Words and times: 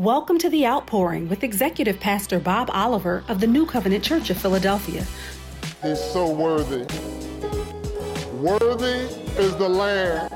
Welcome 0.00 0.38
to 0.38 0.48
The 0.48 0.64
Outpouring 0.66 1.28
with 1.28 1.44
Executive 1.44 2.00
Pastor 2.00 2.40
Bob 2.40 2.70
Oliver 2.72 3.22
of 3.28 3.38
the 3.38 3.46
New 3.46 3.66
Covenant 3.66 4.02
Church 4.02 4.30
of 4.30 4.38
Philadelphia. 4.38 5.04
He's 5.82 6.02
so 6.02 6.30
worthy. 6.30 6.86
Worthy 8.38 9.14
is 9.38 9.54
the 9.56 9.68
Lamb. 9.68 10.30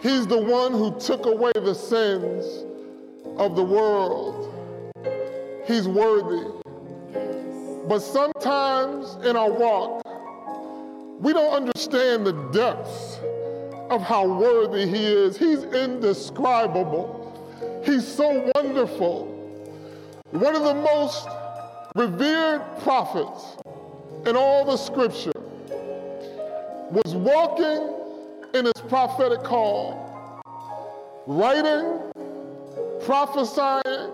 He's 0.00 0.26
the 0.26 0.40
one 0.40 0.72
who 0.72 0.98
took 0.98 1.26
away 1.26 1.52
the 1.54 1.74
sins 1.74 2.64
of 3.36 3.54
the 3.54 3.62
world. 3.62 4.50
He's 5.66 5.86
worthy. 5.86 6.48
But 7.86 7.98
sometimes 7.98 9.16
in 9.26 9.36
our 9.36 9.52
walk, 9.52 10.00
we 11.20 11.34
don't 11.34 11.52
understand 11.52 12.26
the 12.26 12.32
depths 12.50 13.18
of 13.90 14.00
how 14.00 14.26
worthy 14.26 14.86
He 14.86 15.04
is. 15.04 15.36
He's 15.36 15.64
indescribable. 15.64 17.23
He's 17.84 18.06
so 18.06 18.50
wonderful. 18.54 19.26
One 20.30 20.56
of 20.56 20.62
the 20.62 20.74
most 20.74 21.28
revered 21.94 22.62
prophets 22.80 23.56
in 24.26 24.36
all 24.36 24.64
the 24.64 24.76
scripture 24.76 25.32
was 26.90 27.14
walking 27.14 27.94
in 28.54 28.64
his 28.64 28.82
prophetic 28.88 29.42
call, 29.42 30.42
writing, 31.26 32.00
prophesying 33.04 34.12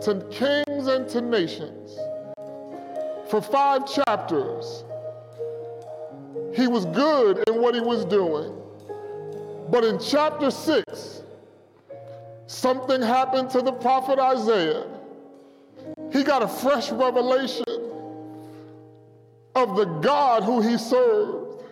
to 0.00 0.26
kings 0.30 0.86
and 0.86 1.08
to 1.10 1.20
nations. 1.20 1.98
For 3.28 3.42
five 3.42 3.86
chapters, 3.92 4.84
he 6.54 6.66
was 6.66 6.86
good 6.86 7.44
in 7.48 7.60
what 7.60 7.74
he 7.74 7.80
was 7.80 8.04
doing. 8.06 8.54
But 9.68 9.84
in 9.84 9.98
chapter 9.98 10.50
six, 10.50 11.15
something 12.46 13.02
happened 13.02 13.50
to 13.50 13.62
the 13.62 13.72
prophet 13.72 14.18
Isaiah. 14.18 14.86
He 16.12 16.22
got 16.22 16.42
a 16.42 16.48
fresh 16.48 16.90
revelation 16.90 17.64
of 19.54 19.76
the 19.76 19.84
God 20.00 20.42
who 20.44 20.60
he 20.60 20.78
served. 20.78 21.62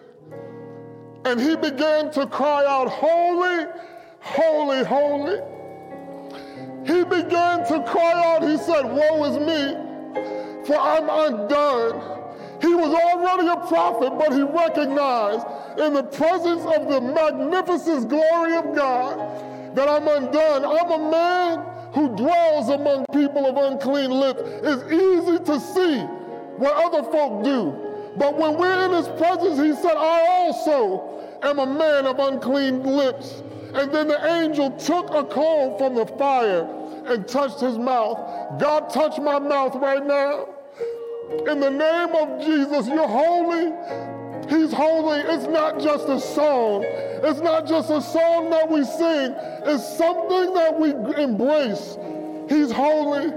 And 1.25 1.41
he 1.41 1.57
began 1.57 2.11
to 2.13 2.27
cry 2.27 2.65
out, 2.67 2.89
Holy, 2.89 3.67
holy, 4.21 4.85
holy. 4.85 5.41
He 6.87 7.03
began 7.05 7.67
to 7.67 7.83
cry 7.85 8.13
out, 8.25 8.43
he 8.43 8.59
said, 8.59 8.83
Woe 8.85 9.25
is 9.25 9.39
me, 9.39 10.67
for 10.67 10.77
I'm 10.77 11.09
undone. 11.09 12.11
He 12.61 12.75
was 12.75 12.95
already 12.95 13.49
a 13.49 13.57
prophet, 13.67 14.19
but 14.19 14.33
he 14.33 14.43
recognized 14.43 15.47
in 15.79 15.95
the 15.95 16.03
presence 16.03 16.63
of 16.63 16.89
the 16.89 17.01
magnificent 17.01 18.09
glory 18.09 18.57
of 18.57 18.75
God 18.75 19.54
that 19.75 19.89
I'm 19.89 20.07
undone. 20.09 20.65
I'm 20.65 20.91
a 20.91 21.11
man 21.11 21.93
who 21.95 22.17
dwells 22.17 22.69
among 22.69 23.07
people 23.13 23.47
of 23.47 23.57
unclean 23.57 24.11
lips. 24.11 24.41
It's 24.45 24.93
easy 24.93 25.39
to 25.45 25.61
see 25.61 26.01
what 26.57 26.73
other 26.77 27.03
folk 27.11 27.45
do. 27.45 27.77
But 28.17 28.39
when 28.39 28.57
we're 28.57 28.85
in 28.87 28.93
his 28.93 29.09
presence, 29.09 29.59
he 29.59 29.75
said, 29.81 29.97
I 29.97 30.27
also 30.29 31.39
am 31.43 31.59
a 31.59 31.67
man 31.67 32.07
of 32.07 32.19
unclean 32.19 32.83
lips. 32.85 33.43
And 33.75 33.93
then 33.93 34.09
the 34.09 34.43
angel 34.43 34.71
took 34.73 35.13
a 35.15 35.25
coal 35.25 35.77
from 35.79 35.97
the 35.97 36.07
fire 36.07 36.65
and 37.07 37.27
touched 37.27 37.61
his 37.61 37.77
mouth. 37.77 38.61
God 38.61 38.91
touched 38.91 39.21
my 39.21 39.39
mouth 39.39 39.75
right 39.77 40.05
now. 40.07 40.49
In 41.49 41.59
the 41.59 41.71
name 41.71 42.15
of 42.15 42.41
Jesus, 42.41 42.87
you're 42.87 43.09
holy. 43.09 43.73
He's 44.49 44.73
holy. 44.73 45.21
It's 45.21 45.47
not 45.47 45.81
just 45.81 46.09
a 46.09 46.21
song. 46.21 46.85
It's 46.87 47.41
not 47.41 47.67
just 47.67 47.91
a 47.91 48.01
song 48.01 48.51
that 48.51 48.71
we 48.71 48.85
sing. 48.85 49.35
It's 49.67 49.97
something 49.97 50.55
that 50.55 50.79
we 50.79 50.91
embrace. 51.23 51.97
He's 52.49 52.71
holy. 52.71 53.33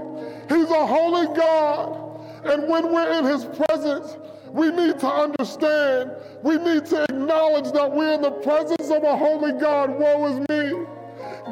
He's 0.48 0.70
a 0.70 0.86
holy 0.86 1.26
God. 1.34 1.96
And 2.44 2.68
when 2.68 2.92
we're 2.92 3.18
in 3.18 3.24
his 3.24 3.44
presence, 3.44 4.16
we 4.52 4.70
need 4.70 4.98
to 5.00 5.06
understand, 5.06 6.12
we 6.42 6.56
need 6.56 6.86
to 6.86 7.04
acknowledge 7.04 7.72
that 7.72 7.92
we're 7.92 8.14
in 8.14 8.22
the 8.22 8.30
presence 8.30 8.90
of 8.90 9.02
a 9.02 9.16
holy 9.16 9.52
God. 9.52 9.90
Woe 9.98 10.26
is 10.26 10.48
me. 10.48 10.86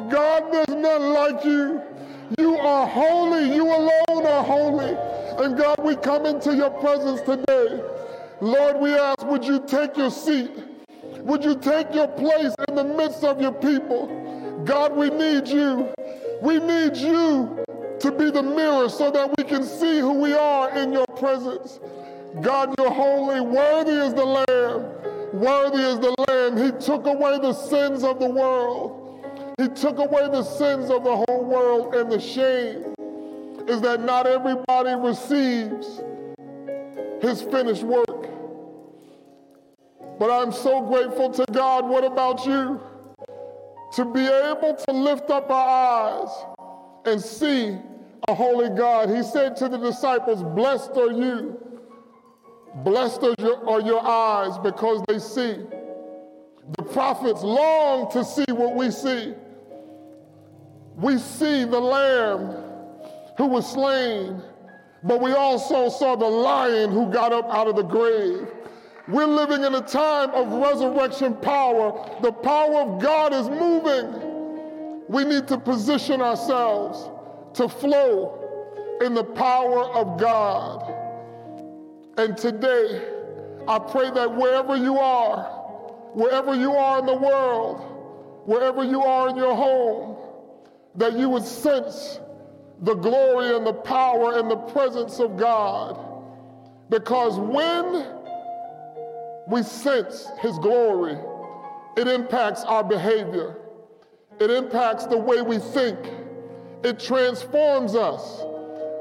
God, 0.09 0.51
there's 0.51 0.81
none 0.81 1.13
like 1.13 1.43
you. 1.43 1.81
You 2.37 2.57
are 2.57 2.87
holy. 2.87 3.53
You 3.53 3.65
alone 3.65 4.25
are 4.25 4.43
holy. 4.43 4.95
And 5.43 5.57
God, 5.57 5.79
we 5.83 5.95
come 5.95 6.25
into 6.25 6.55
your 6.55 6.71
presence 6.71 7.21
today. 7.21 7.81
Lord, 8.39 8.79
we 8.79 8.93
ask, 8.93 9.25
would 9.25 9.43
you 9.43 9.63
take 9.65 9.97
your 9.97 10.11
seat? 10.11 10.51
Would 11.19 11.43
you 11.43 11.55
take 11.55 11.93
your 11.93 12.07
place 12.07 12.53
in 12.67 12.75
the 12.75 12.83
midst 12.83 13.23
of 13.23 13.41
your 13.41 13.51
people? 13.51 14.61
God, 14.65 14.95
we 14.95 15.09
need 15.09 15.47
you. 15.47 15.91
We 16.41 16.59
need 16.59 16.95
you 16.95 17.63
to 17.99 18.11
be 18.11 18.29
the 18.29 18.43
mirror 18.43 18.89
so 18.89 19.09
that 19.11 19.35
we 19.37 19.43
can 19.43 19.63
see 19.63 19.99
who 19.99 20.13
we 20.13 20.33
are 20.33 20.69
in 20.77 20.93
your 20.93 21.07
presence. 21.17 21.79
God, 22.41 22.75
you're 22.77 22.91
holy. 22.91 23.41
Worthy 23.41 23.93
is 23.93 24.13
the 24.13 24.25
Lamb. 24.25 24.85
Worthy 25.33 25.81
is 25.81 25.99
the 25.99 26.15
Lamb. 26.27 26.57
He 26.57 26.71
took 26.79 27.07
away 27.07 27.39
the 27.39 27.53
sins 27.53 28.03
of 28.03 28.19
the 28.19 28.29
world. 28.29 29.25
He 29.59 29.67
took 29.69 29.97
away 29.97 30.27
the 30.29 30.43
sins 30.43 30.91
of 30.91 31.03
the 31.03 31.15
whole 31.15 31.43
world 31.43 31.95
and 31.95 32.11
the 32.11 32.19
shame 32.19 32.93
is 33.67 33.81
that 33.81 34.01
not 34.01 34.27
everybody 34.27 34.93
receives 34.95 36.01
his 37.21 37.41
finished 37.41 37.83
work. 37.83 38.16
But 40.19 40.31
I'm 40.31 40.51
so 40.51 40.81
grateful 40.81 41.29
to 41.31 41.45
God. 41.51 41.87
What 41.87 42.03
about 42.03 42.45
you? 42.45 42.81
To 43.93 44.05
be 44.05 44.25
able 44.25 44.75
to 44.87 44.91
lift 44.91 45.29
up 45.29 45.49
our 45.49 46.21
eyes 46.23 46.45
and 47.05 47.21
see 47.21 47.77
a 48.27 48.33
holy 48.33 48.69
God. 48.69 49.09
He 49.09 49.23
said 49.23 49.55
to 49.57 49.69
the 49.69 49.77
disciples, 49.77 50.43
Blessed 50.43 50.91
are 50.97 51.11
you. 51.11 51.59
Blessed 52.83 53.23
are 53.23 53.35
your, 53.39 53.69
are 53.69 53.81
your 53.81 54.05
eyes 54.05 54.57
because 54.59 55.03
they 55.07 55.19
see. 55.19 55.63
The 56.77 56.83
prophets 56.83 57.43
long 57.43 58.11
to 58.11 58.25
see 58.25 58.45
what 58.49 58.75
we 58.75 58.91
see. 58.91 59.33
We 60.95 61.17
see 61.17 61.63
the 61.63 61.79
Lamb 61.79 62.63
who 63.37 63.45
was 63.45 63.71
slain, 63.71 64.41
but 65.03 65.21
we 65.21 65.31
also 65.31 65.89
saw 65.89 66.15
the 66.15 66.25
lion 66.25 66.91
who 66.91 67.11
got 67.11 67.31
up 67.31 67.47
out 67.49 67.67
of 67.67 67.75
the 67.75 67.83
grave. 67.83 68.47
We're 69.07 69.25
living 69.25 69.63
in 69.63 69.73
a 69.73 69.81
time 69.81 70.31
of 70.31 70.51
resurrection 70.51 71.35
power. 71.35 72.19
The 72.21 72.31
power 72.31 72.81
of 72.81 73.01
God 73.01 73.33
is 73.33 73.49
moving. 73.49 75.05
We 75.07 75.23
need 75.23 75.47
to 75.47 75.57
position 75.57 76.21
ourselves 76.21 77.09
to 77.53 77.69
flow 77.69 78.97
in 79.01 79.13
the 79.13 79.23
power 79.23 79.85
of 79.95 80.19
God. 80.19 80.93
And 82.17 82.37
today, 82.37 83.07
I 83.65 83.79
pray 83.79 84.11
that 84.11 84.35
wherever 84.35 84.75
you 84.75 84.97
are, 84.97 85.43
wherever 86.13 86.53
you 86.53 86.73
are 86.73 86.99
in 86.99 87.05
the 87.05 87.15
world, 87.15 87.79
wherever 88.45 88.83
you 88.83 89.03
are 89.03 89.29
in 89.29 89.37
your 89.37 89.55
home, 89.55 90.17
that 90.95 91.13
you 91.13 91.29
would 91.29 91.45
sense 91.45 92.19
the 92.81 92.93
glory 92.93 93.55
and 93.55 93.65
the 93.65 93.73
power 93.73 94.37
and 94.37 94.51
the 94.51 94.57
presence 94.57 95.19
of 95.19 95.37
God. 95.37 95.97
Because 96.89 97.37
when 97.37 98.16
we 99.47 99.63
sense 99.63 100.27
His 100.39 100.57
glory, 100.59 101.17
it 101.95 102.07
impacts 102.07 102.63
our 102.63 102.83
behavior, 102.83 103.57
it 104.39 104.51
impacts 104.51 105.05
the 105.05 105.17
way 105.17 105.41
we 105.41 105.57
think, 105.57 105.97
it 106.83 106.99
transforms 106.99 107.95
us. 107.95 108.43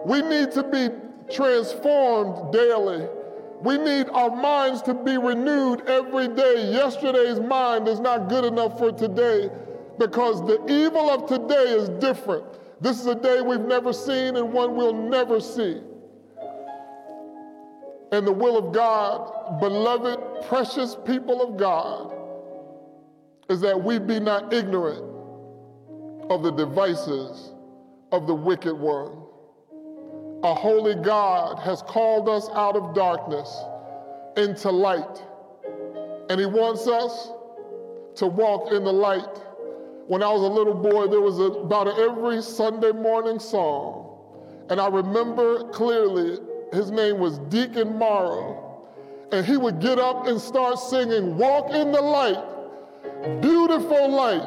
We 0.04 0.22
need 0.22 0.52
to 0.52 0.62
be 0.62 0.88
transformed 1.32 2.52
daily. 2.52 3.08
We 3.60 3.78
need 3.78 4.08
our 4.10 4.30
minds 4.30 4.82
to 4.82 4.94
be 4.94 5.16
renewed 5.18 5.88
every 5.88 6.28
day. 6.28 6.70
Yesterday's 6.72 7.40
mind 7.40 7.88
is 7.88 8.00
not 8.00 8.28
good 8.28 8.44
enough 8.44 8.78
for 8.78 8.92
today 8.92 9.50
because 9.98 10.46
the 10.46 10.64
evil 10.68 11.10
of 11.10 11.26
today 11.26 11.72
is 11.72 11.88
different. 12.00 12.44
This 12.80 13.00
is 13.00 13.06
a 13.06 13.14
day 13.14 13.40
we've 13.40 13.60
never 13.60 13.92
seen 13.92 14.36
and 14.36 14.52
one 14.52 14.76
we'll 14.76 14.92
never 14.92 15.40
see. 15.40 15.80
And 18.12 18.26
the 18.26 18.32
will 18.32 18.56
of 18.56 18.72
God, 18.72 19.60
beloved, 19.60 20.46
precious 20.48 20.96
people 21.04 21.42
of 21.42 21.58
God, 21.58 22.12
is 23.48 23.60
that 23.60 23.82
we 23.82 23.98
be 23.98 24.20
not 24.20 24.52
ignorant 24.52 25.02
of 26.30 26.42
the 26.42 26.50
devices 26.50 27.52
of 28.12 28.26
the 28.26 28.34
wicked 28.34 28.74
one. 28.74 29.22
A 30.44 30.54
holy 30.54 30.94
God 30.94 31.58
has 31.60 31.82
called 31.82 32.28
us 32.28 32.48
out 32.54 32.76
of 32.76 32.94
darkness 32.94 33.48
into 34.36 34.70
light, 34.70 35.22
and 36.30 36.38
He 36.38 36.46
wants 36.46 36.86
us 36.86 37.30
to 38.16 38.26
walk 38.26 38.72
in 38.72 38.84
the 38.84 38.92
light 38.92 39.46
when 40.06 40.22
I 40.22 40.32
was 40.32 40.42
a 40.42 40.46
little 40.46 40.74
boy, 40.74 41.08
there 41.08 41.20
was 41.20 41.40
a, 41.40 41.44
about 41.44 41.88
every 41.98 42.40
Sunday 42.40 42.92
morning 42.92 43.40
song. 43.40 44.04
And 44.70 44.80
I 44.80 44.86
remember 44.88 45.68
clearly 45.70 46.38
his 46.72 46.90
name 46.90 47.18
was 47.18 47.38
Deacon 47.50 47.96
Morrow. 47.98 48.62
And 49.32 49.44
he 49.44 49.56
would 49.56 49.80
get 49.80 49.98
up 49.98 50.26
and 50.26 50.40
start 50.40 50.78
singing, 50.78 51.36
Walk 51.36 51.70
in 51.70 51.90
the 51.90 52.00
light, 52.00 53.40
beautiful 53.40 54.08
light, 54.08 54.46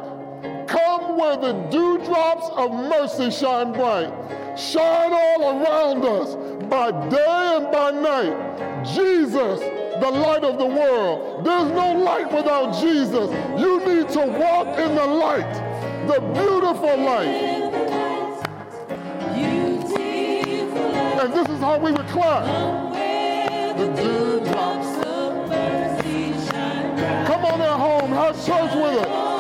Come 0.70 1.18
where 1.18 1.36
the 1.36 1.54
dewdrops 1.72 2.48
of 2.56 2.72
mercy 2.72 3.32
shine 3.32 3.74
bright. 3.74 4.14
Shine 4.56 5.12
all 5.12 5.64
around 5.64 6.06
us 6.06 6.36
by 6.70 6.92
day 7.10 7.58
and 7.58 7.72
by 7.72 7.90
night. 7.90 8.86
Jesus, 8.86 9.60
the 9.60 10.12
light 10.12 10.44
of 10.44 10.60
the 10.60 10.66
world. 10.68 11.44
There's 11.44 11.72
no 11.72 11.94
light 12.04 12.32
without 12.32 12.80
Jesus. 12.80 13.32
You 13.60 13.80
need 13.80 14.10
to 14.10 14.20
walk 14.20 14.78
in 14.78 14.94
the 14.94 15.08
light, 15.08 15.54
the 16.08 16.20
beautiful 16.36 16.98
light. 16.98 17.70
And 21.20 21.34
this 21.34 21.50
is 21.50 21.60
how 21.60 21.78
we 21.78 21.92
clap. 21.92 22.46
Come 27.28 27.46
on 27.46 27.62
at 27.62 27.78
home, 27.78 28.12
have 28.12 28.46
church 28.46 28.74
with 28.74 29.06
us. 29.06 29.39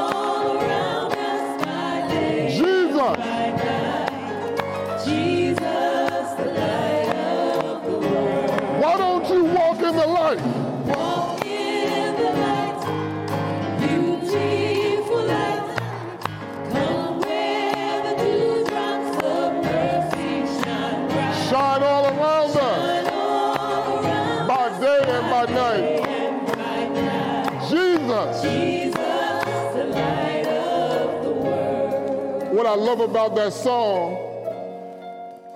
I 32.69 32.75
love 32.75 32.99
about 32.99 33.33
that 33.33 33.51
song 33.51 34.13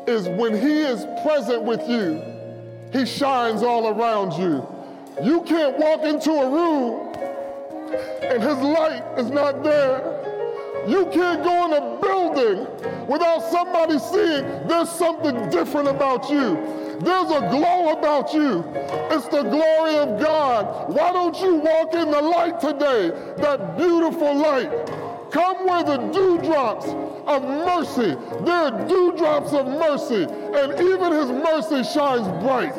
is 0.07 0.27
when 0.30 0.60
He 0.60 0.80
is 0.80 1.06
present 1.21 1.62
with 1.62 1.88
you, 1.88 2.19
He 2.92 3.06
shines 3.06 3.62
all 3.62 3.89
around 3.89 4.33
you. 4.33 4.68
You 5.24 5.44
can't 5.44 5.77
walk 5.77 6.06
into 6.06 6.31
a 6.31 6.50
room 6.50 7.13
and 8.24 8.42
His 8.42 8.57
light 8.57 9.04
is 9.19 9.30
not 9.30 9.63
there. 9.63 10.01
You 10.88 11.06
can't 11.13 11.44
go 11.44 11.65
in 11.65 11.74
a 11.74 12.01
building 12.01 13.06
without 13.06 13.44
somebody 13.51 14.00
seeing 14.00 14.68
there's 14.68 14.89
something 14.89 15.51
different 15.51 15.89
about 15.89 16.31
you. 16.31 16.56
There's 17.00 17.30
a 17.30 17.42
glow 17.51 17.92
about 17.92 18.33
you. 18.33 18.63
It's 19.12 19.27
the 19.27 19.44
glory 19.44 19.98
of 19.98 20.19
God. 20.19 20.92
Why 20.92 21.13
don't 21.13 21.39
you 21.39 21.57
walk 21.57 21.94
in 21.94 22.09
the 22.09 22.21
light 22.24 22.59
today? 22.59 23.09
That 23.38 23.77
beautiful 23.77 24.36
light. 24.36 25.02
Come 25.33 25.65
where 25.65 25.83
the 25.83 25.97
dewdrops 26.13 26.85
of 27.25 27.41
mercy. 27.41 28.15
There 28.45 28.56
are 28.56 28.88
dewdrops 28.88 29.51
of 29.51 29.65
mercy, 29.65 30.25
and 30.25 30.80
even 30.80 31.12
his 31.12 31.31
mercy 31.31 31.83
shines 31.83 32.27
bright. 32.44 32.75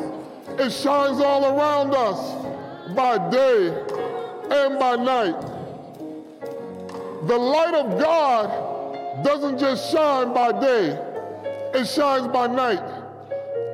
It 0.57 0.71
shines 0.71 1.19
all 1.19 1.43
around 1.43 1.93
us 1.93 2.95
by 2.95 3.17
day 3.29 3.67
and 4.51 4.79
by 4.79 4.95
night. 4.95 5.41
The 7.27 7.37
light 7.37 7.73
of 7.73 7.99
God 7.99 9.23
doesn't 9.25 9.59
just 9.59 9.91
shine 9.91 10.33
by 10.33 10.53
day, 10.53 10.97
it 11.73 11.85
shines 11.85 12.29
by 12.29 12.47
night. 12.47 12.79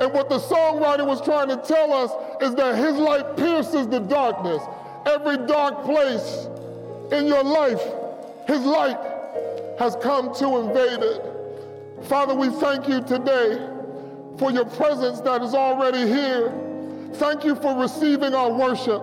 And 0.02 0.12
what 0.12 0.28
the 0.28 0.40
songwriter 0.40 1.06
was 1.06 1.22
trying 1.22 1.50
to 1.50 1.58
tell 1.58 1.94
us 1.94 2.10
is 2.42 2.56
that 2.56 2.76
his 2.78 2.96
light 2.96 3.38
pierces 3.38 3.88
the 3.88 4.00
darkness. 4.00 4.64
Every 5.06 5.38
dark 5.46 5.84
place 5.86 6.48
in 7.12 7.28
your 7.28 7.44
life, 7.44 7.82
his 8.52 8.66
light 8.66 9.00
has 9.80 9.96
come 9.96 10.34
to 10.36 10.58
invade 10.58 11.00
it. 11.02 12.04
Father, 12.04 12.36
we 12.36 12.50
thank 12.50 12.88
you 12.88 13.02
today 13.02 13.66
for 14.38 14.52
your 14.52 14.66
presence 14.66 15.22
that 15.22 15.42
is 15.42 15.54
already 15.54 16.06
here. 16.06 16.52
Thank 17.14 17.46
you 17.46 17.56
for 17.56 17.76
receiving 17.76 18.34
our 18.34 18.52
worship. 18.52 19.02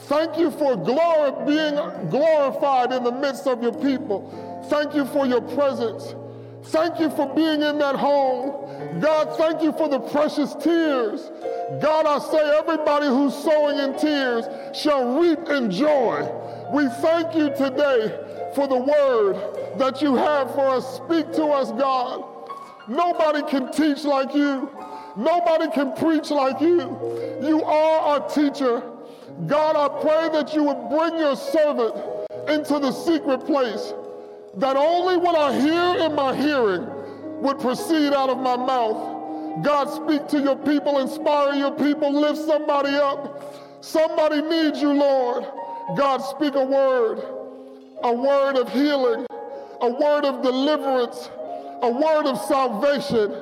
Thank 0.00 0.36
you 0.36 0.50
for 0.50 0.76
glory, 0.76 1.46
being 1.46 1.74
glorified 2.10 2.92
in 2.92 3.04
the 3.04 3.12
midst 3.12 3.46
of 3.46 3.62
your 3.62 3.74
people. 3.74 4.66
Thank 4.68 4.94
you 4.94 5.04
for 5.06 5.26
your 5.26 5.42
presence. 5.42 6.14
Thank 6.64 6.98
you 6.98 7.10
for 7.10 7.32
being 7.34 7.62
in 7.62 7.78
that 7.78 7.94
home. 7.94 9.00
God, 9.00 9.36
thank 9.36 9.62
you 9.62 9.72
for 9.72 9.88
the 9.88 10.00
precious 10.00 10.54
tears. 10.54 11.30
God, 11.80 12.06
I 12.06 12.18
say 12.18 12.58
everybody 12.58 13.06
who's 13.06 13.34
sowing 13.34 13.78
in 13.78 13.98
tears 13.98 14.44
shall 14.76 15.20
reap 15.20 15.48
in 15.48 15.70
joy. 15.70 16.28
We 16.72 16.88
thank 17.00 17.34
you 17.34 17.50
today 17.50 18.31
for 18.54 18.66
the 18.66 18.76
word 18.76 19.78
that 19.78 20.02
you 20.02 20.14
have 20.14 20.54
for 20.54 20.68
us. 20.68 20.96
Speak 20.96 21.32
to 21.32 21.44
us, 21.46 21.70
God. 21.72 22.24
Nobody 22.88 23.42
can 23.48 23.72
teach 23.72 24.04
like 24.04 24.34
you. 24.34 24.70
Nobody 25.16 25.70
can 25.70 25.92
preach 25.94 26.30
like 26.30 26.60
you. 26.60 26.78
You 27.42 27.62
are 27.62 28.00
our 28.00 28.28
teacher. 28.28 28.82
God, 29.46 29.76
I 29.76 29.88
pray 30.00 30.28
that 30.40 30.54
you 30.54 30.64
would 30.64 30.88
bring 30.88 31.18
your 31.18 31.36
servant 31.36 31.94
into 32.48 32.78
the 32.78 32.92
secret 32.92 33.46
place, 33.46 33.92
that 34.56 34.76
only 34.76 35.16
what 35.16 35.36
I 35.36 35.58
hear 35.58 36.06
in 36.06 36.14
my 36.14 36.34
hearing 36.34 36.86
would 37.40 37.58
proceed 37.60 38.12
out 38.12 38.30
of 38.30 38.38
my 38.38 38.56
mouth. 38.56 39.62
God, 39.62 39.90
speak 39.90 40.28
to 40.28 40.40
your 40.40 40.56
people, 40.56 40.98
inspire 40.98 41.54
your 41.54 41.72
people, 41.72 42.12
lift 42.12 42.40
somebody 42.40 42.94
up. 42.94 43.84
Somebody 43.84 44.40
needs 44.42 44.80
you, 44.80 44.92
Lord. 44.92 45.44
God, 45.96 46.18
speak 46.18 46.54
a 46.54 46.64
word, 46.64 47.22
a 48.02 48.12
word 48.12 48.56
of 48.56 48.72
healing, 48.72 49.26
a 49.80 49.90
word 49.90 50.24
of 50.24 50.42
deliverance, 50.42 51.30
a 51.82 51.90
word 51.90 52.26
of 52.26 52.38
salvation, 52.38 53.32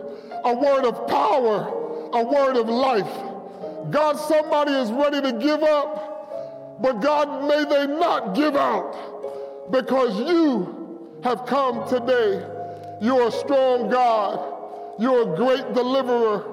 a 0.44 0.54
word 0.54 0.84
of 0.84 1.06
power, 1.08 2.10
a 2.12 2.24
word 2.24 2.56
of 2.56 2.68
life. 2.68 3.90
God, 3.90 4.16
somebody 4.16 4.72
is 4.72 4.90
ready 4.92 5.20
to 5.22 5.32
give 5.32 5.62
up, 5.62 6.80
but 6.82 7.00
God, 7.00 7.48
may 7.48 7.64
they 7.64 7.86
not 7.86 8.34
give 8.34 8.56
out 8.56 9.70
because 9.70 10.18
you 10.20 11.18
have 11.22 11.46
come 11.46 11.88
today. 11.88 12.46
You're 13.00 13.28
a 13.28 13.32
strong 13.32 13.88
God. 13.90 14.56
You're 14.98 15.32
a 15.32 15.36
great 15.36 15.74
deliverer. 15.74 16.44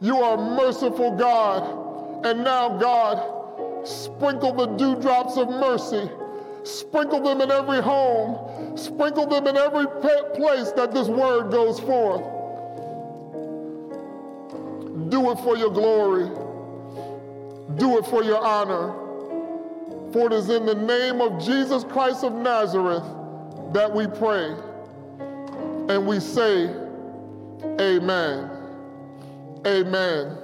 You 0.00 0.18
are 0.18 0.36
a 0.36 0.56
merciful 0.56 1.16
God. 1.16 2.26
And 2.26 2.42
now, 2.42 2.76
God, 2.78 3.86
sprinkle 3.86 4.52
the 4.52 4.66
dewdrops 4.66 5.36
of 5.36 5.48
mercy. 5.48 6.10
Sprinkle 6.64 7.20
them 7.20 7.40
in 7.40 7.50
every 7.50 7.80
home. 7.80 8.76
Sprinkle 8.76 9.26
them 9.26 9.46
in 9.46 9.56
every 9.56 9.86
place 10.34 10.72
that 10.72 10.92
this 10.92 11.08
word 11.08 11.50
goes 11.50 11.78
forth. 11.80 12.22
Do 15.10 15.30
it 15.30 15.38
for 15.40 15.56
your 15.56 15.70
glory. 15.70 16.28
Do 17.76 17.98
it 17.98 18.06
for 18.06 18.24
your 18.24 18.44
honor. 18.44 18.92
For 20.12 20.26
it 20.26 20.32
is 20.32 20.48
in 20.48 20.64
the 20.66 20.74
name 20.74 21.20
of 21.20 21.42
Jesus 21.42 21.84
Christ 21.84 22.24
of 22.24 22.32
Nazareth 22.32 23.04
that 23.72 23.92
we 23.92 24.06
pray. 24.06 24.54
And 25.88 26.06
we 26.06 26.20
say, 26.20 26.74
Amen. 27.80 28.50
Amen. 29.66 30.38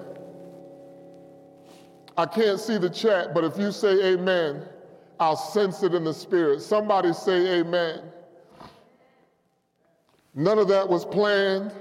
I 2.17 2.27
can't 2.27 2.59
see 2.61 2.77
the 2.79 2.91
chat, 2.91 3.33
but 3.33 3.45
if 3.45 3.57
you 3.59 3.73
say 3.73 4.13
amen, 4.13 4.63
I'll 5.21 5.37
sense 5.37 5.83
it 5.83 5.95
in 5.95 6.03
the 6.03 6.15
spirit. 6.15 6.63
Somebody 6.63 7.13
say 7.13 7.61
amen. 7.61 8.01
None 10.35 10.59
of 10.59 10.69
that 10.69 10.89
was 10.89 11.05
planned, 11.05 11.73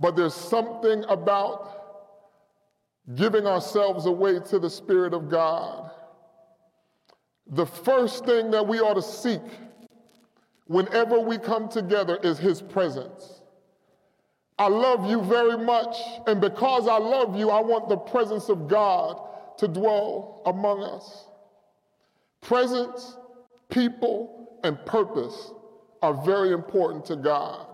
but 0.00 0.16
there's 0.16 0.34
something 0.34 1.04
about 1.08 1.82
giving 3.14 3.46
ourselves 3.46 4.06
away 4.06 4.40
to 4.40 4.58
the 4.58 4.70
Spirit 4.70 5.14
of 5.14 5.28
God. 5.30 5.90
The 7.46 7.66
first 7.66 8.24
thing 8.24 8.50
that 8.50 8.66
we 8.66 8.80
ought 8.80 8.94
to 8.94 9.02
seek 9.02 9.42
whenever 10.66 11.20
we 11.20 11.38
come 11.38 11.68
together 11.68 12.18
is 12.24 12.38
His 12.38 12.60
presence. 12.62 13.42
I 14.58 14.68
love 14.68 15.08
you 15.08 15.22
very 15.22 15.58
much, 15.58 15.96
and 16.26 16.40
because 16.40 16.88
I 16.88 16.98
love 16.98 17.36
you, 17.36 17.50
I 17.50 17.60
want 17.60 17.88
the 17.88 17.96
presence 17.96 18.48
of 18.48 18.66
God 18.66 19.20
to 19.58 19.68
dwell 19.68 20.42
among 20.46 20.82
us. 20.82 21.26
Presence, 22.42 23.16
people, 23.70 24.58
and 24.64 24.84
purpose 24.84 25.52
are 26.02 26.12
very 26.24 26.52
important 26.52 27.04
to 27.06 27.16
God. 27.16 27.66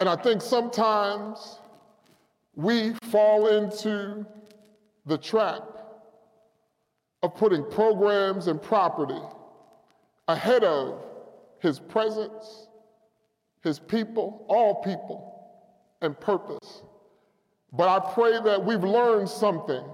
And 0.00 0.08
I 0.08 0.16
think 0.16 0.42
sometimes 0.42 1.60
we 2.56 2.94
fall 3.10 3.48
into 3.48 4.26
the 5.06 5.18
trap 5.18 5.62
of 7.22 7.34
putting 7.36 7.64
programs 7.70 8.46
and 8.46 8.60
property 8.60 9.20
ahead 10.28 10.64
of 10.64 11.02
His 11.60 11.78
presence, 11.78 12.68
His 13.62 13.78
people, 13.78 14.46
all 14.48 14.82
people, 14.82 15.48
and 16.00 16.18
purpose. 16.18 16.82
But 17.72 17.88
I 17.88 18.12
pray 18.14 18.40
that 18.42 18.64
we've 18.64 18.84
learned 18.84 19.28
something 19.28 19.84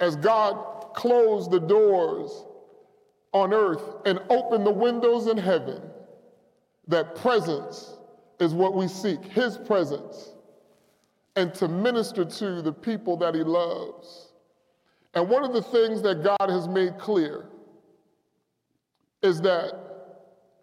as 0.00 0.16
God 0.16 0.94
closed 0.94 1.50
the 1.50 1.60
doors 1.60 2.44
on 3.32 3.52
earth 3.52 3.82
and 4.04 4.18
open 4.28 4.64
the 4.64 4.70
windows 4.70 5.26
in 5.26 5.36
heaven. 5.36 5.82
That 6.88 7.16
presence 7.16 7.96
is 8.40 8.52
what 8.54 8.74
we 8.74 8.88
seek, 8.88 9.24
His 9.24 9.56
presence, 9.56 10.32
and 11.36 11.54
to 11.54 11.68
minister 11.68 12.24
to 12.24 12.62
the 12.62 12.72
people 12.72 13.16
that 13.18 13.34
He 13.34 13.42
loves. 13.42 14.32
And 15.14 15.28
one 15.28 15.44
of 15.44 15.52
the 15.52 15.62
things 15.62 16.02
that 16.02 16.22
God 16.22 16.48
has 16.50 16.68
made 16.68 16.98
clear 16.98 17.46
is 19.22 19.40
that 19.42 19.78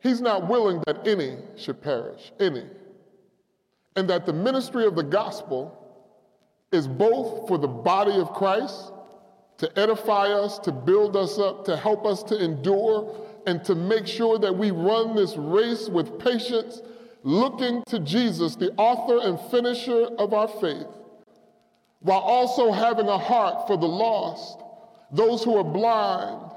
He's 0.02 0.22
not 0.22 0.48
willing 0.48 0.82
that 0.88 1.08
any 1.08 1.38
should 1.56 1.82
perish, 1.82 2.32
any. 2.40 2.66
And 3.96 4.10
that 4.10 4.26
the 4.26 4.34
ministry 4.34 4.86
of 4.86 4.96
the 4.96 5.04
gospel 5.04 5.76
is 6.72 6.88
both 6.88 7.48
for 7.48 7.58
the 7.58 7.68
body 7.68 8.14
of 8.14 8.34
Christ 8.34 8.94
to 9.60 9.80
edify 9.80 10.28
us, 10.28 10.58
to 10.60 10.72
build 10.72 11.16
us 11.16 11.38
up, 11.38 11.66
to 11.66 11.78
help 11.78 12.06
us 12.06 12.24
to 12.24 12.44
endure, 12.44 13.16
and 13.46 13.64
to 13.66 13.76
make 13.76 14.08
sure 14.08 14.40
that 14.40 14.56
we 14.56 14.72
run 14.72 15.16
this 15.16 15.36
race 15.36 15.88
with 15.90 16.18
patience, 16.20 16.82
looking 17.24 17.84
to 17.88 18.00
Jesus, 18.00 18.56
the 18.56 18.72
author 18.78 19.28
and 19.28 19.40
finisher 19.52 20.08
of 20.18 20.34
our 20.34 20.48
faith, 20.48 20.88
while 22.00 22.20
also 22.20 22.72
having 22.72 23.08
a 23.08 23.18
heart 23.18 23.68
for 23.68 23.78
the 23.78 23.88
lost, 23.88 24.60
those 25.12 25.44
who 25.44 25.58
are 25.58 25.64
blind, 25.64 26.52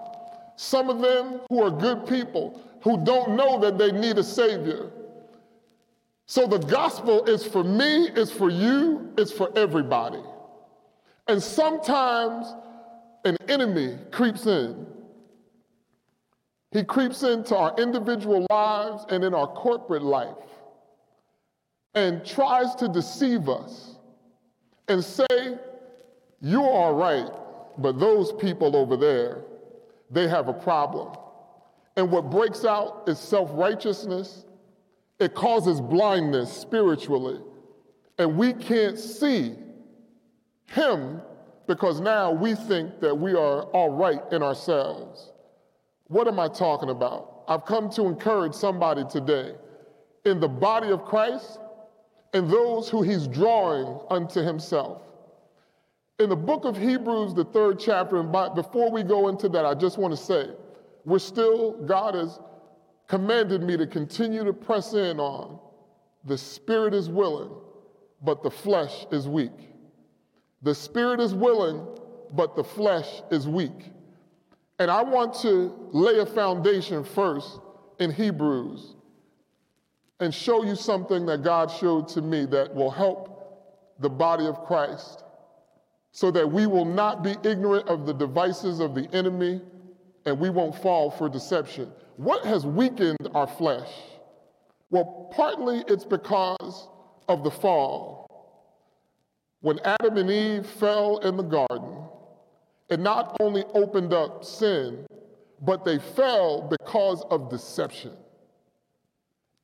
some 0.56 0.88
of 0.88 1.00
them 1.00 1.40
who 1.48 1.62
are 1.62 1.70
good 1.70 2.06
people 2.06 2.60
who 2.82 3.02
don't 3.04 3.36
know 3.36 3.58
that 3.60 3.78
they 3.78 3.90
need 3.90 4.18
a 4.18 4.24
Savior. 4.24 4.90
So 6.26 6.46
the 6.46 6.58
gospel 6.58 7.24
is 7.24 7.44
for 7.44 7.64
me, 7.64 8.08
it's 8.14 8.30
for 8.30 8.50
you, 8.50 9.12
it's 9.18 9.32
for 9.32 9.50
everybody. 9.56 10.22
And 11.28 11.42
sometimes 11.42 12.46
an 13.24 13.36
enemy 13.48 13.98
creeps 14.10 14.46
in. 14.46 14.86
He 16.72 16.82
creeps 16.84 17.22
into 17.22 17.56
our 17.56 17.74
individual 17.78 18.46
lives 18.50 19.04
and 19.10 19.22
in 19.22 19.34
our 19.34 19.46
corporate 19.46 20.02
life 20.02 20.36
and 21.94 22.24
tries 22.24 22.74
to 22.76 22.88
deceive 22.88 23.48
us 23.48 23.96
and 24.88 25.04
say, 25.04 25.58
You're 26.40 26.62
all 26.62 26.94
right, 26.94 27.30
but 27.78 27.98
those 27.98 28.32
people 28.32 28.74
over 28.74 28.96
there, 28.96 29.44
they 30.10 30.28
have 30.28 30.48
a 30.48 30.52
problem. 30.52 31.14
And 31.96 32.10
what 32.10 32.30
breaks 32.30 32.64
out 32.64 33.04
is 33.06 33.18
self 33.18 33.50
righteousness, 33.52 34.46
it 35.18 35.34
causes 35.34 35.80
blindness 35.80 36.50
spiritually, 36.50 37.40
and 38.18 38.36
we 38.36 38.54
can't 38.54 38.98
see 38.98 39.54
Him 40.66 41.20
because 41.66 42.00
now 42.00 42.32
we 42.32 42.54
think 42.54 43.00
that 43.00 43.16
we 43.16 43.32
are 43.32 43.62
all 43.64 43.90
right 43.90 44.20
in 44.32 44.42
ourselves. 44.42 45.30
What 46.08 46.28
am 46.28 46.38
I 46.38 46.48
talking 46.48 46.90
about? 46.90 47.44
I've 47.48 47.64
come 47.64 47.90
to 47.90 48.06
encourage 48.06 48.54
somebody 48.54 49.04
today 49.10 49.54
in 50.24 50.40
the 50.40 50.48
body 50.48 50.90
of 50.90 51.04
Christ 51.04 51.58
and 52.32 52.50
those 52.50 52.88
who 52.88 53.02
he's 53.02 53.26
drawing 53.26 54.00
unto 54.10 54.42
himself. 54.42 55.02
In 56.18 56.28
the 56.28 56.36
book 56.36 56.64
of 56.64 56.76
Hebrews, 56.76 57.34
the 57.34 57.44
third 57.44 57.78
chapter, 57.80 58.20
and 58.20 58.30
by, 58.30 58.48
before 58.48 58.90
we 58.90 59.02
go 59.02 59.28
into 59.28 59.48
that, 59.50 59.64
I 59.64 59.74
just 59.74 59.98
want 59.98 60.12
to 60.12 60.22
say, 60.22 60.50
we're 61.04 61.18
still, 61.18 61.72
God 61.84 62.14
has 62.14 62.38
commanded 63.08 63.62
me 63.62 63.76
to 63.76 63.86
continue 63.86 64.44
to 64.44 64.52
press 64.52 64.94
in 64.94 65.18
on 65.18 65.58
the 66.24 66.38
spirit 66.38 66.94
is 66.94 67.08
willing, 67.08 67.50
but 68.22 68.42
the 68.42 68.50
flesh 68.50 69.06
is 69.10 69.26
weak. 69.26 69.71
The 70.62 70.74
spirit 70.74 71.20
is 71.20 71.34
willing, 71.34 71.86
but 72.32 72.54
the 72.56 72.64
flesh 72.64 73.22
is 73.30 73.48
weak. 73.48 73.90
And 74.78 74.90
I 74.90 75.02
want 75.02 75.34
to 75.42 75.88
lay 75.92 76.18
a 76.18 76.26
foundation 76.26 77.04
first 77.04 77.60
in 77.98 78.10
Hebrews 78.10 78.96
and 80.20 80.32
show 80.32 80.64
you 80.64 80.76
something 80.76 81.26
that 81.26 81.42
God 81.42 81.70
showed 81.70 82.08
to 82.08 82.22
me 82.22 82.46
that 82.46 82.74
will 82.74 82.90
help 82.90 83.98
the 84.00 84.08
body 84.08 84.46
of 84.46 84.64
Christ 84.64 85.24
so 86.12 86.30
that 86.30 86.50
we 86.50 86.66
will 86.66 86.84
not 86.84 87.22
be 87.22 87.34
ignorant 87.42 87.88
of 87.88 88.06
the 88.06 88.12
devices 88.12 88.80
of 88.80 88.94
the 88.94 89.08
enemy 89.14 89.60
and 90.26 90.38
we 90.38 90.50
won't 90.50 90.80
fall 90.80 91.10
for 91.10 91.28
deception. 91.28 91.90
What 92.16 92.44
has 92.44 92.66
weakened 92.66 93.28
our 93.34 93.46
flesh? 93.46 93.90
Well, 94.90 95.30
partly 95.34 95.82
it's 95.88 96.04
because 96.04 96.88
of 97.28 97.42
the 97.42 97.50
fall. 97.50 98.26
When 99.62 99.78
Adam 99.84 100.16
and 100.16 100.30
Eve 100.30 100.66
fell 100.66 101.18
in 101.18 101.36
the 101.36 101.44
garden, 101.44 101.94
it 102.90 103.00
not 103.00 103.36
only 103.40 103.64
opened 103.74 104.12
up 104.12 104.44
sin, 104.44 105.06
but 105.62 105.84
they 105.84 105.98
fell 105.98 106.62
because 106.62 107.24
of 107.30 107.48
deception. 107.48 108.12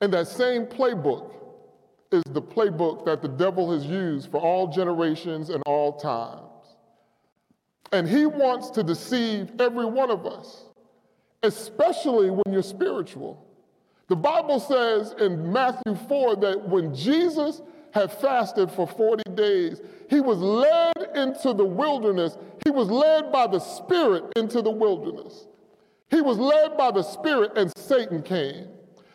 And 0.01 0.13
that 0.13 0.29
same 0.29 0.67
playbook 0.67 1.35
is 2.13 2.23
the 2.31 2.41
playbook 2.41 3.05
that 3.05 3.23
the 3.23 3.29
devil 3.29 3.73
has 3.73 3.85
used 3.85 4.31
for 4.31 4.39
all 4.39 4.69
generations 4.69 5.51
and 5.51 5.63
all 5.67 5.99
times. 5.99 6.43
And 7.91 8.09
he 8.09 8.25
wants 8.25 8.71
to 8.71 8.85
deceive 8.85 9.51
every 9.59 9.87
one 9.87 10.11
of 10.11 10.27
us, 10.27 10.65
especially 11.43 12.31
when 12.31 12.53
you're 12.53 12.63
spiritual. 12.63 13.45
The 14.09 14.17
Bible 14.17 14.61
says 14.61 15.15
in 15.21 15.53
Matthew 15.53 15.97
4 16.09 16.37
that 16.37 16.69
when 16.69 16.95
Jesus 16.95 17.63
had 17.99 18.13
fasted 18.13 18.71
for 18.71 18.87
40 18.87 19.23
days. 19.35 19.81
He 20.09 20.21
was 20.21 20.39
led 20.39 21.17
into 21.17 21.53
the 21.53 21.65
wilderness. 21.65 22.39
He 22.65 22.71
was 22.71 22.89
led 22.89 23.33
by 23.33 23.47
the 23.47 23.59
Spirit 23.59 24.25
into 24.37 24.63
the 24.63 24.71
wilderness. 24.71 25.47
He 26.11 26.21
was 26.21 26.39
led 26.39 26.77
by 26.77 26.93
the 26.93 27.03
Spirit, 27.03 27.53
and 27.57 27.73
Satan 27.77 28.23
came. 28.23 28.69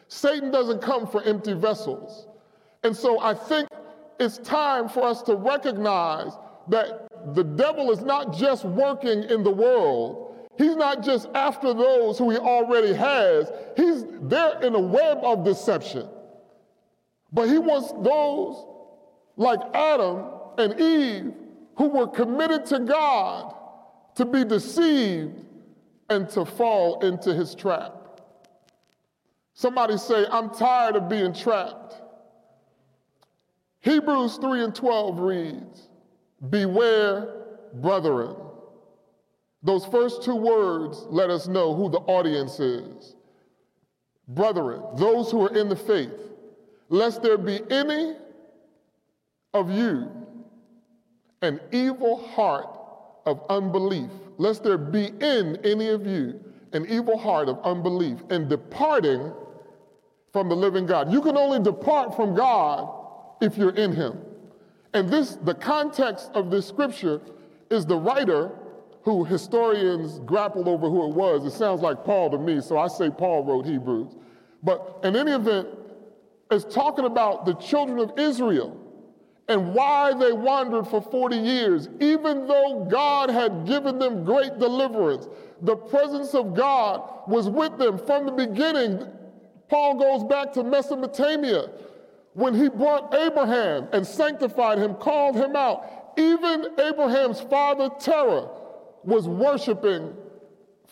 Satan 0.10 0.52
doesn't 0.52 0.82
come 0.82 1.08
for 1.08 1.24
empty 1.24 1.54
vessels. 1.54 2.28
And 2.84 2.96
so 2.96 3.20
I 3.20 3.34
think 3.34 3.70
it's 4.20 4.38
time 4.40 4.90
for 4.90 5.04
us 5.04 5.22
to 5.24 5.36
recognize 5.36 6.34
that 6.68 7.08
the 7.34 7.44
devil 7.44 7.90
is 7.92 8.02
not 8.02 8.34
just 8.34 8.66
working 8.66 9.24
in 9.24 9.44
the 9.44 9.52
world. 9.52 10.36
He's 10.58 10.76
not 10.76 11.02
just 11.02 11.30
after 11.34 11.74
those 11.74 12.18
who 12.18 12.30
he 12.30 12.38
already 12.38 12.94
has. 12.94 13.52
He's 13.76 14.06
there 14.22 14.62
in 14.62 14.76
a 14.76 14.80
web 14.80 15.20
of 15.24 15.44
deception. 15.44 16.08
But 17.32 17.50
he 17.50 17.58
wants 17.58 17.92
those 18.04 18.73
like 19.36 19.60
Adam 19.74 20.26
and 20.58 20.80
Eve 20.80 21.34
who 21.76 21.88
were 21.88 22.08
committed 22.08 22.66
to 22.68 22.80
God 22.80 23.56
to 24.16 24.26
be 24.26 24.44
deceived 24.44 25.46
and 26.10 26.30
to 26.30 26.46
fall 26.46 27.00
into 27.00 27.34
his 27.34 27.56
trap. 27.56 28.22
Somebody 29.56 29.98
say, 29.98 30.26
I'm 30.32 30.50
tired 30.50 30.96
of 30.96 31.10
being 31.10 31.34
trapped. 31.34 32.02
Hebrews 33.80 34.38
3 34.38 34.64
and 34.64 34.76
12 34.76 35.20
reads, 35.20 35.90
Beware, 36.50 37.46
brethren. 37.76 38.36
Those 39.62 39.86
first 39.86 40.24
two 40.24 40.36
words 40.36 41.06
let 41.10 41.30
us 41.30 41.48
know 41.48 41.74
who 41.74 41.90
the 41.90 42.00
audience 42.00 42.60
is. 42.60 43.16
Brethren, 44.28 44.82
those 44.96 45.32
who 45.32 45.46
are 45.46 45.58
in 45.58 45.70
the 45.70 45.76
faith 45.76 46.12
lest 46.90 47.24
there 47.24 47.38
be 47.38 47.60
any 47.72 48.16
of 49.54 49.70
you 49.72 50.10
an 51.42 51.60
evil 51.72 52.26
heart 52.30 52.68
of 53.26 53.46
unbelief, 53.50 54.10
lest 54.38 54.64
there 54.64 54.78
be 54.78 55.08
in 55.08 55.58
any 55.64 55.90
of 55.90 56.08
you 56.08 56.40
an 56.72 56.86
evil 56.90 57.18
heart 57.18 57.48
of 57.50 57.60
unbelief 57.64 58.20
and 58.30 58.50
departing 58.50 59.32
from 60.32 60.50
the 60.50 60.56
living 60.56 60.86
God. 60.86 61.12
You 61.12 61.22
can 61.22 61.38
only 61.38 61.60
depart 61.60 62.16
from 62.16 62.34
God 62.34 62.90
if 63.42 63.58
you're 63.58 63.76
in 63.76 63.92
Him. 63.92 64.18
And 64.94 65.10
this, 65.10 65.36
the 65.44 65.54
context 65.54 66.32
of 66.34 66.50
this 66.50 66.68
scripture 66.68 67.22
is 67.70 67.86
the 67.86 67.98
writer 67.98 68.52
who 69.04 69.24
historians 69.24 70.20
grapple 70.20 70.68
over 70.70 70.90
who 70.90 71.10
it 71.10 71.16
was. 71.16 71.46
It 71.46 71.52
sounds 71.52 71.82
like 71.82 72.04
Paul 72.04 72.32
to 72.32 72.38
me, 72.38 72.62
so 72.62 72.78
I 72.78 72.88
say 72.88 73.10
Paul 73.10 73.44
wrote 73.44 73.66
Hebrews. 73.66 74.16
But 74.64 75.00
in 75.04 75.16
any 75.16 75.32
event, 75.32 75.68
is 76.52 76.66
talking 76.66 77.06
about 77.06 77.46
the 77.46 77.54
children 77.56 78.00
of 78.00 78.18
Israel 78.18 78.80
and 79.48 79.74
why 79.74 80.14
they 80.14 80.32
wandered 80.32 80.88
for 80.88 81.02
40 81.02 81.36
years, 81.36 81.90
even 82.00 82.48
though 82.48 82.88
God 82.90 83.30
had 83.30 83.66
given 83.66 84.00
them 84.00 84.24
great 84.24 84.58
deliverance. 84.58 85.28
The 85.62 85.76
presence 85.76 86.34
of 86.34 86.56
God 86.56 87.28
was 87.28 87.50
with 87.50 87.78
them 87.78 87.98
from 87.98 88.26
the 88.26 88.32
beginning. 88.32 89.06
Paul 89.68 89.96
goes 89.96 90.24
back 90.24 90.54
to 90.54 90.64
Mesopotamia 90.64 91.70
when 92.34 92.54
he 92.54 92.70
brought 92.70 93.14
Abraham 93.14 93.88
and 93.92 94.06
sanctified 94.06 94.78
him, 94.78 94.96
called 94.96 95.36
him 95.36 95.56
out. 95.56 96.14
Even 96.18 96.68
Abraham's 96.80 97.42
father, 97.42 97.90
Terah, 98.00 98.50
was 99.04 99.28
worshiping 99.28 100.14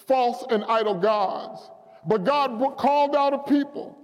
false 0.07 0.43
and 0.49 0.63
idol 0.65 0.95
gods. 0.95 1.69
But 2.05 2.23
God 2.23 2.77
called 2.77 3.15
out 3.15 3.33
a 3.33 3.39
people 3.39 3.97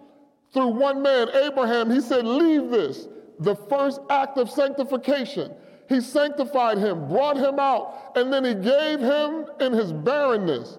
through 0.54 0.68
one 0.68 1.02
man, 1.02 1.28
Abraham, 1.34 1.92
he 1.92 2.02
said, 2.02 2.26
Leave 2.26 2.70
this, 2.70 3.08
the 3.40 3.56
first 3.56 4.02
act 4.10 4.38
of 4.38 4.50
sanctification. 4.50 5.54
He 5.90 6.02
sanctified 6.02 6.78
him, 6.78 7.08
brought 7.08 7.38
him 7.38 7.60
out, 7.60 8.12
and 8.16 8.32
then 8.32 8.44
he 8.44 8.54
gave 8.54 9.00
him 9.00 9.46
in 9.60 9.74
his 9.74 9.94
barrenness 9.94 10.78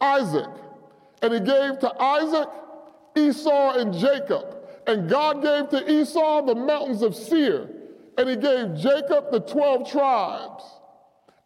Isaac. 0.00 0.50
And 1.22 1.32
he 1.32 1.40
gave 1.40 1.78
to 1.80 2.02
Isaac, 2.02 2.48
Esau, 3.16 3.78
and 3.78 3.92
Jacob. 3.94 4.56
And 4.86 5.08
God 5.08 5.42
gave 5.42 5.68
to 5.70 5.92
Esau 5.92 6.42
the 6.42 6.54
mountains 6.54 7.02
of 7.02 7.14
Seir. 7.14 7.68
And 8.16 8.28
he 8.28 8.36
gave 8.36 8.76
Jacob 8.76 9.30
the 9.30 9.40
12 9.40 9.90
tribes. 9.90 10.64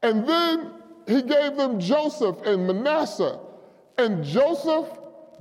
And 0.02 0.26
then 0.28 0.72
he 1.06 1.22
gave 1.22 1.56
them 1.56 1.80
Joseph 1.80 2.36
and 2.46 2.66
Manasseh. 2.66 3.40
And 3.98 4.24
Joseph 4.24 4.88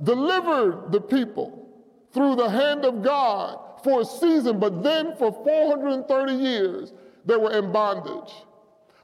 delivered 0.02 0.92
the 0.92 1.00
people 1.00 1.68
through 2.12 2.36
the 2.36 2.50
hand 2.50 2.84
of 2.84 3.02
God 3.02 3.58
for 3.82 4.00
a 4.00 4.04
season, 4.04 4.58
but 4.58 4.82
then 4.82 5.16
for 5.16 5.32
430 5.32 6.32
years 6.32 6.92
they 7.24 7.36
were 7.36 7.52
in 7.52 7.72
bondage. 7.72 8.32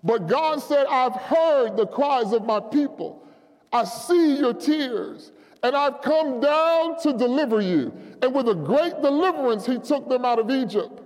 But 0.02 0.26
God 0.26 0.60
said, 0.62 0.86
I've 0.86 1.14
heard 1.14 1.76
the 1.76 1.86
cries 1.86 2.32
of 2.32 2.44
my 2.44 2.60
people. 2.60 3.26
I 3.72 3.84
see 3.84 4.36
your 4.38 4.54
tears, 4.54 5.32
and 5.62 5.76
I've 5.76 6.00
come 6.00 6.40
down 6.40 7.00
to 7.02 7.12
deliver 7.12 7.60
you. 7.60 7.92
And 8.22 8.34
with 8.34 8.48
a 8.48 8.54
great 8.54 9.02
deliverance, 9.02 9.66
he 9.66 9.78
took 9.78 10.08
them 10.08 10.24
out 10.24 10.38
of 10.38 10.50
Egypt. 10.50 11.02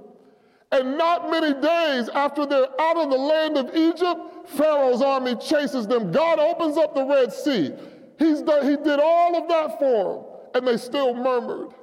And 0.71 0.97
not 0.97 1.31
many 1.31 1.53
days 1.61 2.09
after 2.11 2.47
they're 2.47 2.81
out 2.81 2.97
of 2.97 3.11
the 3.11 3.17
land 3.17 3.59
of 3.59 3.77
Egypt, 3.77 4.49
Pharaoh's 4.49 5.03
army 5.03 5.35
chases 5.37 5.87
them. 5.87 6.13
God 6.13 6.39
opens 6.39 6.77
up 6.79 6.95
the 6.95 7.05
Red 7.05 7.33
Sea. 7.33 7.73
He's 8.19 8.41
done, 8.43 8.65
he 8.65 8.77
did 8.77 9.01
all 9.01 9.43
of 9.43 9.49
that 9.49 9.79
for 9.79 10.15
them, 10.15 10.51
and 10.55 10.67
they 10.67 10.77
still 10.77 11.15
murmured. 11.15 11.75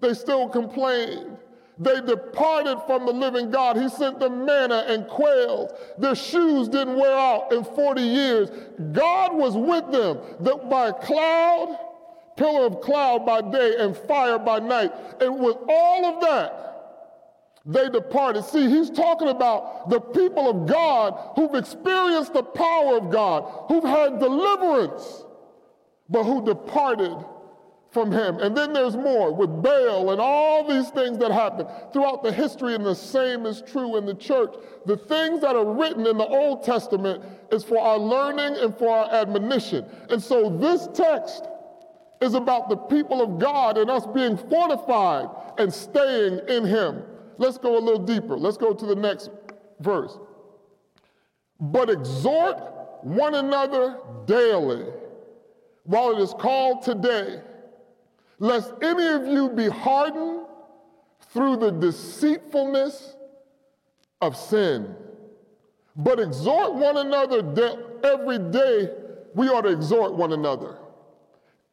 They 0.00 0.14
still 0.14 0.48
complained. 0.48 1.36
They 1.80 2.00
departed 2.00 2.78
from 2.86 3.06
the 3.06 3.12
living 3.12 3.50
God. 3.50 3.76
He 3.76 3.88
sent 3.88 4.18
them 4.18 4.44
manna 4.44 4.84
and 4.88 5.06
quails. 5.06 5.70
Their 5.96 6.16
shoes 6.16 6.68
didn't 6.68 6.96
wear 6.96 7.16
out 7.16 7.52
in 7.52 7.62
40 7.62 8.02
years. 8.02 8.50
God 8.92 9.34
was 9.34 9.56
with 9.56 9.90
them 9.92 10.18
that 10.40 10.68
by 10.68 10.90
cloud, 10.90 11.78
pillar 12.36 12.66
of 12.66 12.80
cloud 12.80 13.24
by 13.24 13.42
day 13.42 13.76
and 13.78 13.96
fire 13.96 14.38
by 14.38 14.58
night. 14.58 14.92
And 15.20 15.38
with 15.38 15.56
all 15.68 16.04
of 16.06 16.20
that, 16.22 16.64
they 17.64 17.88
departed. 17.90 18.44
See, 18.44 18.68
he's 18.68 18.90
talking 18.90 19.28
about 19.28 19.90
the 19.90 20.00
people 20.00 20.48
of 20.50 20.66
God 20.66 21.32
who've 21.36 21.54
experienced 21.54 22.32
the 22.32 22.42
power 22.42 22.96
of 22.96 23.10
God, 23.10 23.66
who've 23.68 23.84
had 23.84 24.18
deliverance, 24.18 25.22
but 26.08 26.24
who 26.24 26.44
departed 26.44 27.16
from 27.90 28.12
him. 28.12 28.38
And 28.38 28.56
then 28.56 28.72
there's 28.72 28.96
more 28.96 29.32
with 29.32 29.62
Baal 29.62 30.10
and 30.10 30.20
all 30.20 30.68
these 30.68 30.90
things 30.90 31.18
that 31.18 31.30
happen 31.30 31.66
throughout 31.92 32.22
the 32.22 32.32
history, 32.32 32.74
and 32.74 32.84
the 32.84 32.94
same 32.94 33.46
is 33.46 33.62
true 33.62 33.96
in 33.96 34.04
the 34.04 34.14
church. 34.14 34.54
The 34.86 34.96
things 34.96 35.40
that 35.40 35.56
are 35.56 35.64
written 35.64 36.06
in 36.06 36.18
the 36.18 36.26
Old 36.26 36.64
Testament 36.64 37.24
is 37.50 37.64
for 37.64 37.78
our 37.78 37.98
learning 37.98 38.62
and 38.62 38.76
for 38.76 38.90
our 38.90 39.10
admonition. 39.12 39.86
And 40.10 40.22
so 40.22 40.50
this 40.50 40.88
text 40.92 41.44
is 42.20 42.34
about 42.34 42.68
the 42.68 42.76
people 42.76 43.22
of 43.22 43.38
God 43.38 43.78
and 43.78 43.90
us 43.90 44.06
being 44.06 44.36
fortified 44.36 45.28
and 45.56 45.72
staying 45.72 46.40
in 46.48 46.64
him. 46.64 47.02
Let's 47.38 47.58
go 47.58 47.78
a 47.78 47.80
little 47.80 48.04
deeper. 48.04 48.36
Let's 48.36 48.56
go 48.56 48.74
to 48.74 48.86
the 48.86 48.96
next 48.96 49.30
verse. 49.80 50.18
But 51.60 51.88
exhort 51.88 52.60
one 53.02 53.34
another 53.34 53.98
daily 54.26 54.86
while 55.84 56.16
it 56.16 56.20
is 56.20 56.34
called 56.34 56.82
today 56.82 57.40
lest 58.38 58.72
any 58.82 59.06
of 59.06 59.26
you 59.26 59.50
be 59.50 59.68
hardened 59.68 60.46
through 61.32 61.56
the 61.56 61.70
deceitfulness 61.70 63.16
of 64.20 64.36
sin. 64.36 64.94
But 65.96 66.20
exhort 66.20 66.74
one 66.74 66.96
another 66.96 67.42
da- 67.42 67.78
every 68.04 68.38
day, 68.38 68.90
we 69.34 69.48
ought 69.48 69.62
to 69.62 69.68
exhort 69.68 70.14
one 70.14 70.32
another. 70.32 70.78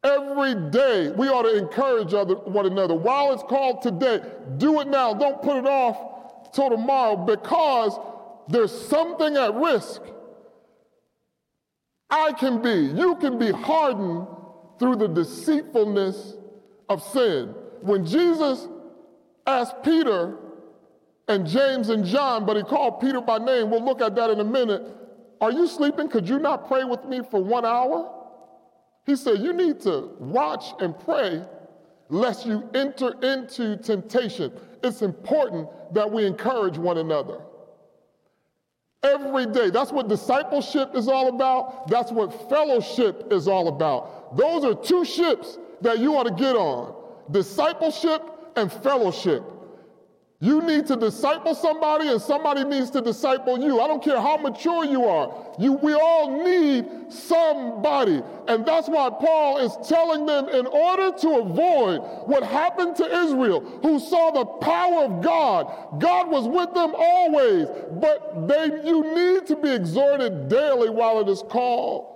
Every 0.04 0.56
day, 0.70 1.12
we 1.12 1.30
ought 1.30 1.44
to 1.44 1.58
encourage 1.58 2.14
other, 2.14 2.36
one 2.36 2.66
another. 2.66 2.94
While 2.94 3.34
it's 3.34 3.44
called 3.44 3.82
today, 3.82 4.22
do 4.58 4.80
it 4.82 4.88
now. 4.88 5.14
Don't 5.14 5.42
put 5.42 5.58
it 5.58 5.66
off 5.66 6.52
till 6.54 6.70
tomorrow 6.70 7.16
because 7.16 7.98
there's 8.48 8.72
something 8.72 9.36
at 9.36 9.54
risk. 9.56 10.02
I 12.10 12.34
can 12.34 12.62
be, 12.62 12.74
you 12.96 13.16
can 13.16 13.40
be 13.40 13.52
hardened 13.52 14.28
through 14.78 14.98
the 14.98 15.08
deceitfulness 15.08 16.36
of 16.90 17.02
sin. 17.04 17.54
When 17.82 18.06
Jesus 18.06 18.68
asked 19.46 19.84
Peter 19.84 20.38
and 21.28 21.48
James 21.48 21.90
and 21.90 22.06
John, 22.06 22.46
but 22.46 22.58
he 22.58 22.64
called 22.64 23.00
Peter 23.00 23.22
by 23.22 23.38
name, 23.38 23.70
we'll 23.70 23.84
look 23.84 24.02
at 24.02 24.16
that 24.16 24.30
in 24.30 24.40
a 24.40 24.44
minute. 24.44 24.84
Are 25.42 25.52
you 25.52 25.68
sleeping? 25.68 26.10
Could 26.10 26.28
you 26.28 26.40
not 26.40 26.68
pray 26.68 26.84
with 26.84 27.06
me 27.06 27.22
for 27.30 27.44
one 27.44 27.66
hour? 27.66 28.12
He 29.06 29.16
said, 29.16 29.40
You 29.40 29.54
need 29.54 29.80
to 29.82 30.12
watch 30.20 30.66
and 30.80 30.98
pray 30.98 31.44
lest 32.10 32.46
you 32.46 32.70
enter 32.74 33.14
into 33.22 33.78
temptation. 33.78 34.52
It's 34.84 35.02
important 35.02 35.68
that 35.94 36.12
we 36.12 36.26
encourage 36.26 36.78
one 36.78 36.98
another. 36.98 37.42
Every 39.06 39.46
day. 39.46 39.70
That's 39.70 39.92
what 39.92 40.08
discipleship 40.08 40.96
is 40.96 41.08
all 41.08 41.28
about. 41.28 41.88
That's 41.88 42.12
what 42.12 42.50
fellowship 42.50 43.32
is 43.32 43.48
all 43.48 43.68
about. 43.68 44.36
Those 44.36 44.66
are 44.66 44.74
two 44.74 45.06
ships 45.06 45.60
that 45.82 46.00
you 46.00 46.16
ought 46.16 46.24
to 46.24 46.34
get 46.34 46.56
on 46.56 46.96
discipleship 47.32 48.22
and 48.56 48.72
fellowship. 48.72 49.44
You 50.42 50.62
need 50.62 50.86
to 50.88 50.98
disciple 50.98 51.56
somebody, 51.56 52.10
and 52.10 52.22
somebody 52.22 52.66
needs 52.66 52.90
to 52.92 53.02
disciple 53.02 53.58
you. 53.58 53.80
I 53.80 53.88
don't 53.88 54.04
care 54.04 54.20
how 54.20 54.36
mature 54.36 54.84
you 54.84 55.06
are. 55.06 55.56
You, 55.58 55.74
we 55.74 55.94
all 55.94 56.44
need 56.44 56.86
somebody. 57.10 58.22
And 58.50 58.66
that's 58.66 58.90
why 58.90 59.10
Paul 59.10 59.60
is 59.60 59.78
telling 59.88 60.26
them 60.26 60.50
in 60.50 60.68
order 60.68 61.18
to 61.20 61.30
avoid 61.40 62.00
what 62.28 62.44
happened 62.44 62.98
to 62.98 63.06
Israel, 63.06 63.62
who 63.82 63.98
saw 63.98 64.32
the 64.32 64.46
power 64.46 65.06
of 65.06 65.24
God, 65.24 66.02
God 66.02 66.30
was 66.30 66.48
with 66.50 66.74
them 66.74 66.94
always. 66.98 67.68
But 67.94 68.48
they, 68.50 68.88
you 68.88 69.16
need 69.16 69.48
to 69.48 69.56
be 69.56 69.72
exhorted 69.72 70.50
daily 70.50 70.90
while 70.90 71.22
it 71.22 71.30
is 71.30 71.44
called 71.44 72.14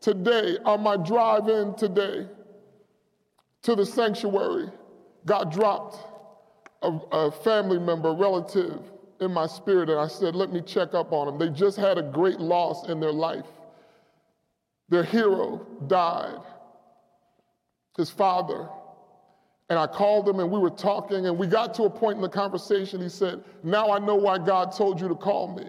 today. 0.00 0.56
On 0.64 0.82
my 0.82 0.96
drive 0.96 1.46
in 1.48 1.74
today, 1.74 2.26
to 3.62 3.74
the 3.74 3.84
sanctuary, 3.84 4.70
God 5.26 5.52
dropped 5.52 6.09
a, 6.82 6.88
a, 7.12 7.30
family 7.30 7.78
member, 7.78 8.12
relative 8.12 8.80
in 9.20 9.32
my 9.32 9.46
spirit, 9.46 9.90
and 9.90 9.98
I 9.98 10.06
said, 10.06 10.34
Let 10.34 10.52
me 10.52 10.62
check 10.62 10.94
up 10.94 11.12
on 11.12 11.26
them. 11.26 11.38
They 11.38 11.54
just 11.54 11.76
had 11.76 11.98
a 11.98 12.02
great 12.02 12.40
loss 12.40 12.88
in 12.88 13.00
their 13.00 13.12
life. 13.12 13.46
Their 14.88 15.04
hero 15.04 15.66
died, 15.86 16.40
his 17.96 18.10
father. 18.10 18.68
And 19.68 19.78
I 19.78 19.86
called 19.86 20.28
him 20.28 20.40
and 20.40 20.50
we 20.50 20.58
were 20.58 20.70
talking, 20.70 21.26
and 21.26 21.38
we 21.38 21.46
got 21.46 21.74
to 21.74 21.84
a 21.84 21.90
point 21.90 22.16
in 22.16 22.22
the 22.22 22.28
conversation. 22.28 23.00
He 23.00 23.08
said, 23.08 23.44
Now 23.62 23.92
I 23.92 24.00
know 24.00 24.16
why 24.16 24.38
God 24.38 24.72
told 24.72 25.00
you 25.00 25.06
to 25.06 25.14
call 25.14 25.54
me. 25.54 25.66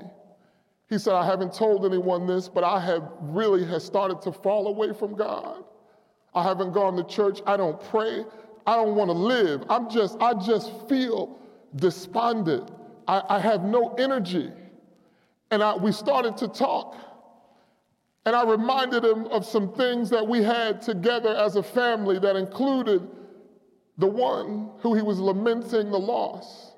He 0.89 0.97
said, 0.97 1.13
I 1.13 1.26
haven't 1.26 1.54
told 1.54 1.86
anyone 1.86 2.26
this, 2.26 2.50
but 2.50 2.63
I 2.63 2.80
have 2.80 3.04
really 3.21 3.63
has 3.65 3.86
started 3.86 4.21
to 4.24 4.32
fall 4.32 4.67
away 4.67 4.91
from 4.91 5.15
God. 5.15 5.63
I 6.34 6.43
haven't 6.43 6.74
gone 6.74 6.97
to 6.97 7.04
church. 7.04 7.41
I 7.45 7.58
don't 7.58 7.80
pray. 7.80 8.26
I 8.65 8.76
don't 8.76 8.95
want 8.95 9.10
to 9.10 9.13
live. 9.13 9.63
I'm 9.69 9.89
just, 9.89 10.17
I 10.21 10.34
just 10.34 10.71
feel 10.88 11.39
despondent. 11.76 12.69
I, 13.08 13.24
I 13.30 13.39
have 13.39 13.63
no 13.63 13.93
energy. 13.95 14.52
And 15.50 15.63
I, 15.63 15.76
we 15.76 15.91
started 15.91 16.38
to 16.38 16.47
talk. 16.47 16.95
And 18.26 18.36
I 18.36 18.43
reminded 18.43 19.04
him 19.04 19.26
of 19.28 19.45
some 19.45 19.74
things 19.74 20.10
that 20.12 20.28
we 20.28 20.43
had 20.43 20.82
together 20.82 21.36
as 21.36 21.56
a 21.56 21.63
family 21.63 22.19
that 22.19 22.36
included 22.36 23.08
the 23.97 24.08
one 24.08 24.69
who 24.80 24.93
he 24.93 25.02
was 25.02 25.19
lamenting 25.19 25.89
the 25.89 26.00
loss. 26.00 26.74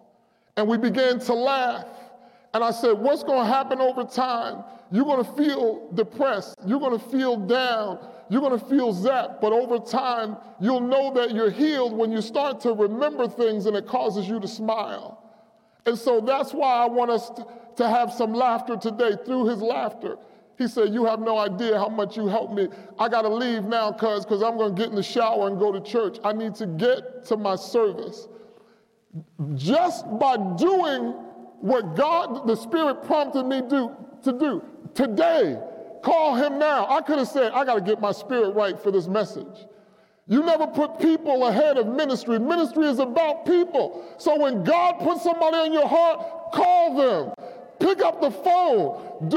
And 0.56 0.68
we 0.68 0.78
began 0.78 1.20
to 1.20 1.34
laugh. 1.34 1.88
And 2.54 2.64
I 2.64 2.72
said, 2.72 2.94
What's 2.94 3.24
going 3.24 3.46
to 3.46 3.52
happen 3.52 3.82
over 3.82 4.04
time? 4.04 4.64
You're 4.92 5.06
going 5.06 5.26
to 5.26 5.32
feel 5.34 5.92
depressed. 5.94 6.56
You're 6.66 6.80
going 6.80 6.98
to 6.98 7.10
feel 7.10 7.36
down 7.38 8.00
you're 8.30 8.42
going 8.42 8.58
to 8.58 8.66
feel 8.66 8.94
zapped, 8.94 9.42
but 9.42 9.54
over 9.54 9.80
time, 9.80 10.38
you'll 10.60 10.82
know 10.82 11.14
that 11.14 11.34
you're 11.34 11.52
healed 11.52 11.94
when 11.94 12.12
you 12.12 12.22
start 12.22 12.60
to 12.62 12.74
remember 12.74 13.28
things 13.28 13.66
and 13.66 13.76
it 13.76 13.86
causes 13.88 14.28
you 14.28 14.40
to 14.40 14.48
smile. 14.48 15.24
And 15.86 15.98
so 15.98 16.22
that's 16.22 16.54
why 16.54 16.76
I 16.76 16.86
want 16.86 17.12
us 17.12 17.30
to, 17.30 17.46
have 17.78 18.14
some 18.14 18.34
laughter 18.34 18.78
today 18.78 19.18
through 19.26 19.48
his 19.48 19.60
laughter. 19.60 20.18
He 20.60 20.68
said, 20.68 20.94
You 20.94 21.06
have 21.06 21.20
no 21.20 21.40
idea 21.40 21.78
how 21.78 21.90
much 21.90 22.16
you 22.16 22.28
helped 22.28 22.54
me. 22.54 22.68
I 23.00 23.10
got 23.10 23.24
to 23.24 23.30
leave 23.30 23.64
now 23.64 23.92
because 23.92 24.26
because 24.26 24.44
I'm 24.44 24.58
going 24.58 24.76
to 24.76 24.80
get 24.80 24.92
in 24.92 24.96
the 24.96 25.02
shower 25.02 25.48
and 25.48 25.58
go 25.58 25.72
to 25.72 25.82
church. 25.82 26.20
I 26.24 26.34
need 26.34 26.54
to 26.56 26.68
get 26.68 27.26
to 27.26 27.36
my 27.36 27.56
service. 27.56 28.28
Just 29.56 30.06
by 30.20 30.38
doing 30.56 31.14
what 31.62 31.96
God, 31.96 32.46
the 32.46 32.56
Spirit 32.56 33.04
prompted 33.04 33.46
me 33.46 33.62
do, 33.68 33.92
to 34.24 34.34
do 34.34 34.64
today, 34.94 35.60
Call 36.04 36.36
him 36.36 36.60
now. 36.60 36.86
I 36.88 37.02
could 37.02 37.18
have 37.18 37.30
said, 37.30 37.54
I 37.54 37.64
got 37.64 37.76
to 37.76 37.82
get 37.82 38.00
my 38.02 38.12
spirit 38.12 38.50
right 38.50 38.78
for 38.80 38.92
this 38.92 39.08
message. 39.08 39.66
You 40.28 40.44
never 40.44 40.68
put 40.68 41.00
people 41.00 41.48
ahead 41.48 41.78
of 41.78 41.88
ministry. 41.88 42.40
Ministry 42.40 42.88
is 42.88 43.00
about 43.00 43.46
people. 43.46 44.06
So 44.18 44.38
when 44.40 44.64
God 44.64 45.00
puts 45.00 45.24
somebody 45.24 45.66
in 45.66 45.74
your 45.74 45.88
heart, 45.88 46.52
call 46.54 46.96
them. 46.96 47.34
Pick 47.80 48.02
up 48.02 48.22
the 48.22 48.32
phone. 48.32 49.30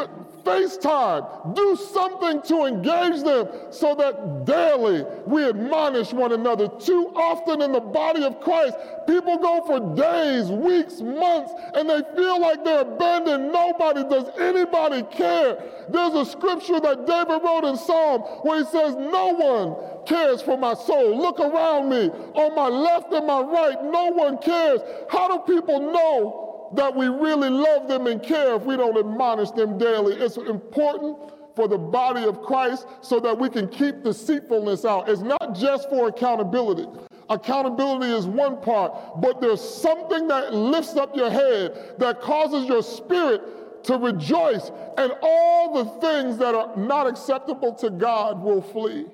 FaceTime. 0.46 1.54
Do 1.54 1.76
something 1.76 2.40
to 2.42 2.66
engage 2.66 3.22
them 3.24 3.48
so 3.70 3.94
that 3.96 4.44
daily 4.44 5.04
we 5.26 5.44
admonish 5.44 6.12
one 6.12 6.32
another. 6.32 6.68
Too 6.68 7.12
often 7.16 7.62
in 7.62 7.72
the 7.72 7.80
body 7.80 8.22
of 8.24 8.40
Christ, 8.40 8.76
people 9.08 9.38
go 9.38 9.64
for 9.66 9.96
days, 9.96 10.48
weeks, 10.48 11.00
months, 11.00 11.52
and 11.74 11.90
they 11.90 12.02
feel 12.14 12.40
like 12.40 12.64
they're 12.64 12.82
abandoned. 12.82 13.52
Nobody 13.52 14.04
does 14.04 14.30
anybody 14.38 15.02
care. 15.10 15.58
There's 15.88 16.14
a 16.14 16.24
scripture 16.24 16.78
that 16.80 17.06
David 17.06 17.42
wrote 17.42 17.64
in 17.64 17.76
Psalm 17.76 18.22
where 18.42 18.60
he 18.60 18.64
says, 18.70 18.94
No 18.94 19.34
one 19.34 20.04
cares 20.06 20.40
for 20.42 20.56
my 20.56 20.74
soul. 20.74 21.18
Look 21.18 21.40
around 21.40 21.90
me. 21.90 22.08
On 22.34 22.54
my 22.54 22.68
left 22.68 23.12
and 23.12 23.26
my 23.26 23.40
right, 23.40 23.82
no 23.82 24.12
one 24.12 24.38
cares. 24.38 24.80
How 25.10 25.26
do 25.28 25.52
people 25.52 25.80
know 25.80 26.45
that 26.74 26.94
we 26.94 27.08
really 27.08 27.50
love 27.50 27.88
them 27.88 28.06
and 28.06 28.22
care 28.22 28.54
if 28.54 28.62
we 28.62 28.76
don't 28.76 28.96
admonish 28.96 29.50
them 29.52 29.78
daily. 29.78 30.14
It's 30.14 30.36
important 30.36 31.16
for 31.54 31.68
the 31.68 31.78
body 31.78 32.24
of 32.24 32.42
Christ 32.42 32.86
so 33.00 33.18
that 33.20 33.38
we 33.38 33.48
can 33.48 33.68
keep 33.68 34.02
deceitfulness 34.02 34.84
out. 34.84 35.08
It's 35.08 35.22
not 35.22 35.54
just 35.54 35.88
for 35.88 36.08
accountability. 36.08 36.86
Accountability 37.28 38.12
is 38.12 38.26
one 38.26 38.60
part, 38.60 39.20
but 39.20 39.40
there's 39.40 39.60
something 39.60 40.28
that 40.28 40.54
lifts 40.54 40.96
up 40.96 41.16
your 41.16 41.30
head 41.30 41.94
that 41.98 42.20
causes 42.20 42.68
your 42.68 42.82
spirit 42.82 43.84
to 43.84 43.96
rejoice, 43.96 44.70
and 44.98 45.12
all 45.22 45.72
the 45.72 45.84
things 46.00 46.36
that 46.38 46.54
are 46.54 46.76
not 46.76 47.06
acceptable 47.06 47.72
to 47.72 47.88
God 47.88 48.42
will 48.42 48.60
flee. 48.60 49.06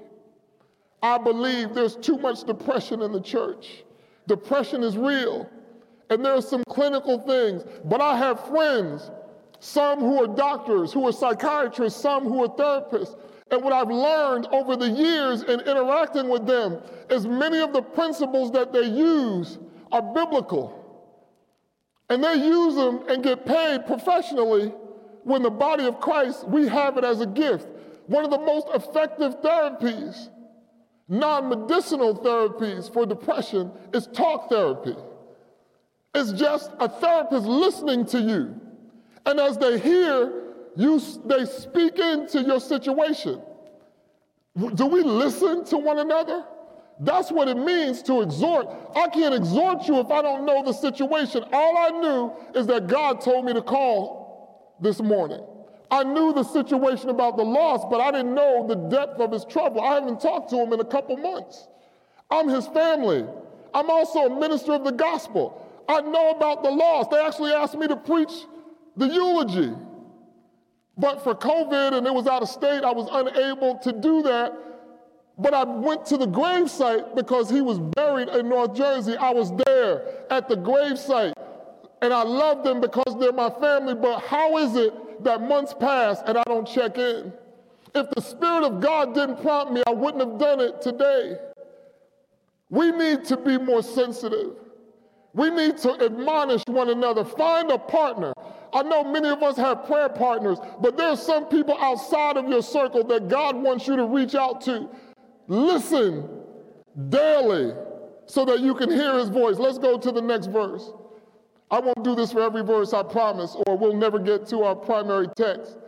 I 1.03 1.19
believe 1.19 1.75
there's 1.75 1.97
too 1.97 2.17
much 2.17 2.45
depression 2.45 3.03
in 3.03 3.13
the 3.13 3.21
church. 3.21 3.85
Depression 4.29 4.83
is 4.83 4.97
real 4.97 5.49
and 6.13 6.23
there's 6.23 6.47
some 6.47 6.63
clinical 6.69 7.19
things. 7.21 7.65
But 7.87 8.03
I 8.03 8.19
have 8.19 8.47
friends, 8.47 9.11
some 9.61 10.01
who 10.01 10.23
are 10.23 10.27
doctors, 10.37 10.93
who 10.93 11.09
are 11.09 11.13
psychiatrists, 11.13 11.99
some 11.99 12.25
who 12.25 12.45
are 12.45 12.49
therapists. 12.49 13.19
And 13.51 13.63
what 13.63 13.73
I've 13.73 13.89
learned 13.89 14.47
over 14.53 14.77
the 14.77 14.91
years 14.91 15.43
in 15.43 15.61
interacting 15.61 16.29
with 16.29 16.47
them 16.47 16.83
is 17.09 17.27
many 17.27 17.61
of 17.61 17.73
the 17.73 17.81
principles 17.81 18.53
that 18.53 18.75
they 18.75 18.85
use 18.85 19.59
are 19.91 20.03
biblical. 20.03 20.79
And 22.11 22.23
they 22.23 22.35
use 22.35 22.75
them 22.75 23.09
and 23.09 23.25
get 23.25 23.47
paid 23.47 23.87
professionally 23.87 24.69
when 25.25 25.43
the 25.43 25.51
body 25.51 25.87
of 25.87 25.99
Christ, 25.99 26.47
we 26.47 26.69
have 26.69 26.99
it 26.99 27.05
as 27.05 27.23
a 27.23 27.27
gift. 27.27 27.69
One 28.07 28.27
of 28.27 28.31
the 28.31 28.39
most 28.39 28.67
effective 28.75 29.41
therapies, 29.41 30.29
non 31.09 31.49
medicinal 31.49 32.15
therapies 32.17 32.93
for 32.93 33.07
depression, 33.07 33.71
is 33.95 34.09
talk 34.09 34.51
therapy. 34.51 34.95
It's 36.15 36.33
just 36.33 36.71
a 36.79 36.89
therapist 36.89 37.47
listening 37.47 38.05
to 38.07 38.21
you. 38.21 38.61
And 39.25 39.41
as 39.41 39.57
they 39.57 39.79
hear, 39.79 40.43
you, 40.77 41.01
they 41.25 41.45
speak 41.47 41.99
into 41.99 42.43
your 42.43 42.61
situation. 42.61 43.41
Do 44.75 44.87
we 44.87 45.03
listen 45.03 45.65
to 45.67 45.79
one 45.79 45.99
another? 45.99 46.45
That's 47.01 47.33
what 47.33 47.49
it 47.49 47.57
means 47.57 48.03
to 48.05 48.21
exhort. 48.21 48.69
I 48.95 49.09
can't 49.09 49.35
exhort 49.35 49.89
you 49.89 49.99
if 50.01 50.11
I 50.11 50.21
don't 50.21 50.45
know 50.45 50.63
the 50.63 50.73
situation. 50.73 51.45
All 51.53 51.79
I 51.79 51.89
knew 51.91 52.33
is 52.55 52.67
that 52.67 52.87
God 52.87 53.21
told 53.23 53.47
me 53.47 53.55
to 53.55 53.63
call 53.63 54.77
this 54.81 55.01
morning. 55.01 55.43
I 55.91 56.05
knew 56.05 56.33
the 56.33 56.43
situation 56.43 57.11
about 57.11 57.37
the 57.37 57.43
loss, 57.43 57.85
but 57.91 58.01
I 58.01 58.11
didn't 58.11 58.35
know 58.35 58.67
the 58.67 58.75
depth 58.75 59.21
of 59.21 59.33
his 59.33 59.45
trouble. 59.45 59.81
I 59.81 59.95
haven't 59.95 60.21
talked 60.21 60.51
to 60.51 60.57
him 60.57 60.73
in 60.73 60.81
a 60.81 60.85
couple 60.85 61.17
months. 61.17 61.67
I'm 62.31 62.49
his 62.49 62.67
family. 62.69 63.27
I'm 63.75 63.91
also 63.91 64.27
a 64.27 64.41
minister 64.41 64.73
of 64.73 64.85
the 64.85 64.93
gospel. 64.93 65.62
I 65.89 66.01
know 66.01 66.31
about 66.31 66.63
the 66.63 66.71
loss. 66.71 67.09
They 67.09 67.21
actually 67.21 67.53
asked 67.53 67.77
me 67.77 67.89
to 67.89 67.97
preach 67.97 68.33
the 68.97 69.07
eulogy. 69.07 69.73
But 70.97 71.23
for 71.25 71.35
COVID 71.35 71.97
and 71.97 72.07
it 72.07 72.13
was 72.13 72.27
out 72.27 72.43
of 72.43 72.49
state, 72.49 72.85
I 72.85 72.93
was 72.93 73.09
unable 73.11 73.79
to 73.79 73.93
do 73.93 74.23
that. 74.23 74.53
But 75.39 75.55
I 75.55 75.65
went 75.65 76.05
to 76.07 76.19
the 76.19 76.27
gravesite 76.27 77.17
because 77.17 77.49
he 77.49 77.63
was 77.63 77.79
buried 77.79 78.29
in 78.29 78.49
North 78.49 78.75
Jersey. 78.75 79.17
I 79.17 79.31
was 79.31 79.53
there 79.67 80.27
at 80.31 80.49
the 80.49 80.57
gravesite 80.57 81.33
and 82.03 82.13
I 82.13 82.23
love 82.23 82.65
them 82.65 82.81
because 82.81 83.17
they're 83.19 83.33
my 83.33 83.49
family. 83.49 83.95
But 83.95 84.21
how 84.21 84.59
is 84.59 84.77
it 84.77 85.25
that 85.25 85.41
months 85.41 85.75
pass 85.79 86.21
and 86.27 86.37
I 86.37 86.43
don't 86.47 86.69
check 86.69 86.99
in? 86.99 87.33
If 87.95 88.11
the 88.11 88.21
Spirit 88.21 88.65
of 88.65 88.81
God 88.81 89.15
didn't 89.15 89.41
prompt 89.41 89.73
me, 89.73 89.83
I 89.87 89.93
wouldn't 89.93 90.23
have 90.23 90.39
done 90.39 90.61
it 90.61 90.83
today. 90.83 91.39
We 92.69 92.91
need 92.91 93.25
to 93.27 93.37
be 93.37 93.59
more 93.59 93.83
sensitive. 93.83 94.57
We 95.35 95.51
need 95.51 95.79
to 95.79 96.05
admonish 96.05 96.63
one 96.67 96.91
another. 96.91 97.25
Find 97.25 97.71
a 97.71 97.79
partner. 97.79 98.33
I 98.73 98.83
know 98.83 99.05
many 99.05 99.29
of 99.29 99.43
us 99.43 99.57
have 99.57 99.87
prayer 99.87 100.09
partners, 100.09 100.59
but 100.81 100.97
there's 100.97 101.21
some 101.21 101.47
people 101.47 101.77
outside 101.79 102.37
of 102.37 102.49
your 102.49 102.63
circle 102.63 103.05
that 103.05 103.29
God 103.29 103.57
wants 103.57 103.87
you 103.87 103.97
to 103.97 104.05
reach 104.05 104.35
out 104.35 104.61
to. 104.63 104.89
Listen 105.49 106.29
daily 107.09 107.75
so 108.27 108.45
that 108.45 108.61
you 108.61 108.75
can 108.75 108.91
hear 108.91 109.19
his 109.19 109.29
voice. 109.29 109.57
Let's 109.59 109.79
go 109.79 109.99
to 109.99 110.13
the 110.13 110.23
next 110.23 110.47
verse. 110.47 110.93
I 111.71 111.81
won't 111.81 112.05
do 112.05 112.15
this 112.15 112.33
for 112.33 112.43
every 112.43 112.63
verse, 112.63 112.93
I 112.93 113.03
promise, 113.03 113.57
or 113.67 113.77
we'll 113.77 113.97
never 113.97 114.19
get 114.19 114.47
to 114.49 114.63
our 114.63 114.77
primary 114.77 115.29
text. 115.37 115.79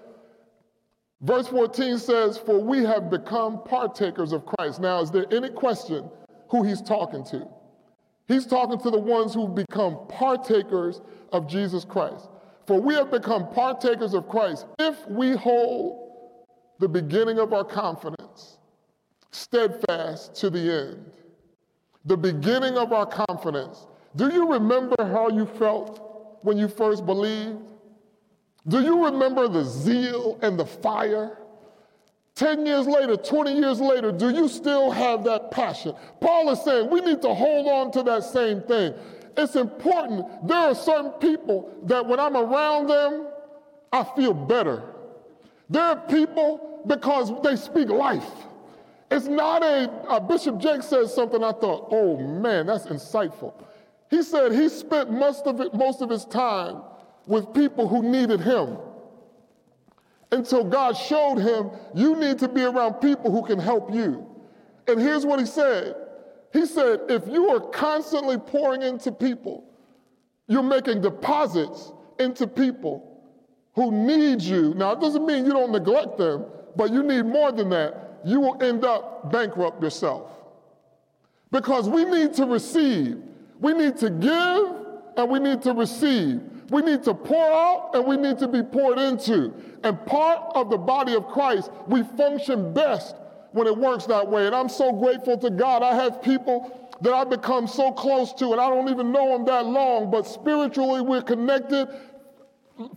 Verse 1.20 1.46
14 1.48 1.98
says, 1.98 2.38
For 2.38 2.58
we 2.58 2.84
have 2.84 3.10
become 3.10 3.62
partakers 3.64 4.32
of 4.32 4.46
Christ. 4.46 4.80
Now, 4.80 5.00
is 5.00 5.10
there 5.10 5.26
any 5.30 5.50
question 5.50 6.08
who 6.48 6.62
he's 6.62 6.80
talking 6.80 7.24
to? 7.26 7.46
He's 8.26 8.46
talking 8.46 8.78
to 8.80 8.90
the 8.90 8.98
ones 8.98 9.34
who've 9.34 9.54
become 9.54 9.98
partakers 10.08 11.00
of 11.32 11.46
Jesus 11.48 11.84
Christ. 11.84 12.28
For 12.66 12.80
we 12.80 12.94
have 12.94 13.10
become 13.10 13.50
partakers 13.50 14.14
of 14.14 14.28
Christ 14.28 14.66
if 14.78 15.06
we 15.08 15.36
hold 15.36 16.12
the 16.78 16.88
beginning 16.88 17.38
of 17.38 17.52
our 17.52 17.64
confidence 17.64 18.58
steadfast 19.30 20.34
to 20.36 20.48
the 20.48 20.90
end. 20.90 21.10
The 22.04 22.16
beginning 22.16 22.76
of 22.76 22.92
our 22.92 23.06
confidence. 23.06 23.86
Do 24.16 24.32
you 24.32 24.52
remember 24.52 24.96
how 24.98 25.28
you 25.28 25.46
felt 25.46 26.38
when 26.42 26.56
you 26.56 26.68
first 26.68 27.04
believed? 27.04 27.58
Do 28.68 28.80
you 28.80 29.04
remember 29.04 29.48
the 29.48 29.64
zeal 29.64 30.38
and 30.42 30.58
the 30.58 30.64
fire? 30.66 31.38
10 32.34 32.66
years 32.66 32.86
later, 32.86 33.16
20 33.16 33.52
years 33.52 33.80
later, 33.80 34.10
do 34.10 34.30
you 34.30 34.48
still 34.48 34.90
have 34.90 35.22
that 35.24 35.52
passion? 35.52 35.94
Paul 36.20 36.50
is 36.50 36.62
saying 36.62 36.90
we 36.90 37.00
need 37.00 37.22
to 37.22 37.32
hold 37.32 37.68
on 37.68 37.92
to 37.92 38.02
that 38.02 38.24
same 38.24 38.60
thing. 38.62 38.92
It's 39.36 39.54
important. 39.54 40.46
There 40.46 40.56
are 40.56 40.74
certain 40.74 41.12
people 41.12 41.72
that 41.84 42.04
when 42.04 42.18
I'm 42.18 42.36
around 42.36 42.88
them, 42.88 43.28
I 43.92 44.02
feel 44.16 44.34
better. 44.34 44.82
There 45.70 45.82
are 45.82 45.96
people 46.08 46.82
because 46.86 47.32
they 47.42 47.54
speak 47.56 47.88
life. 47.88 48.28
It's 49.10 49.26
not 49.26 49.62
a, 49.62 49.90
a 50.08 50.20
Bishop 50.20 50.58
Jake 50.58 50.82
says 50.82 51.14
something 51.14 51.42
I 51.42 51.52
thought, 51.52 51.88
oh 51.92 52.16
man, 52.16 52.66
that's 52.66 52.86
insightful. 52.86 53.54
He 54.10 54.22
said 54.22 54.52
he 54.52 54.68
spent 54.68 55.10
most 55.10 55.46
of, 55.46 55.60
it, 55.60 55.72
most 55.72 56.02
of 56.02 56.10
his 56.10 56.24
time 56.24 56.82
with 57.26 57.52
people 57.54 57.86
who 57.86 58.02
needed 58.02 58.40
him 58.40 58.76
until 60.34 60.64
God 60.64 60.96
showed 60.96 61.38
him, 61.38 61.70
you 61.94 62.16
need 62.16 62.38
to 62.40 62.48
be 62.48 62.62
around 62.62 62.94
people 62.94 63.30
who 63.30 63.46
can 63.46 63.58
help 63.58 63.94
you. 63.94 64.26
And 64.86 65.00
here's 65.00 65.24
what 65.24 65.38
he 65.38 65.46
said 65.46 65.94
He 66.52 66.66
said, 66.66 67.00
if 67.08 67.26
you 67.28 67.48
are 67.50 67.60
constantly 67.60 68.38
pouring 68.38 68.82
into 68.82 69.12
people, 69.12 69.64
you're 70.46 70.62
making 70.62 71.00
deposits 71.00 71.92
into 72.18 72.46
people 72.46 73.22
who 73.74 73.90
need 73.90 74.42
you. 74.42 74.74
Now, 74.74 74.92
it 74.92 75.00
doesn't 75.00 75.24
mean 75.26 75.46
you 75.46 75.52
don't 75.52 75.72
neglect 75.72 76.18
them, 76.18 76.44
but 76.76 76.92
you 76.92 77.02
need 77.02 77.24
more 77.24 77.50
than 77.50 77.70
that. 77.70 78.20
You 78.24 78.40
will 78.40 78.62
end 78.62 78.84
up 78.84 79.32
bankrupt 79.32 79.82
yourself. 79.82 80.30
Because 81.50 81.88
we 81.88 82.04
need 82.04 82.34
to 82.34 82.46
receive, 82.46 83.22
we 83.60 83.72
need 83.72 83.96
to 83.98 84.10
give, 84.10 84.84
and 85.16 85.30
we 85.30 85.38
need 85.38 85.62
to 85.62 85.72
receive. 85.72 86.40
We 86.70 86.82
need 86.82 87.02
to 87.04 87.14
pour 87.14 87.52
out 87.52 87.90
and 87.94 88.06
we 88.06 88.16
need 88.16 88.38
to 88.38 88.48
be 88.48 88.62
poured 88.62 88.98
into. 88.98 89.52
And 89.84 90.04
part 90.06 90.40
of 90.54 90.70
the 90.70 90.78
body 90.78 91.14
of 91.14 91.28
Christ, 91.28 91.70
we 91.86 92.02
function 92.02 92.72
best 92.72 93.14
when 93.52 93.66
it 93.66 93.76
works 93.76 94.06
that 94.06 94.26
way. 94.26 94.46
And 94.46 94.54
I'm 94.54 94.70
so 94.70 94.92
grateful 94.92 95.36
to 95.38 95.50
God. 95.50 95.82
I 95.82 95.94
have 95.94 96.22
people 96.22 96.90
that 97.02 97.12
I've 97.12 97.28
become 97.28 97.68
so 97.68 97.92
close 97.92 98.32
to, 98.34 98.52
and 98.52 98.60
I 98.60 98.68
don't 98.70 98.88
even 98.88 99.12
know 99.12 99.28
them 99.32 99.44
that 99.44 99.66
long, 99.66 100.10
but 100.10 100.26
spiritually 100.26 101.02
we're 101.02 101.22
connected 101.22 101.88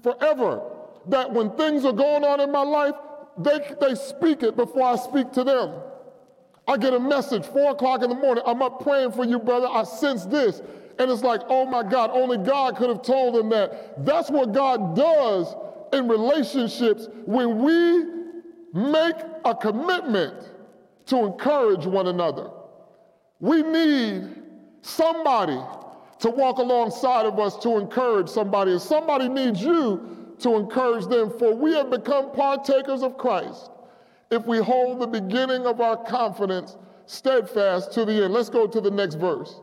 forever. 0.02 0.62
That 1.08 1.32
when 1.32 1.52
things 1.52 1.84
are 1.84 1.94
going 1.94 2.24
on 2.24 2.40
in 2.40 2.52
my 2.54 2.64
life, 2.64 2.96
they, 3.38 3.60
they 3.82 3.94
speak 3.96 4.42
it 4.42 4.56
before 4.56 4.84
I 4.84 4.96
speak 4.96 5.34
to 5.34 5.44
them. 5.44 5.74
I 6.70 6.78
get 6.78 6.94
a 6.94 7.00
message, 7.00 7.46
four 7.46 7.72
o'clock 7.72 8.02
in 8.02 8.10
the 8.10 8.16
morning. 8.16 8.44
I'm 8.48 8.62
up 8.62 8.82
praying 8.82 9.12
for 9.12 9.26
you, 9.26 9.40
brother. 9.40 9.68
I 9.68 9.84
sense 9.84 10.26
this. 10.26 10.62
And 11.00 11.12
it's 11.12 11.22
like, 11.22 11.42
oh 11.50 11.66
my 11.66 11.84
God, 11.84 12.12
only 12.14 12.38
God 12.38 12.78
could 12.78 12.90
have 12.90 13.02
told 13.02 13.36
them 13.36 13.50
that. 13.50 14.06
That's 14.06 14.32
what 14.32 14.54
God 14.54 14.96
does 14.96 15.54
in 15.94 16.08
relationships 16.08 17.08
when 17.26 17.62
we 17.64 18.06
make 18.74 19.16
a 19.46 19.56
commitment 19.56 20.36
to 21.08 21.26
encourage 21.26 21.86
one 21.86 22.08
another. 22.08 22.50
We 23.40 23.62
need 23.64 24.44
somebody 24.82 25.60
to 26.20 26.30
walk 26.30 26.58
alongside 26.58 27.26
of 27.26 27.40
us 27.40 27.58
to 27.58 27.78
encourage 27.78 28.30
somebody. 28.30 28.72
And 28.72 28.82
somebody 28.82 29.30
needs 29.30 29.62
you 29.62 30.36
to 30.40 30.56
encourage 30.56 31.06
them, 31.06 31.32
for 31.38 31.54
we 31.54 31.74
have 31.74 31.90
become 31.90 32.32
partakers 32.32 33.04
of 33.04 33.18
Christ 33.18 33.72
if 34.30 34.46
we 34.46 34.58
hold 34.58 35.00
the 35.00 35.08
beginning 35.08 35.66
of 35.66 35.80
our 35.82 35.98
confidence 36.06 36.78
steadfast 37.06 37.92
to 37.94 38.06
the 38.06 38.24
end. 38.24 38.34
Let's 38.34 38.50
go 38.50 38.68
to 38.68 38.82
the 38.82 38.92
next 38.92 39.16
verse. 39.16 39.62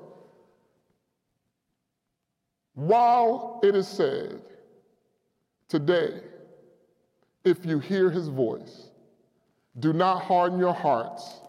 While 2.75 3.61
it 3.63 3.77
is 3.77 3.87
said, 3.87 4.41
today, 5.69 6.21
if 7.45 7.65
you 7.65 7.79
hear 7.79 8.11
his 8.11 8.29
voice, 8.29 8.89
do 9.79 9.93
not 9.93 10.23
harden 10.23 10.59
your 10.59 10.75
hearts 10.75 11.41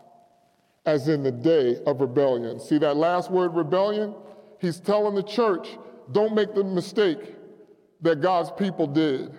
as 0.86 1.08
in 1.08 1.24
the 1.24 1.32
day 1.32 1.78
of 1.86 2.02
rebellion. 2.02 2.60
See 2.60 2.78
that 2.80 2.96
last 2.96 3.32
word, 3.32 3.56
rebellion? 3.56 4.14
He's 4.60 4.80
telling 4.80 5.16
the 5.16 5.24
church, 5.24 5.68
don't 6.12 6.36
make 6.36 6.54
the 6.54 6.64
mistake 6.64 7.36
that 8.02 8.22
God's 8.22 8.52
people 8.52 8.88
did. 8.88 9.32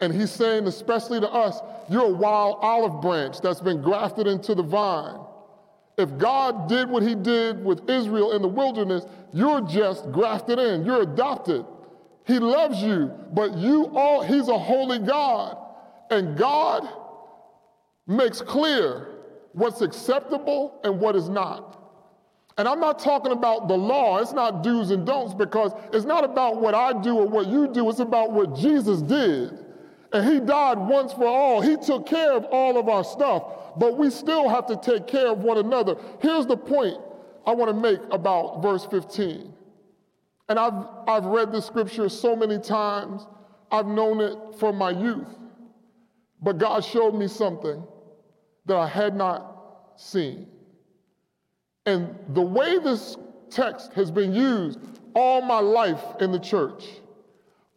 And 0.00 0.12
he's 0.12 0.30
saying, 0.30 0.66
especially 0.66 1.20
to 1.20 1.30
us, 1.30 1.60
you're 1.88 2.06
a 2.06 2.12
wild 2.12 2.58
olive 2.60 3.00
branch 3.02 3.40
that's 3.40 3.60
been 3.60 3.82
grafted 3.82 4.26
into 4.26 4.54
the 4.54 4.62
vine. 4.62 5.20
If 5.98 6.16
God 6.18 6.68
did 6.68 6.88
what 6.88 7.02
he 7.02 7.14
did 7.14 7.62
with 7.62 7.88
Israel 7.88 8.32
in 8.32 8.42
the 8.42 8.48
wilderness, 8.48 9.04
you're 9.32 9.60
just 9.60 10.10
grafted 10.10 10.58
in, 10.58 10.84
you're 10.84 11.02
adopted. 11.02 11.64
He 12.24 12.38
loves 12.38 12.82
you, 12.82 13.10
but 13.32 13.56
you 13.56 13.86
all, 13.94 14.22
he's 14.22 14.48
a 14.48 14.58
holy 14.58 14.98
God. 14.98 15.56
And 16.10 16.36
God 16.36 16.88
makes 18.06 18.40
clear 18.40 19.08
what's 19.52 19.80
acceptable 19.80 20.80
and 20.84 21.00
what 21.00 21.16
is 21.16 21.28
not. 21.28 21.78
And 22.58 22.68
I'm 22.68 22.80
not 22.80 22.98
talking 22.98 23.32
about 23.32 23.66
the 23.68 23.76
law, 23.76 24.18
it's 24.18 24.32
not 24.32 24.62
do's 24.62 24.90
and 24.90 25.06
don'ts 25.06 25.34
because 25.34 25.72
it's 25.92 26.04
not 26.04 26.22
about 26.22 26.60
what 26.60 26.74
I 26.74 26.92
do 27.00 27.16
or 27.16 27.26
what 27.26 27.46
you 27.46 27.66
do, 27.66 27.88
it's 27.88 27.98
about 27.98 28.32
what 28.32 28.54
Jesus 28.54 29.00
did. 29.00 29.58
And 30.12 30.28
he 30.28 30.40
died 30.40 30.78
once 30.78 31.14
for 31.14 31.26
all. 31.26 31.62
He 31.62 31.76
took 31.78 32.06
care 32.06 32.32
of 32.32 32.44
all 32.44 32.78
of 32.78 32.88
our 32.88 33.02
stuff, 33.02 33.44
but 33.78 33.96
we 33.96 34.10
still 34.10 34.48
have 34.50 34.66
to 34.66 34.76
take 34.76 35.06
care 35.06 35.28
of 35.28 35.38
one 35.38 35.56
another. 35.56 35.96
Here's 36.20 36.46
the 36.46 36.56
point 36.56 36.98
I 37.46 37.54
want 37.54 37.70
to 37.70 37.74
make 37.74 38.00
about 38.10 38.60
verse 38.62 38.84
15. 38.84 39.51
And 40.52 40.58
I've, 40.58 40.86
I've 41.08 41.24
read 41.24 41.50
this 41.50 41.64
scripture 41.64 42.10
so 42.10 42.36
many 42.36 42.58
times, 42.58 43.26
I've 43.70 43.86
known 43.86 44.20
it 44.20 44.36
from 44.58 44.76
my 44.76 44.90
youth. 44.90 45.34
But 46.42 46.58
God 46.58 46.84
showed 46.84 47.14
me 47.14 47.26
something 47.26 47.82
that 48.66 48.76
I 48.76 48.86
had 48.86 49.16
not 49.16 49.94
seen. 49.96 50.46
And 51.86 52.14
the 52.34 52.42
way 52.42 52.78
this 52.78 53.16
text 53.48 53.94
has 53.94 54.10
been 54.10 54.34
used 54.34 54.78
all 55.14 55.40
my 55.40 55.58
life 55.58 56.04
in 56.20 56.32
the 56.32 56.38
church, 56.38 56.84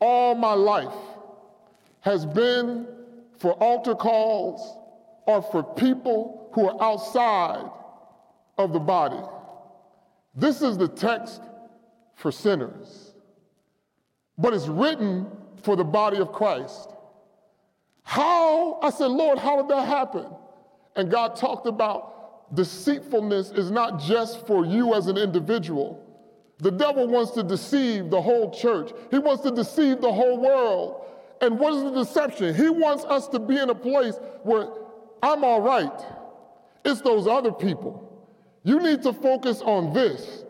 all 0.01 0.35
my 0.35 0.53
life, 0.53 0.99
has 2.01 2.25
been 2.25 2.87
for 3.39 3.53
altar 3.53 3.95
calls 3.95 4.77
or 5.25 5.41
for 5.41 5.63
people 5.63 6.49
who 6.51 6.67
are 6.67 6.83
outside 6.83 7.71
of 8.57 8.73
the 8.73 8.81
body. 8.81 9.25
This 10.35 10.61
is 10.61 10.77
the 10.77 10.89
text 10.89 11.39
for 12.15 12.31
sinners, 12.31 13.13
but 14.37 14.53
it's 14.53 14.67
written 14.67 15.27
for 15.63 15.75
the 15.75 15.83
body 15.83 16.17
of 16.17 16.31
Christ. 16.31 16.89
How? 18.03 18.79
I 18.81 18.89
said, 18.89 19.07
Lord, 19.07 19.37
how 19.37 19.61
did 19.61 19.69
that 19.69 19.87
happen? 19.87 20.27
And 20.95 21.11
God 21.11 21.35
talked 21.35 21.67
about 21.67 22.53
deceitfulness 22.55 23.51
is 23.51 23.71
not 23.71 23.99
just 23.99 24.45
for 24.45 24.65
you 24.65 24.93
as 24.93 25.07
an 25.07 25.17
individual. 25.17 26.01
The 26.59 26.71
devil 26.71 27.07
wants 27.07 27.31
to 27.31 27.43
deceive 27.43 28.09
the 28.09 28.21
whole 28.21 28.51
church, 28.51 28.91
he 29.11 29.19
wants 29.19 29.43
to 29.43 29.51
deceive 29.51 30.01
the 30.01 30.11
whole 30.11 30.39
world. 30.39 31.01
And 31.41 31.59
what 31.59 31.73
is 31.73 31.83
the 31.83 31.91
deception? 31.91 32.55
He 32.55 32.69
wants 32.69 33.03
us 33.03 33.27
to 33.29 33.39
be 33.39 33.57
in 33.57 33.69
a 33.69 33.75
place 33.75 34.15
where 34.43 34.69
I'm 35.21 35.43
all 35.43 35.61
right. 35.61 35.91
It's 36.85 37.01
those 37.01 37.27
other 37.27 37.51
people. 37.51 38.01
You 38.63 38.79
need 38.79 39.03
to 39.03 39.11
focus 39.11 39.61
on 39.61 39.91
this. 39.93 40.44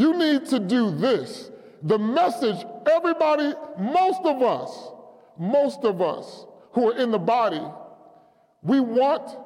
You 0.00 0.16
need 0.16 0.46
to 0.46 0.58
do 0.58 0.90
this. 0.90 1.50
The 1.82 1.98
message, 1.98 2.56
everybody, 2.90 3.52
most 3.78 4.22
of 4.24 4.40
us, 4.40 4.92
most 5.38 5.84
of 5.84 6.00
us 6.00 6.46
who 6.72 6.90
are 6.90 6.96
in 6.96 7.10
the 7.10 7.18
body, 7.18 7.60
we 8.62 8.80
want, 8.80 9.36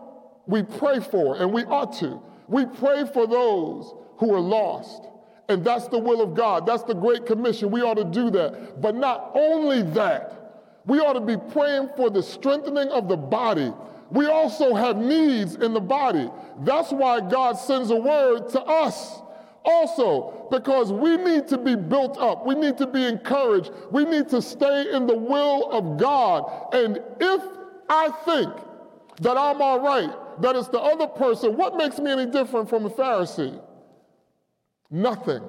we 0.46 0.62
pray 0.62 1.00
for, 1.00 1.34
and 1.42 1.52
we 1.52 1.64
ought 1.64 1.94
to. 1.94 2.22
We 2.46 2.66
pray 2.66 3.04
for 3.04 3.26
those 3.26 3.94
who 4.18 4.32
are 4.32 4.38
lost. 4.38 5.02
And 5.48 5.64
that's 5.64 5.88
the 5.88 5.98
will 5.98 6.22
of 6.22 6.34
God. 6.34 6.66
That's 6.66 6.84
the 6.84 6.94
Great 6.94 7.26
Commission. 7.26 7.72
We 7.72 7.82
ought 7.82 7.96
to 7.96 8.04
do 8.04 8.30
that. 8.30 8.80
But 8.80 8.94
not 8.94 9.32
only 9.34 9.82
that, 9.94 10.78
we 10.86 11.00
ought 11.00 11.14
to 11.14 11.20
be 11.20 11.36
praying 11.36 11.88
for 11.96 12.10
the 12.10 12.22
strengthening 12.22 12.90
of 12.90 13.08
the 13.08 13.16
body. 13.16 13.72
We 14.12 14.26
also 14.26 14.72
have 14.74 14.98
needs 14.98 15.56
in 15.56 15.74
the 15.74 15.80
body. 15.80 16.30
That's 16.60 16.92
why 16.92 17.28
God 17.28 17.54
sends 17.54 17.90
a 17.90 17.96
word 17.96 18.50
to 18.50 18.62
us 18.62 19.23
also, 19.64 20.46
because 20.50 20.92
we 20.92 21.16
need 21.16 21.48
to 21.48 21.58
be 21.58 21.74
built 21.74 22.18
up. 22.18 22.46
We 22.46 22.54
need 22.54 22.76
to 22.78 22.86
be 22.86 23.04
encouraged. 23.04 23.70
We 23.90 24.04
need 24.04 24.28
to 24.28 24.42
stay 24.42 24.92
in 24.92 25.06
the 25.06 25.16
will 25.16 25.70
of 25.70 25.98
God. 25.98 26.74
And 26.74 27.00
if 27.20 27.42
I 27.88 28.10
think 28.24 28.52
that 29.20 29.36
I'm 29.36 29.62
all 29.62 29.80
right, 29.80 30.10
that 30.42 30.56
it's 30.56 30.68
the 30.68 30.80
other 30.80 31.06
person, 31.06 31.56
what 31.56 31.76
makes 31.76 31.98
me 31.98 32.10
any 32.10 32.26
different 32.26 32.68
from 32.68 32.86
a 32.86 32.90
Pharisee? 32.90 33.60
Nothing. 34.90 35.42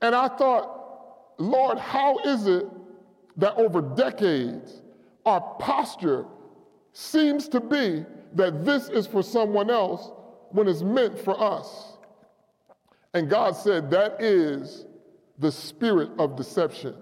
And 0.00 0.14
I 0.14 0.28
thought, 0.28 1.34
Lord, 1.38 1.78
how 1.78 2.18
is 2.20 2.46
it 2.46 2.66
that 3.36 3.54
over 3.56 3.80
decades, 3.80 4.82
our 5.26 5.40
posture 5.58 6.26
seems 6.92 7.48
to 7.48 7.60
be 7.60 8.04
that 8.34 8.64
this 8.64 8.88
is 8.88 9.06
for 9.06 9.22
someone 9.22 9.70
else 9.70 10.10
when 10.50 10.68
it's 10.68 10.82
meant 10.82 11.18
for 11.18 11.40
us. 11.40 11.96
And 13.14 13.28
God 13.28 13.56
said, 13.56 13.90
that 13.90 14.22
is 14.22 14.86
the 15.38 15.50
spirit 15.50 16.10
of 16.18 16.36
deception. 16.36 16.94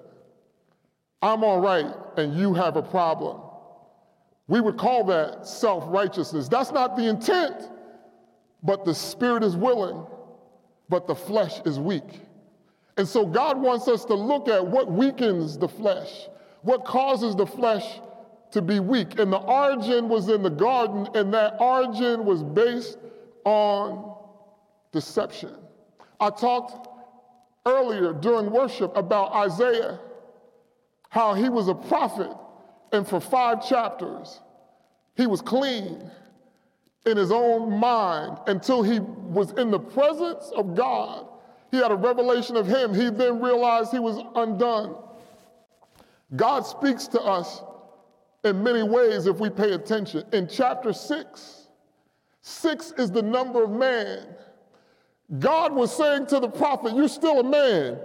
I'm 1.21 1.43
all 1.43 1.61
right 1.61 1.93
and 2.17 2.35
you 2.35 2.55
have 2.55 2.77
a 2.77 2.83
problem. 2.83 3.41
We 4.47 4.61
would 4.61 4.79
call 4.79 5.05
that 5.05 5.47
self 5.47 5.85
righteousness. 5.89 6.49
That's 6.49 6.73
not 6.73 6.97
the 6.97 7.07
intent, 7.09 7.69
but 8.63 8.85
the 8.85 8.95
spirit 8.95 9.43
is 9.43 9.57
willing, 9.57 10.07
but 10.89 11.07
the 11.07 11.15
flesh 11.15 11.61
is 11.67 11.79
weak. 11.79 12.21
And 12.97 13.07
so 13.07 13.27
God 13.27 13.61
wants 13.61 13.87
us 13.89 14.05
to 14.07 14.15
look 14.15 14.49
at 14.49 14.67
what 14.67 14.91
weakens 14.91 15.59
the 15.59 15.69
flesh, 15.69 16.29
what 16.63 16.85
causes 16.85 17.37
the 17.37 17.47
flesh 17.47 18.01
to 18.53 18.63
be 18.63 18.81
weak. 18.81 19.19
And 19.19 19.33
the 19.33 19.39
origin 19.39 20.09
was 20.09 20.29
in 20.29 20.43
the 20.43 20.51
garden, 20.51 21.07
and 21.15 21.33
that 21.35 21.61
origin 21.61 22.25
was 22.25 22.43
based 22.43 22.99
on 23.45 24.17
deception. 24.93 25.55
I 26.21 26.31
talked 26.31 26.89
earlier 27.67 28.13
during 28.13 28.51
worship 28.51 28.97
about 28.97 29.33
Isaiah, 29.33 29.99
how 31.11 31.35
he 31.35 31.49
was 31.49 31.69
a 31.69 31.75
prophet, 31.75 32.35
and 32.93 33.07
for 33.07 33.21
five 33.21 33.67
chapters, 33.67 34.41
he 35.17 35.27
was 35.27 35.41
clean 35.41 36.11
in 37.07 37.17
his 37.17 37.31
own 37.31 37.79
mind 37.79 38.39
until 38.47 38.83
he 38.83 39.01
was 39.01 39.53
in 39.53 39.71
the 39.71 39.79
presence 39.79 40.51
of 40.57 40.75
God 40.75 41.27
he 41.71 41.77
had 41.77 41.91
a 41.91 41.97
revelation 41.97 42.57
of 42.57 42.67
him. 42.67 42.95
He 42.95 43.11
then 43.11 43.41
realized 43.41 43.93
he 43.93 43.99
was 43.99 44.19
undone. 44.35 44.97
God 46.35 46.67
speaks 46.67 47.07
to 47.09 47.21
us 47.21 47.63
in 48.45 48.63
many 48.63 48.83
ways 48.83 49.27
if 49.27 49.39
we 49.39 49.51
pay 49.51 49.73
attention. 49.73 50.25
In 50.33 50.49
chapter 50.49 50.93
six, 50.93 51.69
six 52.41 52.93
is 52.97 53.11
the 53.11 53.23
number 53.23 53.65
of 53.65 53.71
man. 53.71 54.27
God 55.37 55.75
was 55.75 55.95
saying 55.95 56.27
to 56.27 56.41
the 56.41 56.49
prophet, 56.49 56.95
You're 56.95 57.09
still 57.09 57.41
a 57.41 57.45
man. 57.45 57.99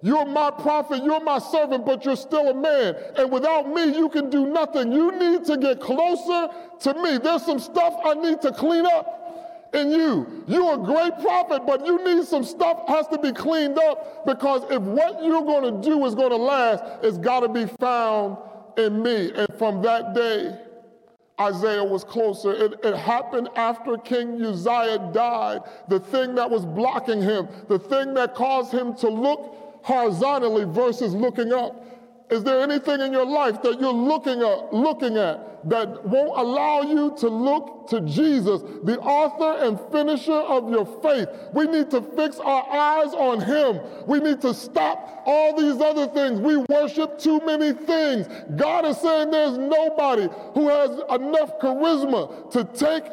You're 0.00 0.26
my 0.26 0.52
prophet, 0.52 1.02
you're 1.02 1.20
my 1.20 1.40
servant, 1.40 1.84
but 1.84 2.04
you're 2.04 2.14
still 2.14 2.50
a 2.50 2.54
man. 2.54 2.94
And 3.16 3.32
without 3.32 3.68
me, 3.68 3.96
you 3.96 4.08
can 4.08 4.30
do 4.30 4.46
nothing. 4.46 4.92
You 4.92 5.10
need 5.18 5.44
to 5.46 5.56
get 5.56 5.80
closer 5.80 6.48
to 6.80 6.94
me. 7.02 7.18
There's 7.18 7.44
some 7.44 7.58
stuff 7.58 7.94
I 8.04 8.14
need 8.14 8.40
to 8.42 8.52
clean 8.52 8.86
up 8.86 9.70
in 9.74 9.90
you. 9.90 10.44
You're 10.46 10.74
a 10.74 10.78
great 10.78 11.18
prophet, 11.20 11.62
but 11.66 11.84
you 11.84 12.02
need 12.04 12.24
some 12.24 12.44
stuff 12.44 12.86
has 12.86 13.08
to 13.08 13.18
be 13.18 13.32
cleaned 13.32 13.78
up 13.78 14.24
because 14.24 14.62
if 14.70 14.80
what 14.80 15.22
you're 15.22 15.42
going 15.42 15.82
to 15.82 15.88
do 15.88 16.04
is 16.06 16.14
going 16.14 16.30
to 16.30 16.36
last, 16.36 16.84
it's 17.02 17.18
got 17.18 17.40
to 17.40 17.48
be 17.48 17.66
found 17.80 18.36
in 18.76 19.02
me. 19.02 19.32
And 19.34 19.48
from 19.58 19.82
that 19.82 20.14
day, 20.14 20.56
Isaiah 21.40 21.84
was 21.84 22.02
closer. 22.02 22.52
It, 22.52 22.80
it, 22.84 22.96
happened 22.96 23.48
after 23.54 23.96
King 23.96 24.42
Uzziah 24.44 25.10
died. 25.12 25.60
The 25.88 26.00
thing 26.00 26.34
that 26.34 26.50
was 26.50 26.66
blocking 26.66 27.22
him, 27.22 27.48
the 27.68 27.78
thing 27.78 28.14
that 28.14 28.34
caused 28.34 28.72
him 28.72 28.94
to 28.96 29.08
look 29.08 29.80
horizontally 29.82 30.64
versus 30.64 31.14
looking 31.14 31.52
up, 31.52 31.84
Is 32.30 32.44
there 32.44 32.60
anything 32.60 33.00
in 33.00 33.10
your 33.10 33.24
life 33.24 33.62
that 33.62 33.80
you're 33.80 33.90
looking 33.92 34.42
at, 34.42 34.74
looking 34.74 35.16
at 35.16 35.66
that 35.70 36.04
won't 36.04 36.38
allow 36.38 36.82
you 36.82 37.14
to 37.16 37.28
look 37.28 37.88
to 37.88 38.02
Jesus, 38.02 38.60
the 38.82 38.98
author 39.00 39.64
and 39.64 39.80
finisher 39.90 40.32
of 40.34 40.70
your 40.70 40.84
faith? 41.00 41.26
We 41.54 41.66
need 41.66 41.90
to 41.90 42.02
fix 42.02 42.38
our 42.38 42.68
eyes 42.70 43.14
on 43.14 43.40
him. 43.40 43.80
We 44.06 44.20
need 44.20 44.42
to 44.42 44.52
stop 44.52 45.22
all 45.24 45.56
these 45.56 45.80
other 45.80 46.06
things. 46.08 46.38
We 46.40 46.58
worship 46.68 47.18
too 47.18 47.40
many 47.46 47.72
things. 47.72 48.28
God 48.56 48.84
is 48.84 48.98
saying 48.98 49.30
there's 49.30 49.56
nobody 49.56 50.28
who 50.52 50.68
has 50.68 50.90
enough 50.90 51.58
charisma 51.60 52.50
to 52.50 52.64
take 52.64 53.04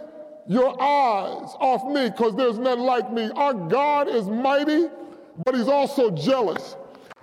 your 0.47 0.69
eyes 0.81 1.55
off 1.59 1.85
me 1.85 2.09
because 2.09 2.35
there's 2.35 2.59
none 2.59 2.79
like 2.79 3.13
me. 3.13 3.31
Our 3.33 3.53
God 3.53 4.09
is 4.09 4.27
mighty, 4.27 4.87
but 5.45 5.55
he's 5.55 5.69
also 5.69 6.11
jealous. 6.11 6.75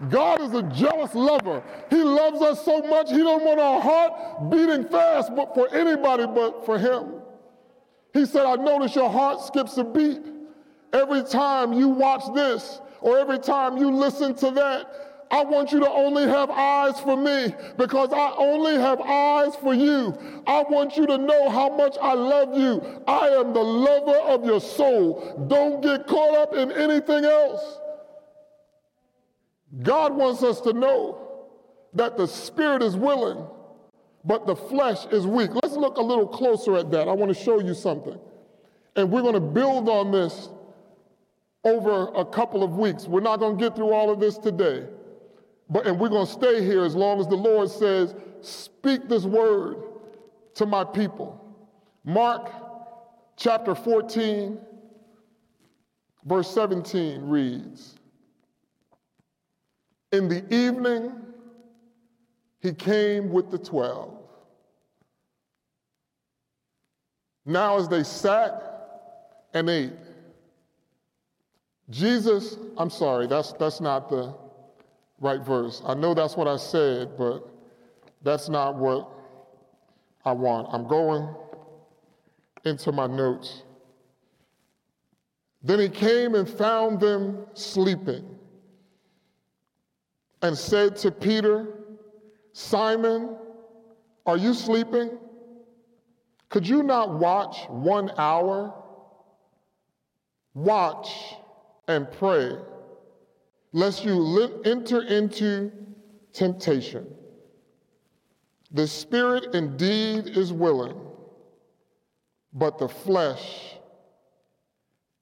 God 0.09 0.41
is 0.41 0.53
a 0.55 0.63
jealous 0.63 1.15
lover. 1.15 1.63
He 1.91 2.03
loves 2.03 2.41
us 2.43 2.65
so 2.65 2.83
much, 2.83 3.11
He 3.11 3.19
don't 3.19 3.45
want 3.45 3.61
our 3.61 3.81
heart 3.81 4.51
beating 4.51 4.89
fast 4.89 5.35
but 5.37 5.55
for 5.55 5.73
anybody 5.75 6.27
but 6.27 6.67
for 6.67 6.79
Him. 6.79 7.23
He 8.13 8.27
said, 8.27 8.45
I 8.45 8.57
notice 8.57 8.95
your 8.95 9.11
heart 9.11 9.41
skips 9.41 9.77
a 9.79 9.85
beat. 9.85 10.21
Every 10.93 11.23
time 11.23 11.73
you 11.73 11.89
watch 11.89 12.23
this 12.35 12.81
or 13.01 13.19
every 13.19 13.39
time 13.39 13.79
you 13.79 13.91
listen 13.91 14.35
to 14.37 14.51
that, 14.51 15.13
I 15.31 15.45
want 15.45 15.73
you 15.73 15.81
to 15.81 15.89
only 15.89 16.25
have 16.25 16.51
eyes 16.51 17.01
for 17.01 17.17
me 17.17 17.55
because 17.79 18.13
I 18.13 18.35
only 18.37 18.75
have 18.75 19.01
eyes 19.01 19.57
for 19.57 19.73
you. 19.73 20.15
I 20.47 20.63
want 20.65 20.99
you 20.99 21.07
to 21.07 21.17
know 21.17 21.49
how 21.49 21.75
much 21.75 21.97
I 22.03 22.13
love 22.13 22.55
you. 22.55 23.03
I 23.09 23.29
am 23.29 23.55
the 23.55 23.63
lover 23.63 24.19
of 24.19 24.45
your 24.45 24.61
soul. 24.61 25.47
Don't 25.49 25.81
get 25.81 26.07
caught 26.07 26.37
up 26.37 26.55
in 26.55 26.71
anything 26.73 27.25
else. 27.25 27.79
God 29.81 30.15
wants 30.15 30.43
us 30.43 30.61
to 30.63 30.73
know 30.73 31.47
that 31.95 32.17
the 32.17 32.27
spirit 32.27 32.83
is 32.83 32.97
willing, 32.97 33.47
but 34.25 34.47
the 34.47 34.57
flesh 34.57 35.07
is 35.07 35.27
weak. 35.27 35.51
Let's 35.63 35.75
look 35.75 35.97
a 35.97 36.03
little 36.03 36.27
closer 36.27 36.77
at 36.77 36.91
that. 36.91 37.09
I 37.09 37.13
want 37.13 37.35
to 37.35 37.43
show 37.43 37.61
you 37.61 37.75
something. 37.75 38.19
And 38.97 39.11
we're 39.11 39.23
going 39.23 39.35
to 39.35 39.41
build 39.41 39.89
on 39.89 40.11
this 40.11 40.51
over 41.65 42.09
a 42.15 42.25
couple 42.25 42.63
of 42.63 42.77
weeks. 42.77 43.07
We're 43.07 43.21
not 43.21 43.39
going 43.39 43.57
to 43.57 43.65
get 43.65 43.75
through 43.75 43.93
all 43.93 44.11
of 44.11 44.21
this 44.21 44.37
today. 44.37 44.87
But 45.71 45.87
and 45.87 45.99
we're 45.99 46.11
going 46.11 46.27
to 46.27 46.33
stay 46.33 46.63
here 46.63 46.85
as 46.85 46.95
long 46.95 47.19
as 47.21 47.27
the 47.27 47.37
Lord 47.37 47.71
says, 47.71 48.15
"Speak 48.43 49.09
this 49.09 49.25
word 49.25 49.77
to 50.55 50.67
my 50.67 50.85
people." 50.85 51.39
Mark 52.05 52.51
chapter 53.37 53.75
14 53.75 54.59
verse 56.25 56.51
17 56.51 57.23
reads, 57.23 57.97
in 60.13 60.29
the 60.29 60.45
evening, 60.55 61.13
he 62.61 62.73
came 62.73 63.33
with 63.33 63.51
the 63.51 63.59
twelve. 63.59 64.19
Now, 67.45 67.77
as 67.79 67.89
they 67.89 68.05
sat 68.05 68.63
and 69.53 69.69
ate, 69.69 69.93
Jesus, 71.91 72.57
I'm 72.79 72.91
sorry, 72.91 73.27
that's, 73.27 73.53
that's 73.55 73.81
not 73.81 74.09
the 74.09 74.35
right 75.19 75.41
verse. 75.41 75.83
I 75.85 75.95
know 75.95 76.15
that's 76.15 76.37
what 76.37 76.47
I 76.47 76.57
said, 76.57 77.19
but 77.19 77.49
that's 78.23 78.49
not 78.49 78.77
what 78.77 79.09
I 80.25 80.33
want. 80.33 80.69
I'm 80.71 80.87
going 80.87 81.29
into 82.65 82.93
my 82.93 83.09
notes. 83.09 83.65
Then 85.65 85.81
he 85.81 85.89
came 85.89 86.35
and 86.37 86.49
found 86.49 87.01
them 87.01 87.45
sleeping 87.55 88.32
and 90.43 90.59
said 90.59 90.97
to 90.97 91.11
Peter, 91.11 91.67
Simon, 92.53 93.37
are 94.27 94.37
you 94.37 94.53
sleeping? 94.53 95.11
Could 96.49 96.69
you 96.69 96.83
not 96.83 97.15
watch 97.19 97.65
one 97.69 98.11
hour? 98.19 98.75
Watch 100.55 101.09
and 101.89 102.11
pray, 102.13 102.57
lest 103.73 104.05
you 104.05 104.61
enter 104.65 105.03
into 105.03 105.73
temptation. 106.33 107.07
The 108.73 108.87
spirit 108.87 109.55
indeed 109.55 110.37
is 110.37 110.53
willing, 110.53 110.99
but 112.53 112.79
the 112.79 112.89
flesh 112.89 113.77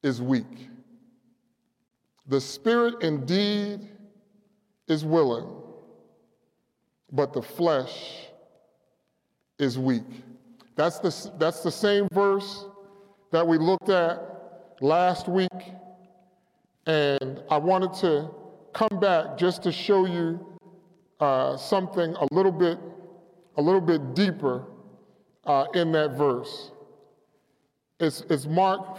is 0.03 0.21
weak. 0.21 0.69
The 2.27 2.41
spirit 2.41 3.03
indeed 3.03 3.89
is 4.91 5.05
willing, 5.05 5.47
but 7.13 7.33
the 7.33 7.41
flesh 7.41 8.27
is 9.59 9.79
weak. 9.79 10.03
That's 10.75 10.99
the, 10.99 11.31
that's 11.39 11.63
the 11.63 11.71
same 11.71 12.09
verse 12.13 12.67
that 13.31 13.47
we 13.47 13.57
looked 13.57 13.89
at 13.89 14.21
last 14.81 15.29
week. 15.29 15.49
And 16.87 17.43
I 17.51 17.57
wanted 17.57 17.95
to 18.01 18.31
come 18.73 18.99
back 19.01 19.39
just 19.39 19.63
to 19.63 19.73
show 19.73 20.07
you 20.07 20.45
uh, 21.21 21.57
something 21.57 22.15
a 22.15 22.35
little 22.35 22.53
bit, 22.53 22.79
a 23.57 23.63
little 23.63 23.81
bit 23.81 24.15
deeper 24.15 24.65
uh, 25.45 25.67
in 25.75 25.93
that 25.93 26.17
verse. 26.17 26.73
It's, 28.01 28.23
it's 28.31 28.47
Mark 28.47 28.99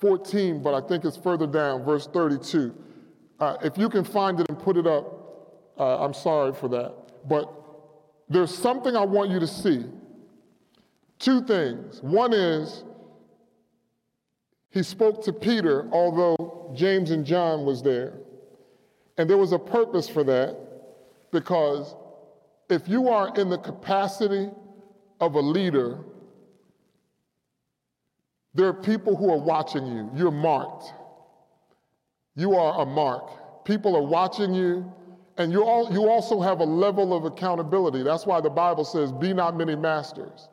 14, 0.00 0.62
but 0.62 0.74
I 0.74 0.86
think 0.86 1.04
it's 1.04 1.16
further 1.16 1.46
down, 1.46 1.84
verse 1.84 2.06
32. 2.06 2.74
Uh, 3.38 3.56
if 3.62 3.78
you 3.78 3.88
can 3.88 4.04
find 4.04 4.40
it 4.40 4.46
and 4.48 4.58
put 4.58 4.76
it 4.76 4.86
up, 4.86 5.74
uh, 5.78 6.04
I'm 6.04 6.14
sorry 6.14 6.52
for 6.52 6.68
that. 6.68 6.94
But 7.28 7.52
there's 8.28 8.56
something 8.56 8.96
I 8.96 9.04
want 9.04 9.30
you 9.30 9.40
to 9.40 9.46
see. 9.46 9.84
Two 11.18 11.42
things. 11.44 12.02
One 12.02 12.32
is 12.32 12.84
he 14.70 14.82
spoke 14.82 15.24
to 15.24 15.32
Peter, 15.32 15.88
although 15.92 16.72
James 16.76 17.10
and 17.10 17.24
John 17.24 17.64
was 17.64 17.82
there. 17.82 18.14
And 19.16 19.28
there 19.28 19.38
was 19.38 19.52
a 19.52 19.58
purpose 19.58 20.08
for 20.08 20.22
that 20.24 20.56
because 21.32 21.94
if 22.68 22.88
you 22.88 23.08
are 23.08 23.34
in 23.36 23.48
the 23.48 23.58
capacity 23.58 24.50
of 25.20 25.34
a 25.34 25.40
leader, 25.40 25.98
there 28.54 28.66
are 28.66 28.74
people 28.74 29.16
who 29.16 29.30
are 29.30 29.38
watching 29.38 29.86
you. 29.86 30.10
You're 30.14 30.30
marked. 30.30 30.92
You 32.38 32.54
are 32.54 32.82
a 32.82 32.86
mark. 32.86 33.64
People 33.64 33.96
are 33.96 34.02
watching 34.02 34.54
you, 34.54 34.90
and 35.38 35.50
you, 35.50 35.64
all, 35.64 35.92
you 35.92 36.08
also 36.08 36.40
have 36.40 36.60
a 36.60 36.64
level 36.64 37.12
of 37.12 37.24
accountability. 37.24 38.04
That's 38.04 38.26
why 38.26 38.40
the 38.40 38.48
Bible 38.48 38.84
says, 38.84 39.10
Be 39.10 39.34
not 39.34 39.56
many 39.56 39.74
masters. 39.74 40.48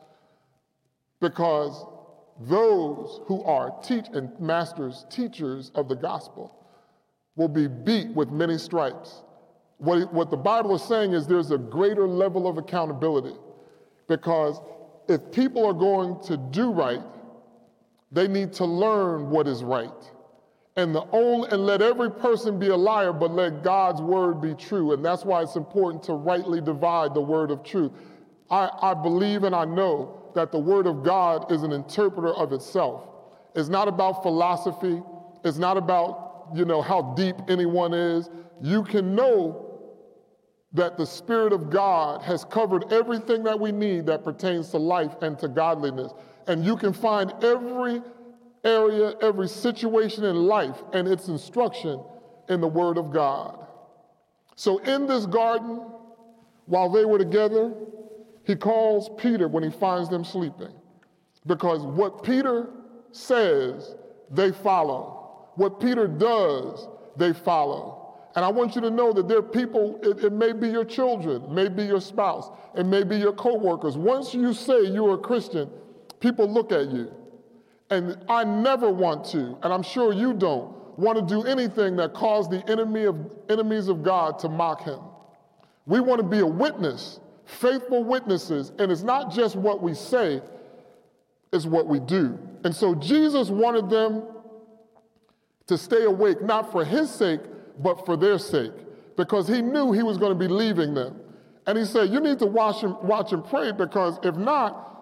Because 1.20 1.86
those 2.40 3.20
who 3.26 3.40
are 3.44 3.72
teach 3.84 4.06
and 4.12 4.28
masters, 4.40 5.06
teachers 5.10 5.70
of 5.76 5.88
the 5.88 5.94
gospel, 5.94 6.66
will 7.36 7.46
be 7.46 7.68
beat 7.68 8.08
with 8.08 8.30
many 8.30 8.58
stripes. 8.58 9.22
What, 9.78 10.12
what 10.12 10.32
the 10.32 10.36
Bible 10.36 10.74
is 10.74 10.82
saying 10.82 11.12
is 11.12 11.28
there's 11.28 11.52
a 11.52 11.58
greater 11.58 12.08
level 12.08 12.48
of 12.48 12.58
accountability 12.58 13.36
because 14.08 14.60
if 15.08 15.30
people 15.30 15.64
are 15.64 15.72
going 15.72 16.20
to 16.24 16.36
do 16.36 16.72
right, 16.72 17.02
they 18.10 18.26
need 18.26 18.52
to 18.54 18.64
learn 18.64 19.30
what 19.30 19.46
is 19.46 19.62
right 19.62 19.92
and 20.76 20.94
the 20.94 21.04
only 21.12 21.48
and 21.50 21.64
let 21.64 21.80
every 21.80 22.10
person 22.10 22.58
be 22.58 22.68
a 22.68 22.76
liar 22.76 23.12
but 23.12 23.30
let 23.30 23.62
god's 23.62 24.00
word 24.00 24.40
be 24.40 24.54
true. 24.54 24.92
And 24.92 25.04
that's 25.04 25.24
why 25.24 25.42
it's 25.42 25.56
important 25.56 26.02
to 26.04 26.12
rightly 26.12 26.60
divide 26.60 27.14
the 27.14 27.20
word 27.20 27.50
of 27.50 27.62
truth. 27.62 27.92
I, 28.50 28.70
I 28.80 28.94
believe 28.94 29.42
and 29.42 29.54
i 29.54 29.64
know 29.64 30.22
that 30.34 30.52
the 30.52 30.58
word 30.58 30.86
of 30.86 31.02
god 31.02 31.50
is 31.50 31.62
an 31.62 31.72
interpreter 31.72 32.32
of 32.34 32.52
itself. 32.52 33.08
It's 33.54 33.70
not 33.70 33.88
about 33.88 34.22
philosophy. 34.22 35.02
It's 35.44 35.58
not 35.58 35.76
about 35.76 36.48
you 36.54 36.64
know 36.64 36.82
how 36.82 37.14
deep 37.16 37.36
anyone 37.48 37.94
is. 37.94 38.28
You 38.60 38.84
can 38.84 39.14
know 39.14 39.62
that 40.72 40.98
the 40.98 41.06
spirit 41.06 41.54
of 41.54 41.70
god 41.70 42.20
has 42.20 42.44
covered 42.44 42.92
everything 42.92 43.42
that 43.44 43.58
we 43.58 43.72
need 43.72 44.04
that 44.06 44.22
pertains 44.22 44.68
to 44.70 44.76
life 44.76 45.16
and 45.22 45.38
to 45.38 45.48
godliness. 45.48 46.12
And 46.46 46.64
you 46.64 46.76
can 46.76 46.92
find 46.92 47.32
every 47.42 48.02
area, 48.66 49.14
every 49.22 49.48
situation 49.48 50.24
in 50.24 50.36
life 50.36 50.82
and 50.92 51.08
its 51.08 51.28
instruction 51.28 52.02
in 52.48 52.60
the 52.60 52.66
Word 52.66 52.98
of 52.98 53.12
God. 53.12 53.66
So 54.56 54.78
in 54.78 55.06
this 55.06 55.26
garden, 55.26 55.82
while 56.66 56.90
they 56.90 57.04
were 57.04 57.18
together, 57.18 57.72
he 58.44 58.56
calls 58.56 59.08
Peter 59.18 59.48
when 59.48 59.62
he 59.62 59.70
finds 59.70 60.08
them 60.08 60.24
sleeping. 60.24 60.72
Because 61.46 61.82
what 61.82 62.22
Peter 62.22 62.68
says, 63.12 63.94
they 64.30 64.50
follow. 64.50 65.48
What 65.54 65.80
Peter 65.80 66.08
does, 66.08 66.88
they 67.16 67.32
follow. 67.32 68.14
And 68.34 68.44
I 68.44 68.48
want 68.48 68.74
you 68.74 68.80
to 68.82 68.90
know 68.90 69.12
that 69.12 69.28
there 69.28 69.38
are 69.38 69.42
people, 69.42 69.98
it, 70.02 70.24
it 70.24 70.32
may 70.32 70.52
be 70.52 70.68
your 70.68 70.84
children, 70.84 71.54
may 71.54 71.68
be 71.68 71.84
your 71.84 72.00
spouse, 72.00 72.50
it 72.76 72.84
may 72.84 73.02
be 73.02 73.16
your 73.16 73.32
coworkers. 73.32 73.96
Once 73.96 74.34
you 74.34 74.52
say 74.52 74.82
you're 74.82 75.14
a 75.14 75.18
Christian, 75.18 75.70
people 76.20 76.52
look 76.52 76.72
at 76.72 76.90
you. 76.90 77.10
And 77.90 78.18
I 78.28 78.44
never 78.44 78.90
want 78.90 79.24
to, 79.26 79.56
and 79.62 79.72
I'm 79.72 79.82
sure 79.82 80.12
you 80.12 80.34
don't, 80.34 80.74
want 80.98 81.18
to 81.18 81.34
do 81.34 81.46
anything 81.46 81.96
that 81.96 82.14
cause 82.14 82.48
the 82.48 82.68
enemy 82.70 83.04
of, 83.04 83.16
enemies 83.48 83.88
of 83.88 84.02
God 84.02 84.38
to 84.40 84.48
mock 84.48 84.82
him. 84.82 84.98
We 85.84 86.00
want 86.00 86.20
to 86.20 86.26
be 86.26 86.40
a 86.40 86.46
witness, 86.46 87.20
faithful 87.44 88.02
witnesses, 88.02 88.72
and 88.78 88.90
it's 88.90 89.02
not 89.02 89.30
just 89.30 89.56
what 89.56 89.82
we 89.82 89.94
say, 89.94 90.40
it's 91.52 91.66
what 91.66 91.86
we 91.86 92.00
do. 92.00 92.38
And 92.64 92.74
so 92.74 92.94
Jesus 92.94 93.50
wanted 93.50 93.88
them 93.88 94.24
to 95.66 95.78
stay 95.78 96.04
awake, 96.04 96.42
not 96.42 96.72
for 96.72 96.84
his 96.84 97.10
sake, 97.10 97.40
but 97.78 98.04
for 98.06 98.16
their 98.16 98.38
sake, 98.38 98.72
because 99.16 99.46
he 99.46 99.62
knew 99.62 99.92
he 99.92 100.02
was 100.02 100.16
going 100.18 100.32
to 100.32 100.38
be 100.38 100.48
leaving 100.48 100.94
them. 100.94 101.20
And 101.66 101.76
he 101.76 101.84
said, 101.84 102.10
You 102.10 102.20
need 102.20 102.38
to 102.38 102.46
watch 102.46 102.82
and, 102.82 102.96
watch 103.02 103.32
and 103.32 103.44
pray, 103.44 103.72
because 103.72 104.18
if 104.22 104.36
not, 104.36 104.95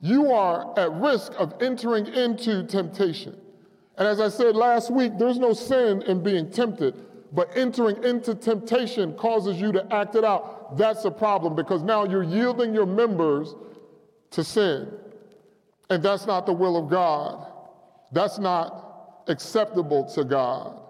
you 0.00 0.32
are 0.32 0.78
at 0.78 0.92
risk 0.92 1.32
of 1.38 1.54
entering 1.60 2.06
into 2.06 2.64
temptation. 2.64 3.38
And 3.98 4.08
as 4.08 4.20
I 4.20 4.28
said 4.28 4.56
last 4.56 4.90
week, 4.90 5.12
there's 5.18 5.38
no 5.38 5.52
sin 5.52 6.02
in 6.02 6.22
being 6.22 6.50
tempted, 6.50 6.94
but 7.32 7.54
entering 7.54 8.02
into 8.02 8.34
temptation 8.34 9.14
causes 9.14 9.60
you 9.60 9.72
to 9.72 9.94
act 9.94 10.14
it 10.14 10.24
out. 10.24 10.78
That's 10.78 11.04
a 11.04 11.10
problem 11.10 11.54
because 11.54 11.82
now 11.82 12.04
you're 12.04 12.22
yielding 12.22 12.72
your 12.72 12.86
members 12.86 13.54
to 14.30 14.42
sin. 14.42 14.90
And 15.90 16.02
that's 16.02 16.26
not 16.26 16.46
the 16.46 16.52
will 16.52 16.76
of 16.76 16.88
God. 16.88 17.46
That's 18.12 18.38
not 18.38 19.24
acceptable 19.28 20.10
to 20.14 20.24
God. 20.24 20.80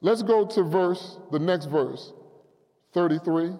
Let's 0.00 0.22
go 0.22 0.46
to 0.46 0.62
verse, 0.62 1.18
the 1.30 1.38
next 1.38 1.66
verse, 1.66 2.12
33. 2.94 3.52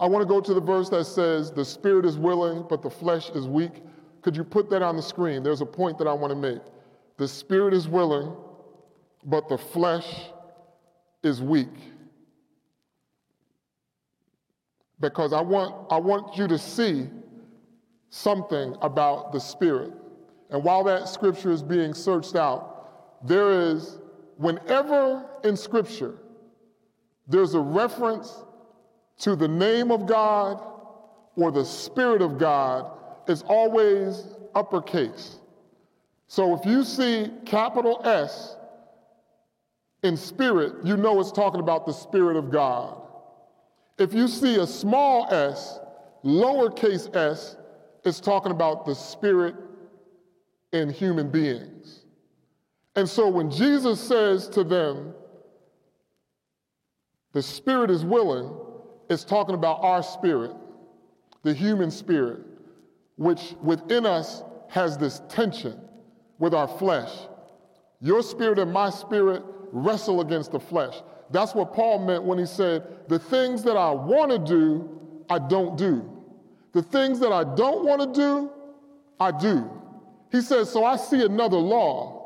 I 0.00 0.06
want 0.06 0.22
to 0.22 0.26
go 0.26 0.40
to 0.40 0.54
the 0.54 0.60
verse 0.60 0.88
that 0.90 1.04
says, 1.04 1.50
The 1.50 1.64
spirit 1.64 2.04
is 2.04 2.16
willing, 2.18 2.64
but 2.68 2.82
the 2.82 2.90
flesh 2.90 3.30
is 3.30 3.46
weak. 3.46 3.82
Could 4.22 4.36
you 4.36 4.44
put 4.44 4.70
that 4.70 4.82
on 4.82 4.96
the 4.96 5.02
screen? 5.02 5.42
There's 5.42 5.60
a 5.60 5.66
point 5.66 5.98
that 5.98 6.06
I 6.06 6.12
want 6.12 6.30
to 6.30 6.36
make. 6.36 6.62
The 7.16 7.26
spirit 7.26 7.74
is 7.74 7.88
willing, 7.88 8.32
but 9.24 9.48
the 9.48 9.58
flesh 9.58 10.06
is 11.22 11.42
weak. 11.42 11.68
Because 15.00 15.32
I 15.32 15.40
want, 15.40 15.90
I 15.90 15.98
want 15.98 16.36
you 16.36 16.48
to 16.48 16.58
see 16.58 17.08
something 18.10 18.76
about 18.82 19.32
the 19.32 19.40
spirit. 19.40 19.92
And 20.50 20.62
while 20.64 20.82
that 20.84 21.08
scripture 21.08 21.50
is 21.50 21.62
being 21.62 21.94
searched 21.94 22.36
out, 22.36 23.26
there 23.26 23.50
is, 23.50 23.98
whenever 24.36 25.24
in 25.44 25.56
scripture, 25.56 26.14
there's 27.26 27.54
a 27.54 27.60
reference 27.60 28.44
to 29.18 29.36
the 29.36 29.48
name 29.48 29.90
of 29.90 30.06
God 30.06 30.62
or 31.36 31.50
the 31.50 31.64
Spirit 31.64 32.22
of 32.22 32.38
God 32.38 32.90
is 33.28 33.42
always 33.42 34.26
uppercase. 34.54 35.36
So 36.26 36.54
if 36.54 36.64
you 36.66 36.84
see 36.84 37.30
capital 37.46 38.00
S 38.04 38.56
in 40.02 40.16
spirit, 40.16 40.84
you 40.84 40.96
know 40.96 41.20
it's 41.20 41.32
talking 41.32 41.60
about 41.60 41.86
the 41.86 41.92
Spirit 41.92 42.36
of 42.36 42.50
God. 42.50 43.02
If 43.98 44.14
you 44.14 44.28
see 44.28 44.56
a 44.56 44.66
small 44.66 45.26
s, 45.32 45.78
lowercase 46.24 47.14
s, 47.16 47.56
it's 48.04 48.20
talking 48.20 48.52
about 48.52 48.86
the 48.86 48.94
Spirit 48.94 49.56
in 50.72 50.90
human 50.90 51.30
beings. 51.30 52.04
And 52.94 53.08
so 53.08 53.28
when 53.28 53.50
Jesus 53.50 54.00
says 54.00 54.48
to 54.50 54.64
them, 54.64 55.14
the 57.32 57.42
Spirit 57.42 57.90
is 57.90 58.04
willing, 58.04 58.52
it's 59.08 59.24
talking 59.24 59.54
about 59.54 59.82
our 59.82 60.02
spirit, 60.02 60.52
the 61.42 61.54
human 61.54 61.90
spirit, 61.90 62.40
which 63.16 63.54
within 63.62 64.06
us 64.06 64.42
has 64.68 64.98
this 64.98 65.22
tension 65.28 65.80
with 66.38 66.54
our 66.54 66.68
flesh. 66.68 67.10
Your 68.00 68.22
spirit 68.22 68.58
and 68.58 68.72
my 68.72 68.90
spirit 68.90 69.42
wrestle 69.72 70.20
against 70.20 70.52
the 70.52 70.60
flesh. 70.60 70.94
That's 71.30 71.54
what 71.54 71.74
Paul 71.74 72.06
meant 72.06 72.24
when 72.24 72.38
he 72.38 72.46
said, 72.46 73.08
The 73.08 73.18
things 73.18 73.62
that 73.64 73.76
I 73.76 73.90
want 73.90 74.30
to 74.30 74.38
do, 74.38 75.24
I 75.28 75.38
don't 75.38 75.76
do. 75.76 76.08
The 76.72 76.82
things 76.82 77.18
that 77.20 77.32
I 77.32 77.44
don't 77.44 77.84
want 77.84 78.02
to 78.02 78.20
do, 78.20 78.50
I 79.18 79.32
do. 79.32 79.70
He 80.30 80.40
says, 80.40 80.70
So 80.70 80.84
I 80.84 80.96
see 80.96 81.24
another 81.24 81.56
law. 81.56 82.18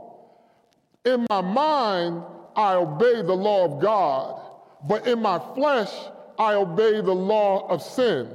In 1.04 1.26
my 1.30 1.40
mind, 1.40 2.22
I 2.54 2.74
obey 2.74 3.22
the 3.22 3.34
law 3.34 3.64
of 3.64 3.80
God, 3.80 4.40
but 4.86 5.06
in 5.06 5.20
my 5.20 5.40
flesh, 5.54 5.90
I 6.38 6.54
obey 6.54 7.00
the 7.00 7.14
law 7.14 7.66
of 7.68 7.82
sin. 7.82 8.28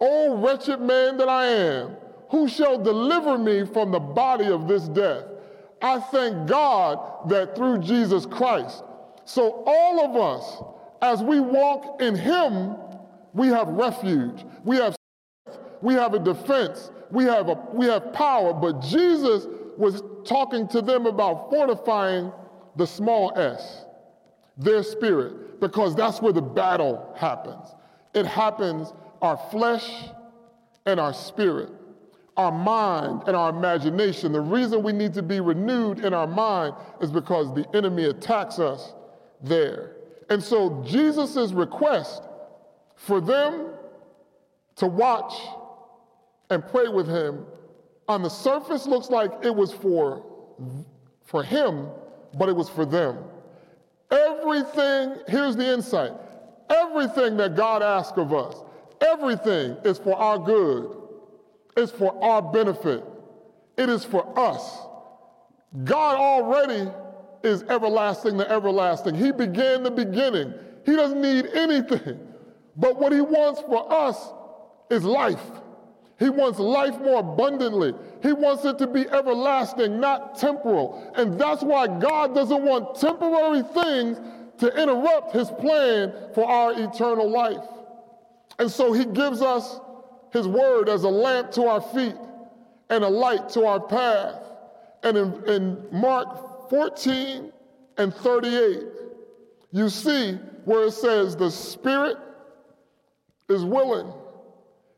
O 0.00 0.36
wretched 0.36 0.80
man 0.80 1.16
that 1.16 1.28
I 1.28 1.46
am, 1.46 1.96
who 2.30 2.48
shall 2.48 2.78
deliver 2.82 3.38
me 3.38 3.64
from 3.64 3.90
the 3.90 4.00
body 4.00 4.46
of 4.46 4.68
this 4.68 4.88
death? 4.88 5.24
I 5.80 6.00
thank 6.00 6.48
God 6.48 7.28
that 7.28 7.56
through 7.56 7.78
Jesus 7.78 8.26
Christ. 8.26 8.82
So, 9.24 9.62
all 9.66 10.04
of 10.04 10.16
us, 10.16 10.62
as 11.02 11.22
we 11.22 11.40
walk 11.40 12.00
in 12.00 12.14
Him, 12.14 12.76
we 13.32 13.48
have 13.48 13.68
refuge, 13.68 14.44
we 14.64 14.76
have 14.76 14.96
we 15.80 15.94
have 15.94 16.14
a 16.14 16.18
defense, 16.18 16.90
we 17.10 17.24
have, 17.24 17.48
a, 17.48 17.54
we 17.72 17.86
have 17.86 18.12
power. 18.12 18.52
But 18.52 18.80
Jesus 18.80 19.46
was 19.76 20.02
talking 20.24 20.66
to 20.68 20.82
them 20.82 21.06
about 21.06 21.50
fortifying 21.50 22.32
the 22.76 22.86
small 22.86 23.32
s, 23.36 23.84
their 24.58 24.82
spirit, 24.82 25.60
because 25.60 25.94
that's 25.94 26.20
where 26.20 26.32
the 26.32 26.42
battle 26.42 27.14
happens. 27.16 27.68
It 28.14 28.26
happens 28.26 28.92
our 29.22 29.36
flesh 29.50 29.88
and 30.84 30.98
our 30.98 31.14
spirit, 31.14 31.70
our 32.36 32.52
mind 32.52 33.22
and 33.26 33.36
our 33.36 33.50
imagination. 33.50 34.32
The 34.32 34.40
reason 34.40 34.82
we 34.82 34.92
need 34.92 35.14
to 35.14 35.22
be 35.22 35.40
renewed 35.40 36.04
in 36.04 36.12
our 36.12 36.26
mind 36.26 36.74
is 37.00 37.10
because 37.10 37.54
the 37.54 37.66
enemy 37.76 38.04
attacks 38.04 38.58
us 38.58 38.92
there. 39.42 39.96
And 40.28 40.42
so 40.42 40.82
Jesus' 40.86 41.52
request 41.52 42.22
for 42.96 43.20
them 43.20 43.70
to 44.76 44.86
watch 44.86 45.40
and 46.50 46.66
pray 46.66 46.88
with 46.88 47.08
him 47.08 47.46
on 48.08 48.22
the 48.22 48.28
surface 48.28 48.86
looks 48.86 49.10
like 49.10 49.30
it 49.42 49.54
was 49.54 49.72
for, 49.72 50.24
for 51.24 51.42
him, 51.42 51.88
but 52.38 52.48
it 52.48 52.56
was 52.56 52.68
for 52.68 52.86
them. 52.86 53.18
Everything, 54.10 55.16
here's 55.28 55.56
the 55.56 55.72
insight 55.72 56.12
everything 56.70 57.36
that 57.38 57.56
God 57.56 57.82
asks 57.82 58.18
of 58.18 58.32
us, 58.32 58.62
everything 59.00 59.76
is 59.84 59.98
for 59.98 60.16
our 60.16 60.38
good, 60.38 60.96
it's 61.76 61.92
for 61.92 62.22
our 62.22 62.42
benefit, 62.42 63.04
it 63.76 63.88
is 63.88 64.04
for 64.04 64.38
us. 64.38 64.78
God 65.84 66.16
already 66.16 66.90
is 67.42 67.62
everlasting 67.64 68.36
the 68.36 68.50
everlasting. 68.50 69.14
He 69.14 69.32
began 69.32 69.82
the 69.82 69.90
beginning. 69.90 70.54
He 70.84 70.96
doesn't 70.96 71.20
need 71.20 71.46
anything. 71.46 72.18
But 72.76 72.98
what 72.98 73.12
he 73.12 73.20
wants 73.20 73.60
for 73.60 73.90
us 73.92 74.32
is 74.90 75.04
life. 75.04 75.42
He 76.18 76.28
wants 76.30 76.58
life 76.58 76.98
more 76.98 77.20
abundantly. 77.20 77.94
He 78.22 78.32
wants 78.32 78.64
it 78.64 78.78
to 78.78 78.88
be 78.88 79.08
everlasting, 79.08 80.00
not 80.00 80.36
temporal. 80.36 81.12
And 81.14 81.38
that's 81.38 81.62
why 81.62 81.86
God 81.86 82.34
doesn't 82.34 82.64
want 82.64 82.98
temporary 82.98 83.62
things 83.62 84.20
to 84.58 84.82
interrupt 84.82 85.32
his 85.32 85.48
plan 85.50 86.12
for 86.34 86.44
our 86.44 86.72
eternal 86.72 87.30
life. 87.30 87.64
And 88.58 88.68
so 88.68 88.92
he 88.92 89.04
gives 89.04 89.40
us 89.40 89.78
his 90.32 90.48
word 90.48 90.88
as 90.88 91.04
a 91.04 91.08
lamp 91.08 91.52
to 91.52 91.66
our 91.66 91.80
feet 91.80 92.16
and 92.90 93.04
a 93.04 93.08
light 93.08 93.48
to 93.50 93.64
our 93.64 93.78
path. 93.78 94.34
And 95.04 95.16
in, 95.16 95.44
in 95.48 95.86
Mark 95.92 96.68
14 96.68 97.52
and 97.96 98.12
38, 98.12 98.82
you 99.70 99.88
see 99.88 100.32
where 100.64 100.86
it 100.86 100.92
says 100.92 101.36
the 101.36 101.50
spirit 101.50 102.16
is 103.48 103.64
willing. 103.64 104.12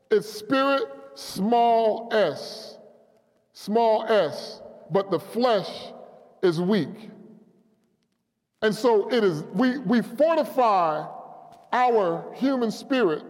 It's 0.09 0.27
spirit 0.27 0.83
small 1.15 2.09
s, 2.11 2.77
small 3.53 4.05
s, 4.07 4.61
but 4.89 5.11
the 5.11 5.19
flesh 5.19 5.69
is 6.41 6.59
weak. 6.59 7.09
And 8.61 8.73
so 8.73 9.09
it 9.09 9.23
is, 9.23 9.43
we, 9.53 9.79
we 9.79 10.01
fortify 10.01 11.07
our 11.73 12.33
human 12.35 12.71
spirit 12.71 13.23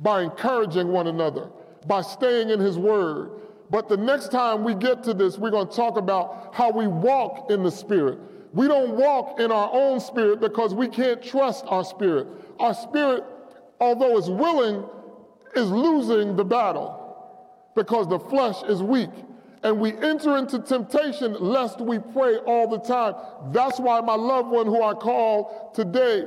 by 0.00 0.22
encouraging 0.22 0.88
one 0.88 1.06
another, 1.06 1.50
by 1.86 2.02
staying 2.02 2.50
in 2.50 2.58
His 2.58 2.78
Word. 2.78 3.30
But 3.70 3.88
the 3.88 3.96
next 3.96 4.30
time 4.30 4.64
we 4.64 4.74
get 4.74 5.02
to 5.04 5.14
this, 5.14 5.38
we're 5.38 5.50
going 5.50 5.68
to 5.68 5.74
talk 5.74 5.96
about 5.96 6.54
how 6.54 6.70
we 6.70 6.86
walk 6.86 7.50
in 7.50 7.62
the 7.62 7.70
Spirit. 7.70 8.18
We 8.52 8.68
don't 8.68 8.96
walk 8.96 9.40
in 9.40 9.50
our 9.50 9.68
own 9.72 9.98
spirit 9.98 10.40
because 10.40 10.74
we 10.74 10.86
can't 10.86 11.20
trust 11.20 11.64
our 11.66 11.84
spirit. 11.84 12.28
Our 12.60 12.72
spirit, 12.72 13.24
although 13.80 14.16
it's 14.16 14.28
willing, 14.28 14.84
is 15.56 15.70
losing 15.70 16.36
the 16.36 16.44
battle 16.44 17.03
because 17.74 18.08
the 18.08 18.18
flesh 18.18 18.62
is 18.64 18.82
weak. 18.82 19.10
And 19.62 19.80
we 19.80 19.96
enter 19.96 20.36
into 20.36 20.58
temptation 20.58 21.34
lest 21.40 21.80
we 21.80 21.98
pray 21.98 22.36
all 22.38 22.68
the 22.68 22.78
time. 22.78 23.14
That's 23.50 23.80
why 23.80 24.00
my 24.02 24.14
loved 24.14 24.50
one 24.50 24.66
who 24.66 24.82
I 24.82 24.92
call 24.92 25.72
today 25.74 26.26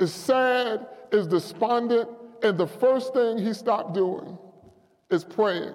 is 0.00 0.12
sad, 0.12 0.86
is 1.12 1.26
despondent, 1.26 2.08
and 2.42 2.56
the 2.56 2.66
first 2.66 3.12
thing 3.12 3.38
he 3.38 3.52
stopped 3.52 3.94
doing 3.94 4.38
is 5.10 5.24
praying. 5.24 5.74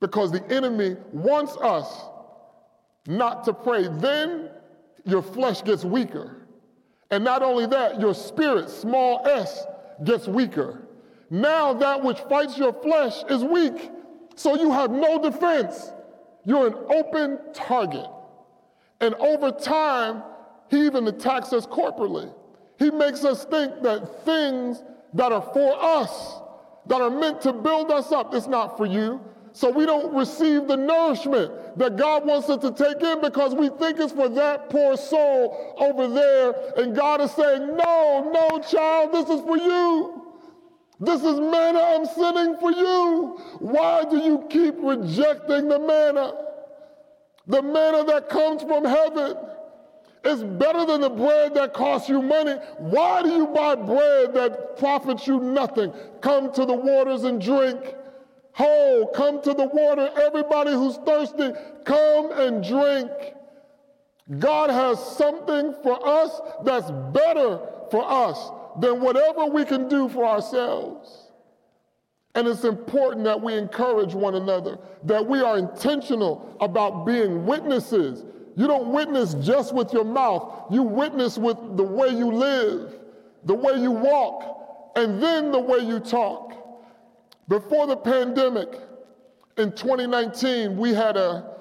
Because 0.00 0.30
the 0.30 0.46
enemy 0.50 0.96
wants 1.12 1.56
us 1.56 2.04
not 3.06 3.44
to 3.44 3.52
pray. 3.52 3.88
Then 3.88 4.50
your 5.04 5.22
flesh 5.22 5.62
gets 5.62 5.84
weaker. 5.84 6.46
And 7.10 7.24
not 7.24 7.42
only 7.42 7.66
that, 7.66 8.00
your 8.00 8.14
spirit, 8.14 8.70
small 8.70 9.26
s, 9.26 9.64
gets 10.04 10.28
weaker. 10.28 10.86
Now 11.30 11.72
that 11.74 12.02
which 12.02 12.18
fights 12.28 12.58
your 12.58 12.72
flesh 12.72 13.22
is 13.30 13.44
weak. 13.44 13.90
So 14.34 14.56
you 14.56 14.72
have 14.72 14.90
no 14.90 15.22
defense. 15.22 15.92
You're 16.44 16.66
an 16.66 16.74
open 16.88 17.38
target. 17.54 18.06
And 19.00 19.14
over 19.14 19.52
time, 19.52 20.22
he 20.68 20.86
even 20.86 21.06
attacks 21.06 21.52
us 21.52 21.66
corporately. 21.66 22.32
He 22.78 22.90
makes 22.90 23.24
us 23.24 23.44
think 23.44 23.82
that 23.82 24.24
things 24.24 24.82
that 25.14 25.32
are 25.32 25.42
for 25.42 25.76
us, 25.80 26.40
that 26.86 27.00
are 27.00 27.10
meant 27.10 27.40
to 27.42 27.52
build 27.52 27.90
us 27.90 28.10
up, 28.12 28.34
it's 28.34 28.46
not 28.46 28.76
for 28.76 28.86
you. 28.86 29.20
So 29.52 29.70
we 29.70 29.84
don't 29.84 30.14
receive 30.14 30.68
the 30.68 30.76
nourishment 30.76 31.78
that 31.78 31.96
God 31.96 32.24
wants 32.24 32.48
us 32.48 32.60
to 32.62 32.70
take 32.70 33.02
in 33.02 33.20
because 33.20 33.54
we 33.54 33.68
think 33.68 33.98
it's 33.98 34.12
for 34.12 34.28
that 34.28 34.70
poor 34.70 34.96
soul 34.96 35.74
over 35.76 36.06
there. 36.08 36.54
And 36.76 36.94
God 36.94 37.20
is 37.20 37.32
saying, 37.32 37.76
No, 37.76 38.30
no, 38.32 38.60
child, 38.60 39.12
this 39.12 39.28
is 39.28 39.40
for 39.40 39.58
you. 39.58 40.29
This 41.00 41.22
is 41.22 41.40
manna 41.40 41.80
I'm 41.80 42.04
sending 42.04 42.58
for 42.58 42.70
you. 42.70 43.40
Why 43.58 44.04
do 44.04 44.18
you 44.18 44.46
keep 44.50 44.74
rejecting 44.78 45.68
the 45.68 45.78
manna? 45.78 46.34
The 47.46 47.62
manna 47.62 48.04
that 48.04 48.28
comes 48.28 48.62
from 48.62 48.84
heaven 48.84 49.34
is 50.24 50.44
better 50.44 50.84
than 50.84 51.00
the 51.00 51.08
bread 51.08 51.54
that 51.54 51.72
costs 51.72 52.10
you 52.10 52.20
money. 52.20 52.52
Why 52.76 53.22
do 53.22 53.30
you 53.30 53.46
buy 53.46 53.76
bread 53.76 54.34
that 54.34 54.76
profits 54.76 55.26
you 55.26 55.40
nothing? 55.40 55.94
Come 56.20 56.52
to 56.52 56.66
the 56.66 56.74
waters 56.74 57.24
and 57.24 57.40
drink. 57.40 57.94
Ho, 58.52 59.10
come 59.14 59.40
to 59.40 59.54
the 59.54 59.68
water. 59.68 60.10
Everybody 60.20 60.72
who's 60.72 60.98
thirsty, 60.98 61.52
come 61.84 62.32
and 62.32 62.62
drink. 62.62 63.10
God 64.38 64.68
has 64.68 65.02
something 65.16 65.74
for 65.82 66.06
us 66.06 66.40
that's 66.62 66.90
better 66.90 67.58
for 67.90 68.04
us 68.06 68.50
than 68.78 69.00
whatever 69.00 69.46
we 69.46 69.64
can 69.64 69.88
do 69.88 70.08
for 70.08 70.24
ourselves. 70.24 71.30
And 72.34 72.46
it's 72.46 72.64
important 72.64 73.24
that 73.24 73.40
we 73.40 73.54
encourage 73.54 74.14
one 74.14 74.36
another, 74.36 74.78
that 75.04 75.26
we 75.26 75.40
are 75.40 75.58
intentional 75.58 76.56
about 76.60 77.04
being 77.04 77.44
witnesses. 77.44 78.24
You 78.56 78.66
don't 78.66 78.92
witness 78.92 79.34
just 79.34 79.74
with 79.74 79.92
your 79.92 80.04
mouth, 80.04 80.66
you 80.70 80.82
witness 80.82 81.38
with 81.38 81.56
the 81.76 81.82
way 81.82 82.08
you 82.08 82.30
live, 82.30 82.94
the 83.44 83.54
way 83.54 83.80
you 83.80 83.90
walk, 83.90 84.92
and 84.96 85.20
then 85.20 85.50
the 85.50 85.58
way 85.58 85.78
you 85.78 85.98
talk. 85.98 86.54
Before 87.48 87.86
the 87.88 87.96
pandemic, 87.96 88.78
in 89.56 89.72
2019, 89.72 90.76
we 90.76 90.94
had 90.94 91.16
a, 91.16 91.56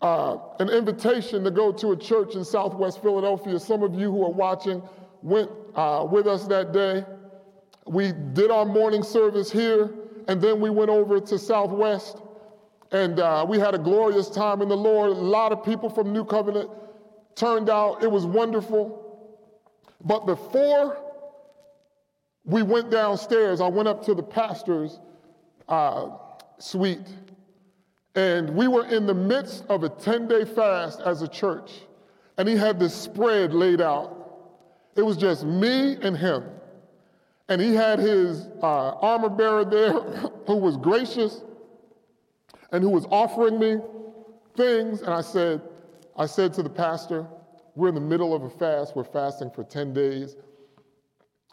uh, 0.00 0.38
an 0.58 0.70
invitation 0.70 1.44
to 1.44 1.50
go 1.50 1.70
to 1.72 1.92
a 1.92 1.96
church 1.96 2.34
in 2.34 2.44
Southwest 2.44 3.02
Philadelphia. 3.02 3.60
Some 3.60 3.82
of 3.82 3.94
you 3.94 4.10
who 4.10 4.24
are 4.24 4.32
watching 4.32 4.82
went 5.22 5.50
uh, 5.74 6.06
with 6.10 6.26
us 6.26 6.46
that 6.46 6.72
day. 6.72 7.04
We 7.86 8.12
did 8.32 8.50
our 8.50 8.64
morning 8.64 9.02
service 9.02 9.50
here, 9.50 9.92
and 10.28 10.40
then 10.40 10.60
we 10.60 10.70
went 10.70 10.90
over 10.90 11.20
to 11.20 11.38
Southwest, 11.38 12.18
and 12.92 13.18
uh, 13.18 13.44
we 13.48 13.58
had 13.58 13.74
a 13.74 13.78
glorious 13.78 14.28
time 14.28 14.62
in 14.62 14.68
the 14.68 14.76
Lord. 14.76 15.10
A 15.10 15.14
lot 15.14 15.52
of 15.52 15.64
people 15.64 15.90
from 15.90 16.12
New 16.12 16.24
Covenant 16.24 16.70
turned 17.34 17.70
out. 17.70 18.02
It 18.02 18.10
was 18.10 18.26
wonderful. 18.26 18.98
But 20.04 20.26
before 20.26 20.98
we 22.44 22.62
went 22.62 22.90
downstairs, 22.90 23.60
I 23.60 23.68
went 23.68 23.88
up 23.88 24.04
to 24.06 24.14
the 24.14 24.22
pastor's 24.22 24.98
uh, 25.68 26.10
suite, 26.58 27.06
and 28.14 28.50
we 28.50 28.68
were 28.68 28.86
in 28.86 29.06
the 29.06 29.14
midst 29.14 29.64
of 29.68 29.84
a 29.84 29.88
10 29.88 30.28
day 30.28 30.44
fast 30.44 31.00
as 31.00 31.22
a 31.22 31.28
church, 31.28 31.72
and 32.38 32.48
he 32.48 32.56
had 32.56 32.78
this 32.78 32.94
spread 32.94 33.54
laid 33.54 33.80
out. 33.80 34.21
It 34.96 35.02
was 35.02 35.16
just 35.16 35.44
me 35.44 35.96
and 36.02 36.16
him. 36.16 36.44
And 37.48 37.60
he 37.60 37.74
had 37.74 37.98
his 37.98 38.48
uh, 38.62 38.90
armor 39.00 39.28
bearer 39.28 39.64
there 39.64 39.92
who 40.46 40.56
was 40.56 40.76
gracious 40.76 41.42
and 42.70 42.82
who 42.82 42.90
was 42.90 43.06
offering 43.10 43.58
me 43.58 43.76
things. 44.56 45.02
And 45.02 45.12
I 45.12 45.20
said, 45.20 45.60
I 46.16 46.26
said 46.26 46.52
to 46.54 46.62
the 46.62 46.70
pastor, 46.70 47.26
we're 47.74 47.88
in 47.88 47.94
the 47.94 48.00
middle 48.00 48.34
of 48.34 48.42
a 48.42 48.50
fast. 48.50 48.94
We're 48.94 49.04
fasting 49.04 49.50
for 49.50 49.64
10 49.64 49.94
days. 49.94 50.36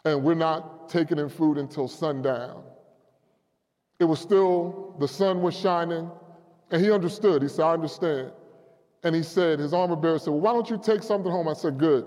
And 0.04 0.22
we're 0.22 0.34
not 0.34 0.88
taking 0.88 1.18
in 1.18 1.28
food 1.28 1.58
until 1.58 1.88
sundown. 1.88 2.62
It 3.98 4.04
was 4.04 4.18
still, 4.18 4.96
the 4.98 5.08
sun 5.08 5.42
was 5.42 5.58
shining. 5.58 6.10
And 6.70 6.82
he 6.82 6.90
understood. 6.90 7.42
He 7.42 7.48
said, 7.48 7.64
I 7.64 7.72
understand. 7.72 8.32
And 9.02 9.14
he 9.14 9.22
said, 9.22 9.58
his 9.58 9.72
armor 9.72 9.96
bearer 9.96 10.18
said, 10.18 10.30
Well, 10.30 10.40
why 10.40 10.52
don't 10.52 10.68
you 10.70 10.78
take 10.82 11.02
something 11.02 11.30
home? 11.30 11.48
I 11.48 11.54
said, 11.54 11.78
Good 11.78 12.06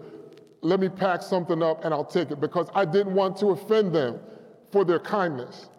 let 0.64 0.80
me 0.80 0.88
pack 0.88 1.22
something 1.22 1.62
up 1.62 1.84
and 1.84 1.94
I'll 1.94 2.06
take 2.06 2.32
it 2.32 2.40
because 2.40 2.70
I 2.74 2.86
didn't 2.86 3.14
want 3.14 3.38
to 3.38 3.48
offend 3.48 3.94
them 3.94 4.20
for 4.72 4.86
their 4.86 5.00
kindness. 5.00 5.70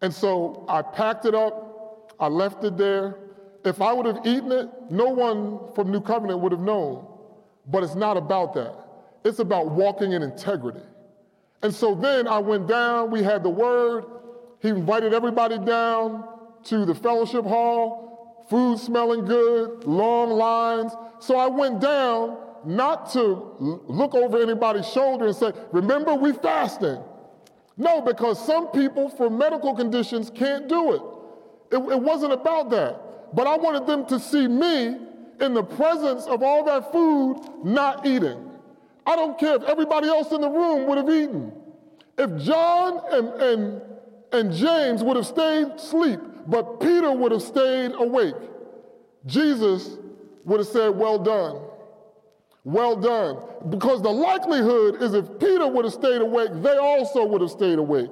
And 0.00 0.12
so 0.12 0.64
I 0.68 0.82
packed 0.82 1.26
it 1.26 1.34
up, 1.34 2.14
I 2.18 2.28
left 2.28 2.64
it 2.64 2.76
there. 2.76 3.18
If 3.64 3.80
I 3.80 3.92
would 3.92 4.06
have 4.06 4.26
eaten 4.26 4.50
it, 4.50 4.68
no 4.90 5.08
one 5.08 5.72
from 5.74 5.90
New 5.90 6.00
Covenant 6.00 6.40
would 6.40 6.52
have 6.52 6.60
known. 6.60 7.06
But 7.66 7.82
it's 7.82 7.94
not 7.94 8.16
about 8.16 8.54
that. 8.54 8.74
It's 9.24 9.38
about 9.38 9.70
walking 9.70 10.12
in 10.12 10.22
integrity. 10.22 10.82
And 11.62 11.74
so 11.74 11.94
then 11.94 12.26
I 12.26 12.38
went 12.38 12.66
down, 12.66 13.10
we 13.10 13.22
had 13.22 13.42
the 13.42 13.50
word. 13.50 14.04
He 14.60 14.68
invited 14.68 15.14
everybody 15.14 15.58
down 15.58 16.28
to 16.64 16.84
the 16.84 16.94
fellowship 16.94 17.44
hall, 17.44 18.44
food 18.48 18.78
smelling 18.78 19.24
good, 19.24 19.84
long 19.84 20.30
lines. 20.30 20.92
So 21.20 21.36
I 21.36 21.46
went 21.46 21.80
down 21.80 22.38
not 22.66 23.12
to 23.12 23.54
look 23.86 24.14
over 24.14 24.40
anybody's 24.40 24.88
shoulder 24.88 25.26
and 25.26 25.36
say, 25.36 25.52
remember, 25.72 26.14
we 26.14 26.32
fasting. 26.32 26.98
No, 27.76 28.00
because 28.00 28.44
some 28.44 28.68
people 28.68 29.08
for 29.08 29.28
medical 29.28 29.74
conditions 29.74 30.30
can't 30.34 30.68
do 30.68 30.92
it. 30.92 31.02
it. 31.76 31.92
It 31.92 32.00
wasn't 32.00 32.32
about 32.32 32.70
that. 32.70 33.34
But 33.34 33.46
I 33.46 33.56
wanted 33.56 33.86
them 33.86 34.06
to 34.06 34.20
see 34.20 34.46
me 34.46 34.96
in 35.40 35.54
the 35.54 35.64
presence 35.64 36.26
of 36.26 36.42
all 36.42 36.64
that 36.64 36.92
food 36.92 37.40
not 37.64 38.06
eating. 38.06 38.50
I 39.06 39.16
don't 39.16 39.38
care 39.38 39.56
if 39.56 39.62
everybody 39.64 40.08
else 40.08 40.30
in 40.32 40.40
the 40.40 40.48
room 40.48 40.86
would 40.86 40.98
have 40.98 41.10
eaten. 41.10 41.52
If 42.16 42.42
John 42.42 43.00
and, 43.10 43.28
and, 43.42 43.82
and 44.32 44.52
James 44.52 45.02
would 45.02 45.16
have 45.16 45.26
stayed 45.26 45.66
asleep, 45.66 46.20
but 46.46 46.80
Peter 46.80 47.10
would 47.10 47.32
have 47.32 47.42
stayed 47.42 47.92
awake, 47.94 48.36
Jesus 49.26 49.98
would 50.44 50.60
have 50.60 50.68
said, 50.68 50.90
Well 50.90 51.18
done. 51.18 51.60
Well 52.64 52.96
done. 52.96 53.38
Because 53.68 54.02
the 54.02 54.10
likelihood 54.10 55.02
is 55.02 55.14
if 55.14 55.38
Peter 55.38 55.68
would 55.68 55.84
have 55.84 55.94
stayed 55.94 56.22
awake, 56.22 56.50
they 56.62 56.76
also 56.76 57.24
would 57.24 57.42
have 57.42 57.50
stayed 57.50 57.78
awake. 57.78 58.10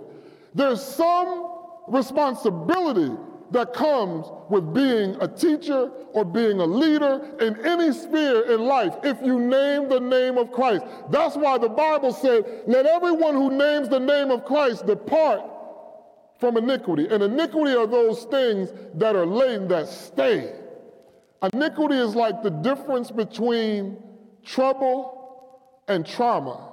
There's 0.55 0.83
some 0.83 1.51
responsibility 1.89 3.11
that 3.51 3.73
comes 3.75 4.27
with 4.49 4.73
being 4.75 5.17
a 5.21 5.29
teacher 5.29 5.91
or 6.13 6.25
being 6.25 6.61
a 6.61 6.65
leader 6.65 7.21
in 7.41 7.65
any 7.67 7.93
sphere 7.93 8.51
in 8.53 8.63
life 8.63 8.95
if 9.05 9.19
you 9.23 9.39
name 9.39 9.89
the 9.89 10.01
name 10.01 10.39
of 10.39 10.53
Christ. 10.53 10.85
That's 11.11 11.37
why 11.37 11.59
the 11.59 11.69
Bible 11.69 12.13
said, 12.13 12.63
Let 12.67 12.87
everyone 12.87 13.35
who 13.35 13.51
names 13.51 13.89
the 13.89 14.01
name 14.01 14.31
of 14.31 14.45
Christ 14.45 14.87
depart 14.87 15.43
from 16.39 16.57
iniquity. 16.57 17.09
And 17.09 17.23
iniquity 17.23 17.75
are 17.75 17.87
those 17.87 18.25
things 18.25 18.73
that 18.95 19.17
are 19.17 19.27
latent 19.27 19.69
that 19.71 19.89
stay. 19.89 20.55
Iniquity 21.53 21.97
is 21.97 22.15
like 22.15 22.43
the 22.43 22.51
difference 22.51 23.11
between 23.11 23.97
trouble 24.45 25.23
and 25.89 26.07
trauma. 26.07 26.73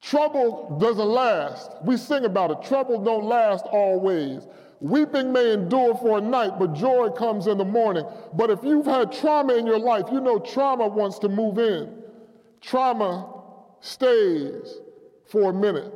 Trouble 0.00 0.78
doesn't 0.80 1.08
last. 1.08 1.72
We 1.82 1.96
sing 1.96 2.24
about 2.24 2.50
it. 2.50 2.62
Trouble 2.62 3.02
don't 3.02 3.24
last 3.24 3.64
always. 3.66 4.46
Weeping 4.80 5.32
may 5.32 5.52
endure 5.52 5.96
for 5.96 6.18
a 6.18 6.20
night, 6.20 6.52
but 6.58 6.72
joy 6.72 7.10
comes 7.10 7.48
in 7.48 7.58
the 7.58 7.64
morning. 7.64 8.06
But 8.34 8.50
if 8.50 8.62
you've 8.62 8.86
had 8.86 9.12
trauma 9.12 9.54
in 9.54 9.66
your 9.66 9.80
life, 9.80 10.04
you 10.12 10.20
know 10.20 10.38
trauma 10.38 10.86
wants 10.86 11.18
to 11.20 11.28
move 11.28 11.58
in. 11.58 12.02
Trauma 12.60 13.42
stays 13.80 14.78
for 15.26 15.50
a 15.50 15.52
minute. 15.52 15.92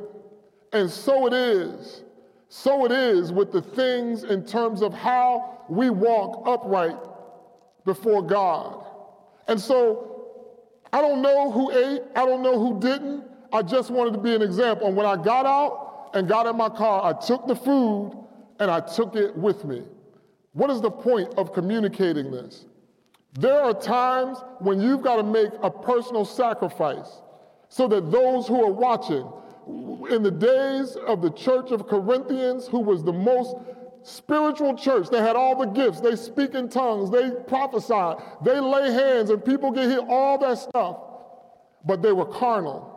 And 0.73 0.89
so 0.89 1.27
it 1.27 1.33
is. 1.33 2.03
So 2.49 2.85
it 2.85 2.91
is 2.91 3.31
with 3.31 3.51
the 3.51 3.61
things 3.61 4.25
in 4.25 4.45
terms 4.45 4.81
of 4.81 4.93
how 4.93 5.63
we 5.69 5.89
walk 5.89 6.43
upright 6.45 6.97
before 7.85 8.21
God. 8.21 8.85
And 9.47 9.59
so 9.59 10.12
I 10.93 11.01
don't 11.01 11.23
know 11.23 11.51
who 11.51 11.71
ate, 11.71 12.03
I 12.15 12.23
don't 12.23 12.43
know 12.43 12.59
who 12.59 12.79
didn't. 12.79 13.23
I 13.51 13.63
just 13.63 13.89
wanted 13.89 14.13
to 14.13 14.19
be 14.19 14.35
an 14.35 14.43
example. 14.43 14.87
And 14.87 14.95
when 14.95 15.07
I 15.07 15.15
got 15.15 15.47
out 15.47 16.11
and 16.13 16.27
got 16.27 16.45
in 16.45 16.55
my 16.55 16.69
car, 16.69 17.03
I 17.03 17.19
took 17.19 17.47
the 17.47 17.55
food 17.55 18.15
and 18.59 18.69
I 18.69 18.79
took 18.79 19.15
it 19.15 19.35
with 19.35 19.65
me. 19.65 19.81
What 20.53 20.69
is 20.69 20.81
the 20.81 20.91
point 20.91 21.33
of 21.35 21.51
communicating 21.51 22.29
this? 22.29 22.65
There 23.39 23.59
are 23.59 23.73
times 23.73 24.37
when 24.59 24.79
you've 24.79 25.01
got 25.01 25.15
to 25.15 25.23
make 25.23 25.49
a 25.63 25.71
personal 25.71 26.25
sacrifice 26.25 27.21
so 27.69 27.87
that 27.87 28.11
those 28.11 28.47
who 28.47 28.63
are 28.63 28.71
watching, 28.71 29.27
in 30.11 30.21
the 30.21 30.29
days 30.29 30.95
of 31.07 31.23
the 31.23 31.31
church 31.31 31.71
of 31.71 31.87
Corinthians, 31.87 32.67
who 32.67 32.79
was 32.79 33.03
the 33.03 33.13
most 33.13 33.55
spiritual 34.03 34.75
church. 34.77 35.09
They 35.09 35.19
had 35.19 35.35
all 35.35 35.57
the 35.57 35.65
gifts. 35.65 36.01
They 36.01 36.15
speak 36.15 36.53
in 36.53 36.69
tongues. 36.69 37.09
They 37.09 37.31
prophesy. 37.47 38.21
They 38.43 38.59
lay 38.59 38.91
hands 38.91 39.29
and 39.29 39.43
people 39.43 39.71
get 39.71 39.89
healed, 39.89 40.07
all 40.09 40.37
that 40.39 40.59
stuff. 40.59 40.97
but 41.85 42.01
they 42.01 42.13
were 42.13 42.25
carnal. 42.25 42.89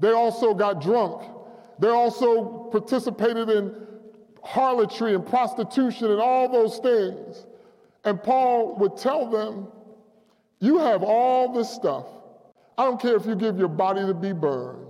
They 0.00 0.10
also 0.12 0.54
got 0.54 0.80
drunk. 0.80 1.22
They 1.78 1.88
also 1.88 2.68
participated 2.72 3.48
in 3.48 3.74
harlotry 4.42 5.14
and 5.14 5.26
prostitution 5.26 6.10
and 6.10 6.20
all 6.20 6.48
those 6.50 6.78
things. 6.78 7.46
And 8.04 8.22
Paul 8.22 8.76
would 8.78 8.96
tell 8.96 9.30
them, 9.30 9.68
You 10.60 10.78
have 10.78 11.02
all 11.02 11.52
this 11.52 11.70
stuff. 11.70 12.06
I 12.76 12.84
don't 12.84 13.00
care 13.00 13.16
if 13.16 13.24
you 13.24 13.36
give 13.36 13.58
your 13.58 13.68
body 13.68 14.04
to 14.04 14.14
be 14.14 14.32
burned. 14.32 14.86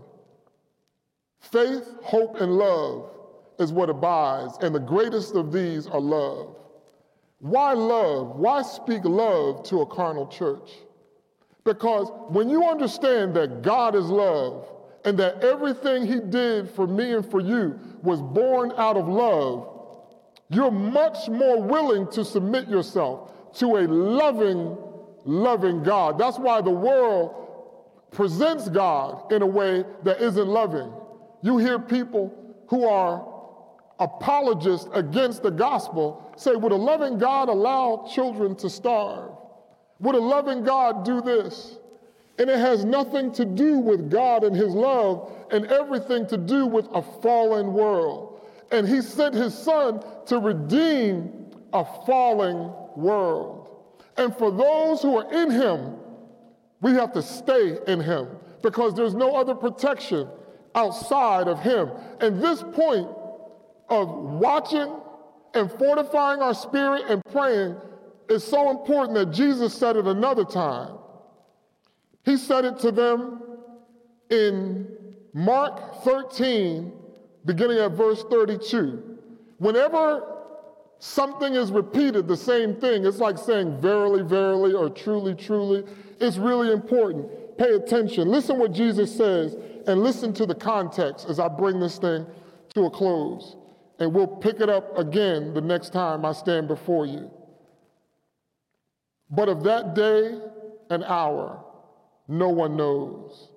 Faith, 1.41 1.87
hope, 2.03 2.41
and 2.41 2.53
love 2.53 3.14
is 3.59 3.73
what 3.73 3.91
abides, 3.91 4.59
and 4.61 4.75
the 4.75 4.81
greatest 4.81 5.35
of 5.35 5.53
these 5.53 5.87
are 5.87 6.01
love. 6.01 6.57
Why 7.41 7.73
love? 7.73 8.37
Why 8.37 8.63
speak 8.63 9.05
love 9.05 9.65
to 9.65 9.83
a 9.83 9.87
carnal 9.87 10.27
church? 10.27 10.71
Because 11.65 12.11
when 12.29 12.49
you 12.49 12.65
understand 12.65 13.35
that 13.35 13.63
God 13.63 13.95
is 13.95 14.07
love 14.07 14.67
and 15.05 15.19
that 15.19 15.43
everything 15.45 16.07
He 16.07 16.21
did 16.21 16.71
for 16.71 16.87
me 16.87 17.13
and 17.13 17.31
for 17.31 17.41
you 17.41 17.79
was 18.03 18.21
born 18.21 18.73
out 18.77 18.97
of 18.97 19.09
love, 19.09 19.69
you're 20.51 20.71
much 20.71 21.29
more 21.29 21.61
willing 21.61 22.11
to 22.13 22.25
submit 22.25 22.69
yourself 22.69 23.31
to 23.55 23.77
a 23.77 23.87
loving, 23.89 24.77
loving 25.25 25.83
God. 25.83 26.19
That's 26.19 26.39
why 26.39 26.61
the 26.61 26.71
world 26.71 28.11
presents 28.11 28.69
God 28.69 29.33
in 29.33 29.43
a 29.43 29.47
way 29.47 29.85
that 30.05 30.21
isn't 30.21 30.49
loving. 30.49 30.93
You 31.43 31.59
hear 31.59 31.79
people 31.79 32.35
who 32.69 32.87
are 32.87 33.34
apologists 34.05 34.87
against 34.93 35.43
the 35.43 35.51
gospel 35.51 36.31
say, 36.37 36.55
Would 36.55 36.73
a 36.73 36.77
loving 36.77 37.19
God 37.19 37.49
allow 37.49 38.07
children 38.13 38.55
to 38.57 38.69
starve? 38.69 39.31
Would 40.01 40.15
a 40.15 40.21
loving 40.21 40.63
God 40.63 41.05
do 41.05 41.23
this? 41.23 41.79
And 42.39 42.51
it 42.51 42.59
has 42.59 42.85
nothing 42.85 43.33
to 43.33 43.45
do 43.45 43.79
with 43.79 44.11
God 44.11 44.45
and 44.45 44.55
His 44.55 44.75
love 44.75 45.33
and 45.51 45.67
everything 45.67 46.27
to 46.29 46.37
do 46.37 46.67
with 46.67 46.87
a 46.93 47.01
fallen 47.01 47.73
world. 47.73 48.41
And 48.71 48.87
He 48.87 49.01
sent 49.01 49.35
His 49.35 49.57
Son 49.57 50.05
to 50.27 50.39
redeem 50.39 51.47
a 51.73 51.85
falling 52.07 52.73
world. 52.97 53.71
And 54.17 54.37
for 54.37 54.51
those 54.51 55.01
who 55.01 55.17
are 55.17 55.33
in 55.33 55.51
Him, 55.51 55.97
we 56.83 56.93
have 56.93 57.13
to 57.13 57.23
stay 57.23 57.79
in 57.87 58.01
Him 58.01 58.29
because 58.63 58.95
there's 58.95 59.15
no 59.15 59.35
other 59.37 59.55
protection 59.55 60.29
outside 60.75 61.49
of 61.49 61.61
Him. 61.61 61.91
And 62.21 62.43
this 62.43 62.63
point 62.63 63.09
of 63.89 64.09
watching 64.09 65.01
and 65.55 65.71
fortifying 65.71 66.41
our 66.41 66.55
spirit 66.55 67.05
and 67.09 67.23
praying 67.31 67.77
is 68.29 68.43
so 68.43 68.71
important 68.71 69.15
that 69.15 69.31
Jesus 69.31 69.75
said 69.75 69.97
it 69.97 70.07
another 70.07 70.45
time. 70.45 70.97
He 72.25 72.37
said 72.37 72.65
it 72.65 72.79
to 72.81 72.91
them 72.91 73.43
in 74.31 74.89
Mark 75.35 76.03
13, 76.05 76.93
beginning 77.45 77.79
at 77.79 77.93
verse 77.93 78.25
32. 78.31 79.19
Whenever 79.59 80.35
something 80.99 81.55
is 81.55 81.71
repeated, 81.71 82.27
the 82.27 82.37
same 82.37 82.77
thing, 82.77 83.05
it's 83.05 83.19
like 83.19 83.37
saying 83.37 83.81
verily, 83.81 84.23
verily, 84.23 84.73
or 84.73 84.89
truly, 84.89 85.35
truly. 85.35 85.85
It's 86.21 86.39
really 86.39 86.73
important. 86.73 87.59
Pay 87.59 87.75
attention. 87.75 88.29
Listen 88.29 88.59
what 88.59 88.73
Jesus 88.73 89.15
says 89.15 89.57
and 89.87 90.03
listen 90.03 90.33
to 90.35 90.47
the 90.47 90.55
context 90.55 91.29
as 91.29 91.39
I 91.39 91.49
bring 91.49 91.79
this 91.79 91.99
thing 91.99 92.27
to 92.75 92.87
a 92.87 92.91
close. 92.91 93.57
And 94.05 94.13
we'll 94.13 94.27
pick 94.27 94.61
it 94.61 94.69
up 94.69 94.99
again 94.99 95.55
the 95.55 95.63
next 95.63 95.95
time 95.95 96.27
I 96.27 96.33
stand 96.33 96.69
before 96.69 97.07
you. 97.07 97.31
But 99.31 99.49
of 99.49 99.63
that 99.63 99.95
day 99.95 100.39
and 100.91 101.03
hour, 101.05 101.65
no 102.29 102.51
one 102.51 102.77
knows, 102.77 103.49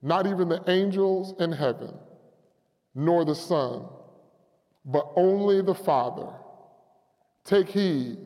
not 0.00 0.28
even 0.28 0.48
the 0.48 0.62
angels 0.70 1.34
in 1.40 1.50
heaven, 1.50 1.92
nor 2.94 3.24
the 3.24 3.34
Son, 3.34 3.86
but 4.84 5.10
only 5.16 5.62
the 5.62 5.74
Father. 5.74 6.28
Take 7.44 7.68
heed, 7.68 8.18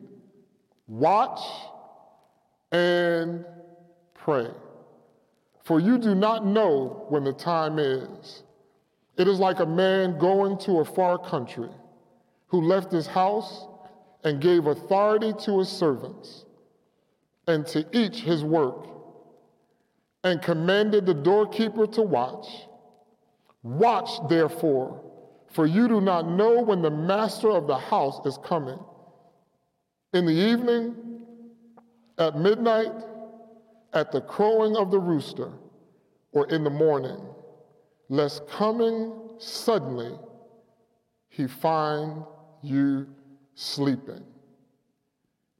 watch, 0.85 1.39
and 2.71 3.43
pray. 4.13 4.51
For 5.63 5.79
you 5.79 5.97
do 5.97 6.13
not 6.13 6.45
know 6.45 7.07
when 7.09 7.23
the 7.23 7.33
time 7.33 7.79
is. 7.79 8.43
It 9.17 9.27
is 9.27 9.39
like 9.39 9.59
a 9.59 9.65
man 9.65 10.17
going 10.19 10.57
to 10.59 10.79
a 10.79 10.85
far 10.85 11.17
country 11.17 11.69
who 12.47 12.61
left 12.61 12.91
his 12.91 13.07
house 13.07 13.67
and 14.23 14.39
gave 14.39 14.67
authority 14.67 15.33
to 15.45 15.59
his 15.59 15.69
servants 15.69 16.45
and 17.47 17.65
to 17.67 17.85
each 17.93 18.19
his 18.19 18.43
work, 18.43 18.87
and 20.23 20.41
commanded 20.41 21.05
the 21.05 21.13
doorkeeper 21.13 21.87
to 21.87 22.01
watch. 22.01 22.47
Watch, 23.63 24.09
therefore, 24.29 25.01
for 25.53 25.65
you 25.65 25.87
do 25.87 26.01
not 26.01 26.27
know 26.27 26.61
when 26.61 26.81
the 26.81 26.91
master 26.91 27.49
of 27.49 27.65
the 27.65 27.77
house 27.77 28.19
is 28.25 28.37
coming. 28.43 28.79
In 30.13 30.25
the 30.25 30.33
evening, 30.33 30.95
at 32.17 32.37
midnight, 32.37 32.91
at 33.93 34.11
the 34.11 34.21
crowing 34.21 34.75
of 34.75 34.91
the 34.91 34.99
rooster, 34.99 35.51
or 36.33 36.47
in 36.47 36.65
the 36.65 36.69
morning, 36.69 37.21
lest 38.09 38.47
coming 38.47 39.13
suddenly 39.37 40.17
he 41.29 41.47
find 41.47 42.23
you 42.63 43.07
sleeping. 43.55 44.23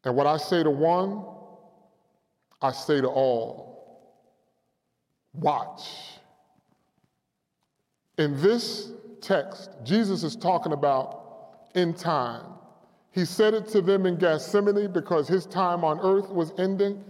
And 0.03 0.15
what 0.15 0.27
I 0.27 0.37
say 0.37 0.63
to 0.63 0.71
one, 0.71 1.25
I 2.61 2.71
say 2.71 3.01
to 3.01 3.07
all, 3.07 4.11
watch. 5.33 5.89
In 8.17 8.41
this 8.41 8.91
text, 9.21 9.69
Jesus 9.83 10.23
is 10.23 10.35
talking 10.35 10.71
about 10.71 11.67
in 11.75 11.93
time. 11.93 12.45
He 13.11 13.25
said 13.25 13.53
it 13.53 13.67
to 13.69 13.81
them 13.81 14.05
in 14.05 14.15
Gethsemane 14.15 14.91
because 14.91 15.27
his 15.27 15.45
time 15.45 15.83
on 15.83 15.99
earth 15.99 16.29
was 16.29 16.53
ending. 16.57 17.03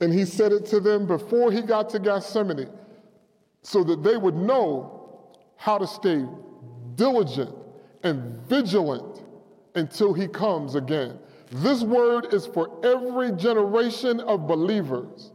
And 0.00 0.12
he 0.12 0.24
said 0.24 0.52
it 0.52 0.66
to 0.66 0.80
them 0.80 1.06
before 1.06 1.52
he 1.52 1.62
got 1.62 1.90
to 1.90 1.98
Gethsemane 1.98 2.68
so 3.66 3.82
that 3.82 4.04
they 4.04 4.16
would 4.16 4.36
know 4.36 5.28
how 5.56 5.76
to 5.76 5.88
stay 5.88 6.24
diligent 6.94 7.52
and 8.04 8.38
vigilant 8.46 9.24
until 9.74 10.12
he 10.12 10.28
comes 10.28 10.76
again. 10.76 11.18
This 11.50 11.82
word 11.82 12.32
is 12.32 12.46
for 12.46 12.78
every 12.86 13.32
generation 13.32 14.20
of 14.20 14.46
believers. 14.46 15.32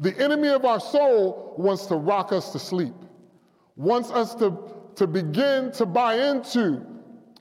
The 0.00 0.14
enemy 0.22 0.48
of 0.48 0.66
our 0.66 0.80
soul 0.80 1.54
wants 1.56 1.86
to 1.86 1.96
rock 1.96 2.30
us 2.30 2.52
to 2.52 2.58
sleep, 2.58 2.92
wants 3.76 4.10
us 4.10 4.34
to, 4.34 4.58
to 4.96 5.06
begin 5.06 5.72
to 5.72 5.86
buy 5.86 6.28
into 6.28 6.84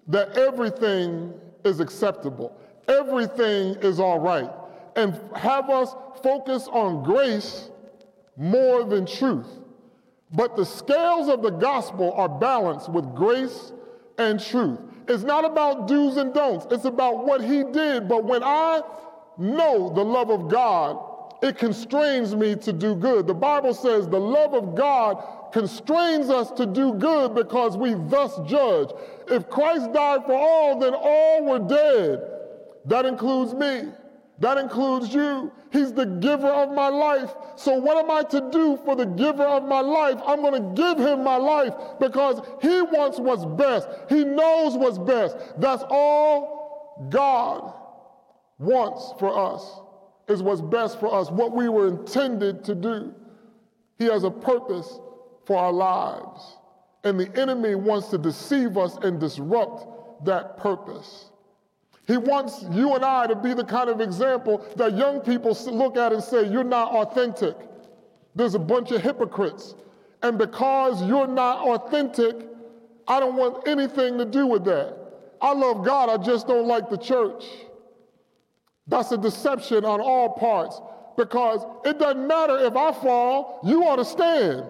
that 0.08 0.38
everything 0.38 1.34
is 1.66 1.82
acceptable, 1.82 2.58
everything 2.88 3.76
is 3.82 4.00
all 4.00 4.20
right, 4.20 4.50
and 4.96 5.20
have 5.36 5.70
us 5.70 5.94
focus 6.24 6.70
on 6.72 7.04
grace 7.04 7.70
more 8.38 8.86
than 8.86 9.06
truth. 9.06 9.61
But 10.34 10.56
the 10.56 10.66
scales 10.66 11.28
of 11.28 11.42
the 11.42 11.50
gospel 11.50 12.14
are 12.14 12.30
balanced 12.30 12.90
with 12.90 13.14
grace 13.16 13.74
and 14.18 14.40
truth. 14.40 14.80
It's 15.08 15.24
not 15.24 15.44
about 15.44 15.88
do's 15.88 16.18
and 16.18 16.34
don'ts, 16.34 16.68
it's 16.72 16.86
about 16.86 17.26
what 17.26 17.44
he 17.44 17.64
did. 17.64 18.08
But 18.08 18.24
when 18.24 18.44
I 18.44 18.82
know 19.38 19.92
the 19.94 20.04
love 20.04 20.30
of 20.30 20.48
God, 20.48 20.98
it 21.42 21.58
constrains 21.58 22.36
me 22.36 22.56
to 22.58 22.72
do 22.72 22.96
good. 22.96 23.28
The 23.28 23.34
Bible 23.34 23.74
says 23.74 24.08
the 24.08 24.20
love 24.20 24.54
of 24.54 24.76
God 24.76 25.52
constrains 25.52 26.30
us 26.30 26.52
to 26.52 26.66
do 26.66 26.94
good 26.94 27.34
because 27.34 27.76
we 27.76 27.96
thus 27.96 28.40
judge. 28.48 28.90
If 29.28 29.50
Christ 29.50 29.92
died 29.92 30.24
for 30.26 30.34
all, 30.34 30.80
then 30.80 30.94
all 30.94 31.44
were 31.46 31.60
dead. 31.60 32.22
That 32.86 33.06
includes 33.06 33.54
me. 33.54 33.92
That 34.40 34.58
includes 34.58 35.14
you. 35.14 35.52
He's 35.72 35.94
the 35.94 36.06
giver 36.06 36.50
of 36.50 36.74
my 36.74 36.90
life. 36.90 37.34
So, 37.56 37.80
what 37.80 37.98
am 37.98 38.12
I 38.12 38.24
to 38.24 38.50
do 38.52 38.78
for 38.84 38.96
the 38.96 39.06
giver 39.06 39.44
of 39.44 39.64
my 39.64 39.80
life? 39.80 40.20
I'm 40.26 40.42
going 40.42 40.76
to 40.76 40.82
give 40.82 41.00
him 41.00 41.24
my 41.24 41.38
life 41.38 41.74
because 42.00 42.42
he 42.62 42.82
wants 42.82 43.20
what's 43.20 43.46
best. 43.46 43.88
He 44.10 44.26
knows 44.26 44.76
what's 44.76 44.98
best. 44.98 45.38
That's 45.58 45.84
all 45.90 47.08
God 47.10 47.74
wants 48.60 49.14
for 49.18 49.56
us, 49.56 49.80
is 50.28 50.44
what's 50.44 50.62
best 50.62 51.00
for 51.00 51.14
us, 51.14 51.32
what 51.32 51.54
we 51.54 51.70
were 51.70 51.88
intended 51.88 52.66
to 52.66 52.76
do. 52.76 53.16
He 53.98 54.06
has 54.06 54.26
a 54.26 54.32
purpose 54.32 55.00
for 55.46 55.58
our 55.58 55.72
lives. 55.72 56.58
And 57.04 57.20
the 57.20 57.36
enemy 57.40 57.76
wants 57.76 58.10
to 58.10 58.18
deceive 58.18 58.78
us 58.78 58.98
and 58.98 59.20
disrupt 59.20 60.26
that 60.26 60.58
purpose. 60.58 61.31
He 62.08 62.18
wants 62.18 62.66
you 62.72 62.96
and 62.96 63.06
I 63.06 63.28
to 63.28 63.36
be 63.36 63.54
the 63.54 63.64
kind 63.64 63.90
of 63.90 64.02
example 64.02 64.66
that 64.76 64.98
young 64.98 65.22
people 65.22 65.58
look 65.68 65.98
at 65.98 66.12
and 66.12 66.24
say, 66.24 66.48
You're 66.48 66.64
not 66.64 66.92
authentic. 66.92 67.56
There's 68.36 68.56
a 68.56 68.60
bunch 68.60 68.92
of 68.92 69.02
hypocrites. 69.02 69.76
And 70.24 70.38
because 70.38 71.04
you're 71.04 71.28
not 71.28 71.68
authentic, 71.68 72.36
I 73.08 73.20
don't 73.20 73.36
want 73.36 73.68
anything 73.68 74.18
to 74.20 74.26
do 74.26 74.46
with 74.48 74.64
that. 74.66 74.98
I 75.42 75.54
love 75.54 75.84
God, 75.84 76.10
I 76.10 76.24
just 76.24 76.48
don't 76.48 76.68
like 76.68 76.90
the 76.90 76.98
church. 76.98 77.44
That's 78.88 79.12
a 79.12 79.18
deception 79.18 79.86
on 79.86 80.02
all 80.02 80.30
parts. 80.30 80.80
because 81.18 81.66
it 81.86 82.00
doesn't 82.00 82.26
matter 82.26 82.58
if 82.60 82.76
I 82.76 82.94
fall, 82.94 83.60
you 83.64 83.84
ought 83.84 83.98
to 83.98 84.06
stand. 84.06 84.64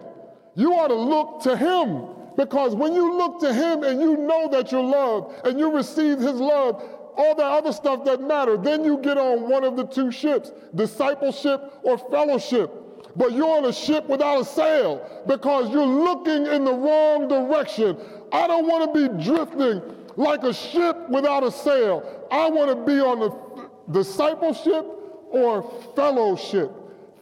You 0.55 0.73
ought 0.73 0.87
to 0.87 0.95
look 0.95 1.41
to 1.43 1.55
him 1.55 2.07
because 2.35 2.75
when 2.75 2.93
you 2.93 3.15
look 3.15 3.39
to 3.41 3.53
him 3.53 3.83
and 3.83 4.01
you 4.01 4.17
know 4.17 4.49
that 4.49 4.71
you're 4.71 4.83
loved 4.83 5.45
and 5.45 5.59
you 5.59 5.71
receive 5.71 6.17
his 6.19 6.33
love, 6.33 6.83
all 7.17 7.35
that 7.35 7.45
other 7.45 7.73
stuff 7.73 8.05
doesn't 8.05 8.27
matter. 8.27 8.57
Then 8.57 8.83
you 8.83 8.97
get 8.97 9.17
on 9.17 9.49
one 9.49 9.63
of 9.63 9.75
the 9.75 9.85
two 9.85 10.11
ships, 10.11 10.51
discipleship 10.75 11.79
or 11.83 11.97
fellowship. 11.97 12.71
But 13.15 13.33
you're 13.33 13.57
on 13.57 13.65
a 13.65 13.73
ship 13.73 14.07
without 14.07 14.41
a 14.41 14.45
sail 14.45 15.23
because 15.27 15.69
you're 15.71 15.85
looking 15.85 16.47
in 16.47 16.63
the 16.63 16.73
wrong 16.73 17.27
direction. 17.27 17.97
I 18.31 18.47
don't 18.47 18.67
want 18.67 18.93
to 18.93 19.07
be 19.07 19.23
drifting 19.23 19.81
like 20.15 20.43
a 20.43 20.53
ship 20.53 21.09
without 21.09 21.43
a 21.43 21.51
sail. 21.51 22.27
I 22.31 22.49
want 22.49 22.69
to 22.69 22.85
be 22.85 22.99
on 22.99 23.19
the 23.19 23.69
discipleship 23.91 24.85
or 25.29 25.63
fellowship, 25.95 26.71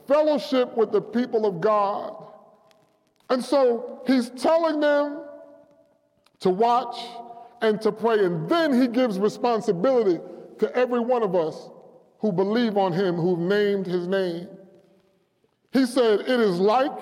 fellowship 0.07 0.75
with 0.77 0.91
the 0.91 1.01
people 1.01 1.45
of 1.45 1.61
God. 1.61 2.15
And 3.29 3.43
so 3.43 4.01
he's 4.07 4.29
telling 4.31 4.79
them 4.79 5.21
to 6.41 6.49
watch 6.49 6.97
and 7.62 7.82
to 7.82 7.91
pray. 7.91 8.24
And 8.24 8.49
then 8.49 8.80
he 8.80 8.88
gives 8.88 9.20
responsibility 9.20 10.20
to 10.60 10.76
every 10.76 10.99
one 10.99 11.24
of 11.24 11.36
us 11.36 11.70
who 12.20 12.32
believe 12.32 12.78
on 12.78 12.93
him, 12.93 13.16
who've 13.16 13.39
named 13.39 13.86
his 13.86 14.07
name. 14.07 14.47
He 15.72 15.86
said, 15.86 16.22
It 16.22 16.39
is 16.39 16.60
like 16.60 16.97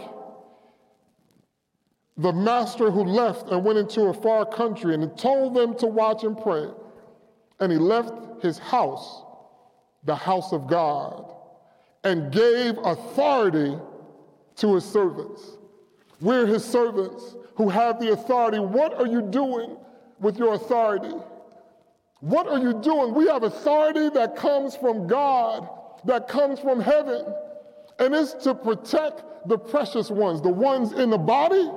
the 2.18 2.34
master 2.34 2.90
who 2.92 3.04
left 3.04 3.50
and 3.50 3.64
went 3.64 3.78
into 3.78 4.04
a 4.04 4.14
far 4.14 4.46
country 4.46 4.94
and 4.94 5.18
told 5.18 5.54
them 5.54 5.76
to 5.78 5.88
watch 5.88 6.24
and 6.24 6.38
pray. 6.38 6.68
And 7.60 7.72
he 7.72 7.78
left 7.78 8.44
his 8.44 8.58
house, 8.58 9.24
the 10.04 10.16
house 10.16 10.52
of 10.52 10.68
God, 10.68 11.34
and 12.04 12.32
gave 12.32 12.78
authority 12.80 13.78
to 14.58 14.76
his 14.76 14.86
servants. 14.86 15.58
We're 16.20 16.46
his 16.46 16.64
servants 16.64 17.36
who 17.56 17.70
have 17.70 18.00
the 18.00 18.12
authority. 18.12 18.60
What 18.60 18.94
are 18.94 19.08
you 19.08 19.22
doing 19.22 19.78
with 20.20 20.38
your 20.38 20.54
authority? 20.54 21.16
What 22.20 22.48
are 22.48 22.60
you 22.60 22.82
doing? 22.82 23.14
We 23.14 23.28
have 23.28 23.44
authority 23.44 24.10
that 24.10 24.36
comes 24.36 24.76
from 24.76 25.08
God, 25.08 25.70
that 26.06 26.28
comes 26.28 26.60
from 26.60 26.80
heaven, 26.80 27.26
and 28.00 28.16
it's 28.16 28.34
to 28.46 28.56
protect 28.56 29.24
the 29.48 29.58
precious 29.58 30.10
ones, 30.10 30.42
the 30.42 30.50
ones 30.50 30.94
in 30.94 31.10
the 31.10 31.18
body 31.18 31.70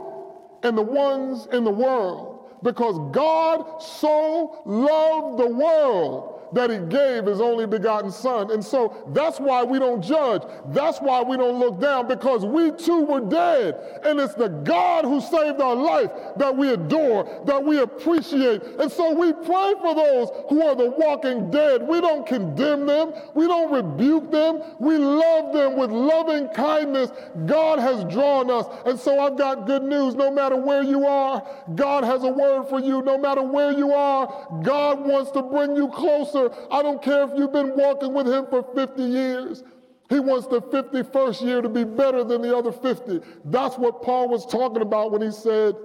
and 0.62 0.76
the 0.76 0.82
ones 0.82 1.46
in 1.52 1.64
the 1.64 1.70
world. 1.70 2.50
Because 2.62 2.98
God 3.12 3.80
so 3.82 4.62
loved 4.66 5.38
the 5.38 5.46
world 5.46 6.39
that 6.52 6.70
he 6.70 6.78
gave 6.78 7.26
his 7.26 7.40
only 7.40 7.66
begotten 7.66 8.10
son. 8.10 8.50
And 8.50 8.64
so 8.64 8.94
that's 9.12 9.38
why 9.38 9.62
we 9.62 9.78
don't 9.78 10.02
judge. 10.02 10.42
That's 10.68 10.98
why 10.98 11.22
we 11.22 11.36
don't 11.36 11.58
look 11.58 11.80
down 11.80 12.08
because 12.08 12.44
we 12.44 12.72
too 12.72 13.04
were 13.04 13.20
dead. 13.20 14.00
And 14.04 14.18
it's 14.20 14.34
the 14.34 14.48
God 14.48 15.04
who 15.04 15.20
saved 15.20 15.60
our 15.60 15.74
life 15.74 16.10
that 16.36 16.56
we 16.56 16.70
adore, 16.70 17.42
that 17.46 17.62
we 17.62 17.80
appreciate. 17.80 18.62
And 18.62 18.90
so 18.90 19.12
we 19.12 19.32
pray 19.32 19.74
for 19.80 19.94
those 19.94 20.30
who 20.48 20.62
are 20.62 20.74
the 20.74 20.90
walking 20.90 21.50
dead. 21.50 21.86
We 21.86 22.00
don't 22.00 22.26
condemn 22.26 22.86
them. 22.86 23.12
We 23.34 23.46
don't 23.46 23.72
rebuke 23.72 24.30
them. 24.30 24.62
We 24.78 24.98
love 24.98 25.52
them 25.52 25.76
with 25.76 25.90
loving 25.90 26.48
kindness. 26.48 27.10
God 27.46 27.78
has 27.78 28.04
drawn 28.12 28.50
us. 28.50 28.66
And 28.86 28.98
so 28.98 29.20
I've 29.20 29.36
got 29.36 29.66
good 29.66 29.82
news. 29.82 30.14
No 30.14 30.30
matter 30.30 30.56
where 30.56 30.82
you 30.82 31.06
are, 31.06 31.46
God 31.74 32.04
has 32.04 32.24
a 32.24 32.28
word 32.28 32.68
for 32.68 32.80
you. 32.80 33.02
No 33.02 33.18
matter 33.18 33.42
where 33.42 33.72
you 33.72 33.92
are, 33.92 34.26
God 34.62 35.06
wants 35.06 35.30
to 35.32 35.42
bring 35.42 35.76
you 35.76 35.88
closer. 35.88 36.39
I 36.70 36.82
don't 36.82 37.02
care 37.02 37.24
if 37.24 37.30
you've 37.36 37.52
been 37.52 37.76
walking 37.76 38.14
with 38.14 38.26
Him 38.26 38.46
for 38.48 38.62
50 38.74 39.02
years. 39.02 39.62
He 40.10 40.18
wants 40.18 40.48
the 40.48 40.60
51st 40.60 41.40
year 41.42 41.62
to 41.62 41.68
be 41.68 41.84
better 41.84 42.24
than 42.24 42.42
the 42.42 42.56
other 42.56 42.72
50. 42.72 43.20
That's 43.44 43.78
what 43.78 44.02
Paul 44.02 44.28
was 44.28 44.44
talking 44.44 44.82
about 44.82 45.12
when 45.12 45.22
he 45.22 45.30
said, 45.30 45.76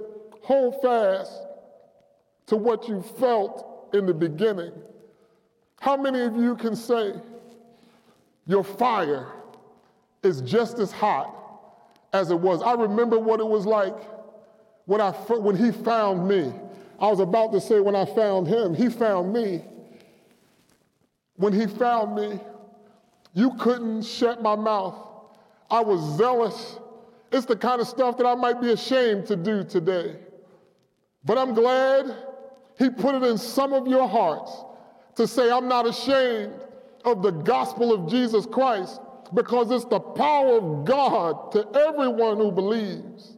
hold 0.41 0.81
fast 0.81 1.31
to 2.47 2.55
what 2.55 2.87
you 2.87 3.01
felt 3.01 3.89
in 3.93 4.07
the 4.07 4.13
beginning. 4.13 4.71
How 5.79 5.95
many 5.95 6.21
of 6.21 6.35
you 6.35 6.55
can 6.55 6.75
say 6.75 7.13
your 8.47 8.63
fire 8.63 9.27
is 10.23 10.41
just 10.41 10.79
as 10.79 10.91
hot 10.91 11.35
as 12.11 12.31
it 12.31 12.39
was? 12.39 12.63
I 12.63 12.73
remember 12.73 13.19
what 13.19 13.39
it 13.39 13.47
was 13.47 13.67
like 13.67 13.95
when, 14.85 15.01
I, 15.01 15.11
when 15.11 15.55
he 15.55 15.71
found 15.71 16.27
me. 16.27 16.51
I 16.99 17.09
was 17.09 17.19
about 17.19 17.51
to 17.51 17.61
say 17.61 17.79
when 17.79 17.95
I 17.95 18.05
found 18.05 18.47
him, 18.47 18.73
he 18.73 18.89
found 18.89 19.33
me. 19.33 19.61
When 21.37 21.53
he 21.53 21.67
found 21.67 22.15
me, 22.15 22.39
you 23.33 23.53
couldn't 23.55 24.03
shut 24.03 24.41
my 24.41 24.55
mouth. 24.55 24.95
I 25.69 25.81
was 25.81 26.17
zealous. 26.17 26.79
It's 27.31 27.45
the 27.45 27.55
kind 27.55 27.81
of 27.81 27.87
stuff 27.87 28.17
that 28.17 28.25
I 28.25 28.35
might 28.35 28.61
be 28.61 28.71
ashamed 28.71 29.25
to 29.27 29.35
do 29.35 29.63
today. 29.63 30.17
But 31.25 31.37
I'm 31.37 31.53
glad 31.53 32.15
he 32.77 32.89
put 32.89 33.15
it 33.15 33.23
in 33.23 33.37
some 33.37 33.73
of 33.73 33.87
your 33.87 34.07
hearts 34.07 34.51
to 35.15 35.27
say, 35.27 35.51
I'm 35.51 35.67
not 35.67 35.87
ashamed 35.87 36.53
of 37.03 37.21
the 37.21 37.31
gospel 37.31 37.93
of 37.93 38.09
Jesus 38.09 38.45
Christ 38.45 39.01
because 39.33 39.71
it's 39.71 39.85
the 39.85 39.99
power 39.99 40.57
of 40.57 40.85
God 40.85 41.51
to 41.53 41.67
everyone 41.87 42.37
who 42.37 42.51
believes. 42.51 43.37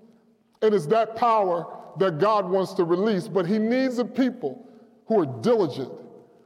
And 0.61 0.73
it's 0.73 0.87
that 0.87 1.15
power 1.15 1.65
that 1.97 2.19
God 2.19 2.49
wants 2.49 2.73
to 2.73 2.83
release. 2.83 3.27
But 3.27 3.45
he 3.45 3.57
needs 3.57 3.99
a 3.99 4.05
people 4.05 4.67
who 5.07 5.21
are 5.21 5.41
diligent, 5.41 5.91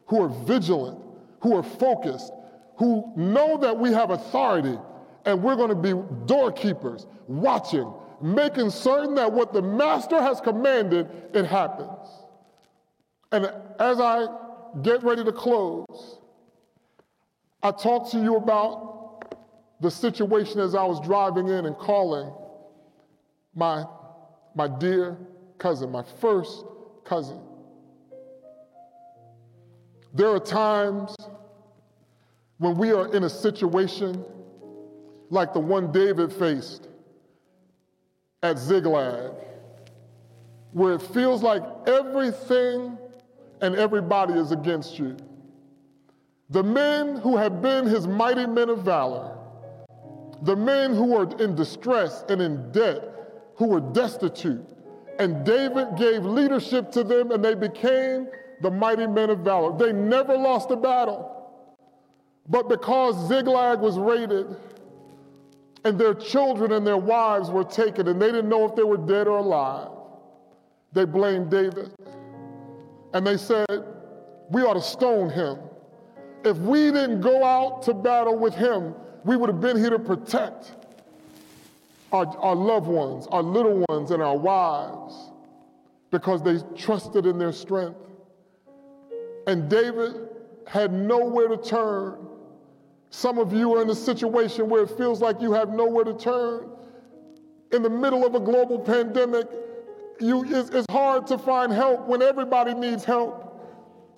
who 0.06 0.24
are 0.24 0.30
vigilant, 0.46 1.00
who 1.42 1.56
are 1.56 1.64
focused, 1.64 2.32
who 2.78 3.12
know 3.16 3.58
that 3.58 3.78
we 3.78 3.92
have 3.92 4.10
authority 4.12 4.78
and 5.26 5.44
we're 5.44 5.56
going 5.56 5.70
to 5.70 5.76
be 5.76 5.94
doorkeepers, 6.26 7.06
watching, 7.28 7.92
making 8.22 8.70
certain 8.70 9.16
that 9.16 9.32
what 9.32 9.54
the 9.54 9.62
master 9.62 10.22
has 10.22 10.42
commanded, 10.42 11.08
it 11.34 11.46
happens. 11.46 12.10
And 13.32 13.52
as 13.80 14.00
I 14.00 14.28
get 14.82 15.04
ready 15.04 15.24
to 15.24 15.32
close, 15.32 16.20
I 17.64 17.72
talked 17.72 18.12
to 18.12 18.22
you 18.22 18.36
about 18.36 19.36
the 19.80 19.92
situation 19.92 20.60
as 20.60 20.76
I 20.76 20.84
was 20.84 21.00
driving 21.02 21.48
in 21.48 21.66
and 21.66 21.78
calling 21.78 22.32
my, 23.56 23.86
my 24.56 24.68
dear 24.68 25.18
cousin, 25.58 25.92
my 25.92 26.04
first 26.20 26.66
cousin. 27.06 27.40
There 30.14 30.30
are 30.30 30.40
times 30.40 31.16
when 32.58 32.78
we 32.78 32.92
are 32.92 33.14
in 33.14 33.24
a 33.24 33.30
situation 33.30 34.24
like 35.30 35.54
the 35.54 35.60
one 35.60 35.92
David 35.92 36.34
faced 36.34 36.90
at 38.44 38.58
Ziklag, 38.58 39.32
where 40.74 40.94
it 40.94 41.02
feels 41.02 41.42
like 41.42 41.64
everything 41.88 42.98
and 43.62 43.76
everybody 43.76 44.34
is 44.34 44.52
against 44.52 45.00
you. 45.00 45.16
The 46.50 46.64
men 46.64 47.16
who 47.16 47.38
have 47.38 47.62
been 47.62 47.86
his 47.86 48.08
mighty 48.08 48.46
men 48.46 48.70
of 48.70 48.80
valor, 48.80 49.38
the 50.42 50.56
men 50.56 50.94
who 50.94 51.06
were 51.06 51.38
in 51.38 51.56
distress 51.56 52.26
and 52.28 52.42
in 52.42 52.72
debt, 52.72 53.02
who 53.56 53.68
were 53.68 53.80
destitute, 53.80 54.68
and 55.20 55.46
David 55.46 55.96
gave 55.98 56.26
leadership 56.26 56.92
to 56.92 57.04
them 57.04 57.32
and 57.32 57.46
they 57.46 57.56
became 57.56 58.28
the 58.62 58.72
mighty 58.72 59.08
men 59.08 59.30
of 59.30 59.40
valor. 59.40 59.78
They 59.78 59.92
never 59.92 60.38
lost 60.38 60.72
a 60.72 60.76
battle. 60.76 61.38
But 62.48 62.70
because 62.70 63.28
Ziklag 63.28 63.80
was 63.80 63.98
raided 63.98 64.56
and 65.84 66.00
their 66.00 66.14
children 66.14 66.74
and 66.74 66.86
their 66.86 66.98
wives 66.98 67.50
were 67.50 67.64
taken 67.64 68.08
and 68.08 68.22
they 68.22 68.28
didn't 68.28 68.50
know 68.50 68.66
if 68.66 68.76
they 68.76 68.84
were 68.84 68.98
dead 68.98 69.28
or 69.28 69.38
alive, 69.38 69.90
they 70.94 71.06
blamed 71.06 71.50
David. 71.50 71.92
And 73.14 73.26
they 73.26 73.38
said, 73.38 73.68
We 74.50 74.64
ought 74.64 74.74
to 74.74 74.82
stone 74.82 75.30
him. 75.30 75.58
If 76.44 76.58
we 76.58 76.92
didn't 76.92 77.22
go 77.22 77.44
out 77.44 77.84
to 77.84 77.94
battle 77.94 78.38
with 78.38 78.56
him, 78.56 78.96
we 79.24 79.38
would 79.38 79.50
have 79.50 79.62
been 79.62 79.78
here 79.78 79.92
to 79.92 80.00
protect 80.00 80.72
our, 82.12 82.26
our 82.38 82.56
loved 82.56 82.88
ones, 82.88 83.28
our 83.32 83.44
little 83.44 83.86
ones, 83.90 84.12
and 84.12 84.22
our 84.22 84.38
wives 84.38 85.32
because 86.10 86.44
they 86.44 86.58
trusted 86.76 87.26
in 87.26 87.38
their 87.38 87.54
strength. 87.54 87.98
And 89.48 89.70
David 89.70 90.30
had 90.68 90.94
nowhere 90.94 91.48
to 91.48 91.58
turn 91.58 92.28
some 93.12 93.38
of 93.38 93.52
you 93.52 93.76
are 93.76 93.82
in 93.82 93.90
a 93.90 93.96
situation 93.96 94.70
where 94.70 94.84
it 94.84 94.92
feels 94.92 95.22
like 95.22 95.42
you 95.42 95.52
have 95.52 95.70
nowhere 95.70 96.06
to 96.06 96.14
turn. 96.14 96.70
In 97.74 97.84
the 97.84 97.90
middle 97.90 98.26
of 98.26 98.36
a 98.36 98.40
global 98.40 98.80
pandemic, 98.80 99.48
you, 100.20 100.46
it's, 100.46 100.70
it's 100.70 100.86
hard 100.90 101.28
to 101.28 101.38
find 101.38 101.74
help 101.74 102.08
when 102.08 102.22
everybody 102.22 102.74
needs 102.74 103.04
help. 103.04 103.50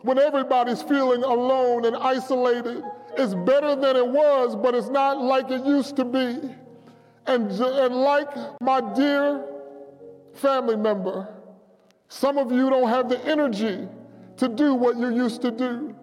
When 0.03 0.19
everybody's 0.19 0.83
feeling 0.83 1.23
alone 1.23 1.85
and 1.85 1.95
isolated, 1.95 2.83
it's 3.17 3.33
better 3.33 3.75
than 3.75 3.95
it 3.95 4.07
was, 4.07 4.55
but 4.55 4.75
it's 4.75 4.89
not 4.89 5.19
like 5.19 5.49
it 5.49 5.65
used 5.65 5.95
to 5.95 6.05
be. 6.05 6.53
And, 7.25 7.49
and 7.49 7.95
like 7.95 8.29
my 8.61 8.93
dear 8.93 9.43
family 10.33 10.75
member, 10.75 11.33
some 12.09 12.37
of 12.37 12.51
you 12.51 12.69
don't 12.69 12.89
have 12.89 13.09
the 13.09 13.19
energy 13.25 13.87
to 14.37 14.47
do 14.47 14.73
what 14.73 14.97
you 14.97 15.09
used 15.09 15.41
to 15.41 15.51
do. 15.51 15.95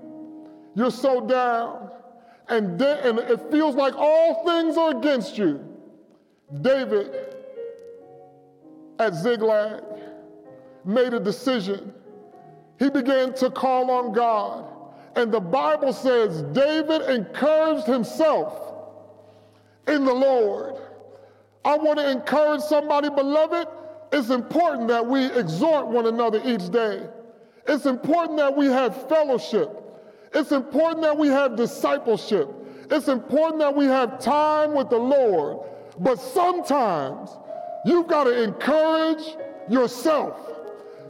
You're 0.74 0.90
so 0.90 1.26
down. 1.26 1.90
and, 2.48 2.78
da- 2.78 3.00
and 3.08 3.18
it 3.18 3.50
feels 3.50 3.74
like 3.76 3.94
all 3.96 4.44
things 4.44 4.76
are 4.76 4.96
against 4.96 5.38
you, 5.38 5.64
David 6.62 7.36
at 8.98 9.14
Ziklag 9.14 9.82
made 10.84 11.14
a 11.14 11.20
decision. 11.20 11.94
He 12.78 12.90
began 12.90 13.34
to 13.34 13.50
call 13.50 13.90
on 13.90 14.12
God. 14.12 14.66
And 15.16 15.32
the 15.32 15.40
Bible 15.40 15.92
says 15.92 16.42
David 16.52 17.02
encouraged 17.02 17.86
himself 17.86 18.74
in 19.88 20.04
the 20.04 20.12
Lord. 20.12 20.76
I 21.64 21.76
want 21.76 21.98
to 21.98 22.10
encourage 22.10 22.62
somebody, 22.62 23.10
beloved. 23.10 23.68
It's 24.12 24.30
important 24.30 24.88
that 24.88 25.06
we 25.06 25.26
exhort 25.32 25.86
one 25.86 26.06
another 26.06 26.40
each 26.44 26.70
day. 26.70 27.06
It's 27.70 27.86
important 27.86 28.36
that 28.38 28.56
we 28.56 28.66
have 28.66 29.08
fellowship. 29.08 29.70
It's 30.34 30.50
important 30.50 31.02
that 31.02 31.16
we 31.16 31.28
have 31.28 31.54
discipleship. 31.54 32.48
It's 32.90 33.06
important 33.06 33.60
that 33.60 33.76
we 33.76 33.84
have 33.84 34.18
time 34.18 34.74
with 34.74 34.90
the 34.90 34.98
Lord. 34.98 35.60
But 36.00 36.18
sometimes 36.18 37.30
you've 37.84 38.08
got 38.08 38.24
to 38.24 38.42
encourage 38.42 39.36
yourself. 39.68 40.36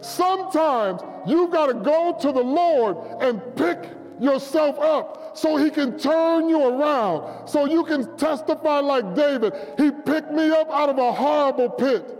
Sometimes 0.02 1.00
you've 1.26 1.50
got 1.50 1.68
to 1.68 1.74
go 1.74 2.16
to 2.20 2.30
the 2.30 2.42
Lord 2.42 2.96
and 3.22 3.40
pick 3.56 3.90
yourself 4.20 4.78
up 4.78 5.38
so 5.38 5.56
he 5.56 5.70
can 5.70 5.98
turn 5.98 6.50
you 6.50 6.62
around, 6.62 7.48
so 7.48 7.64
you 7.64 7.84
can 7.84 8.18
testify 8.18 8.80
like 8.80 9.14
David. 9.14 9.54
He 9.78 9.90
picked 9.90 10.30
me 10.30 10.50
up 10.50 10.68
out 10.70 10.90
of 10.90 10.98
a 10.98 11.10
horrible 11.10 11.70
pit 11.70 12.18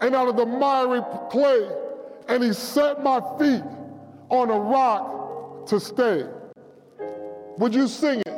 and 0.00 0.16
out 0.16 0.26
of 0.26 0.36
the 0.36 0.46
miry 0.46 1.00
clay, 1.30 1.70
and 2.28 2.44
he 2.44 2.52
set 2.52 3.02
my 3.02 3.20
feet 3.38 3.64
on 4.28 4.50
a 4.50 4.58
rock 4.58 5.66
to 5.66 5.80
stay. 5.80 6.26
Would 7.58 7.74
you 7.74 7.88
sing 7.88 8.20
it? 8.20 8.28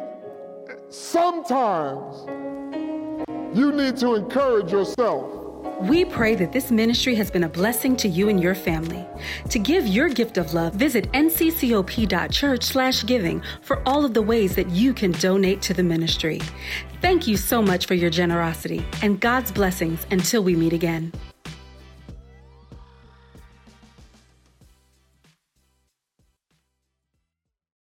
Sometimes 0.88 2.26
you 3.57 3.72
need 3.72 3.97
to 3.99 4.14
encourage 4.14 4.72
yourself. 4.72 5.36
We 5.82 6.05
pray 6.05 6.34
that 6.34 6.53
this 6.53 6.70
ministry 6.70 7.14
has 7.14 7.30
been 7.30 7.45
a 7.45 7.49
blessing 7.49 7.97
to 7.97 8.09
you 8.09 8.28
and 8.28 8.43
your 8.43 8.55
family. 8.55 9.07
To 9.49 9.59
give 9.59 9.86
your 9.86 10.11
gift 10.11 10.36
of 10.36 10.53
love, 10.53 10.74
visit 10.74 11.11
nccop.church/giving 11.12 13.43
for 13.62 13.80
all 13.86 14.05
of 14.05 14.12
the 14.12 14.20
ways 14.22 14.55
that 14.57 14.68
you 14.70 14.93
can 14.93 15.12
donate 15.12 15.62
to 15.62 15.72
the 15.72 15.82
ministry. 15.82 16.43
Thank 17.01 17.26
you 17.26 17.38
so 17.38 17.62
much 17.62 17.86
for 17.86 17.95
your 17.95 18.11
generosity 18.11 18.84
and 19.03 19.18
God's 19.20 19.51
blessings 19.51 20.07
until 20.11 20.43
we 20.43 20.55
meet 20.55 20.74
again. 20.74 21.12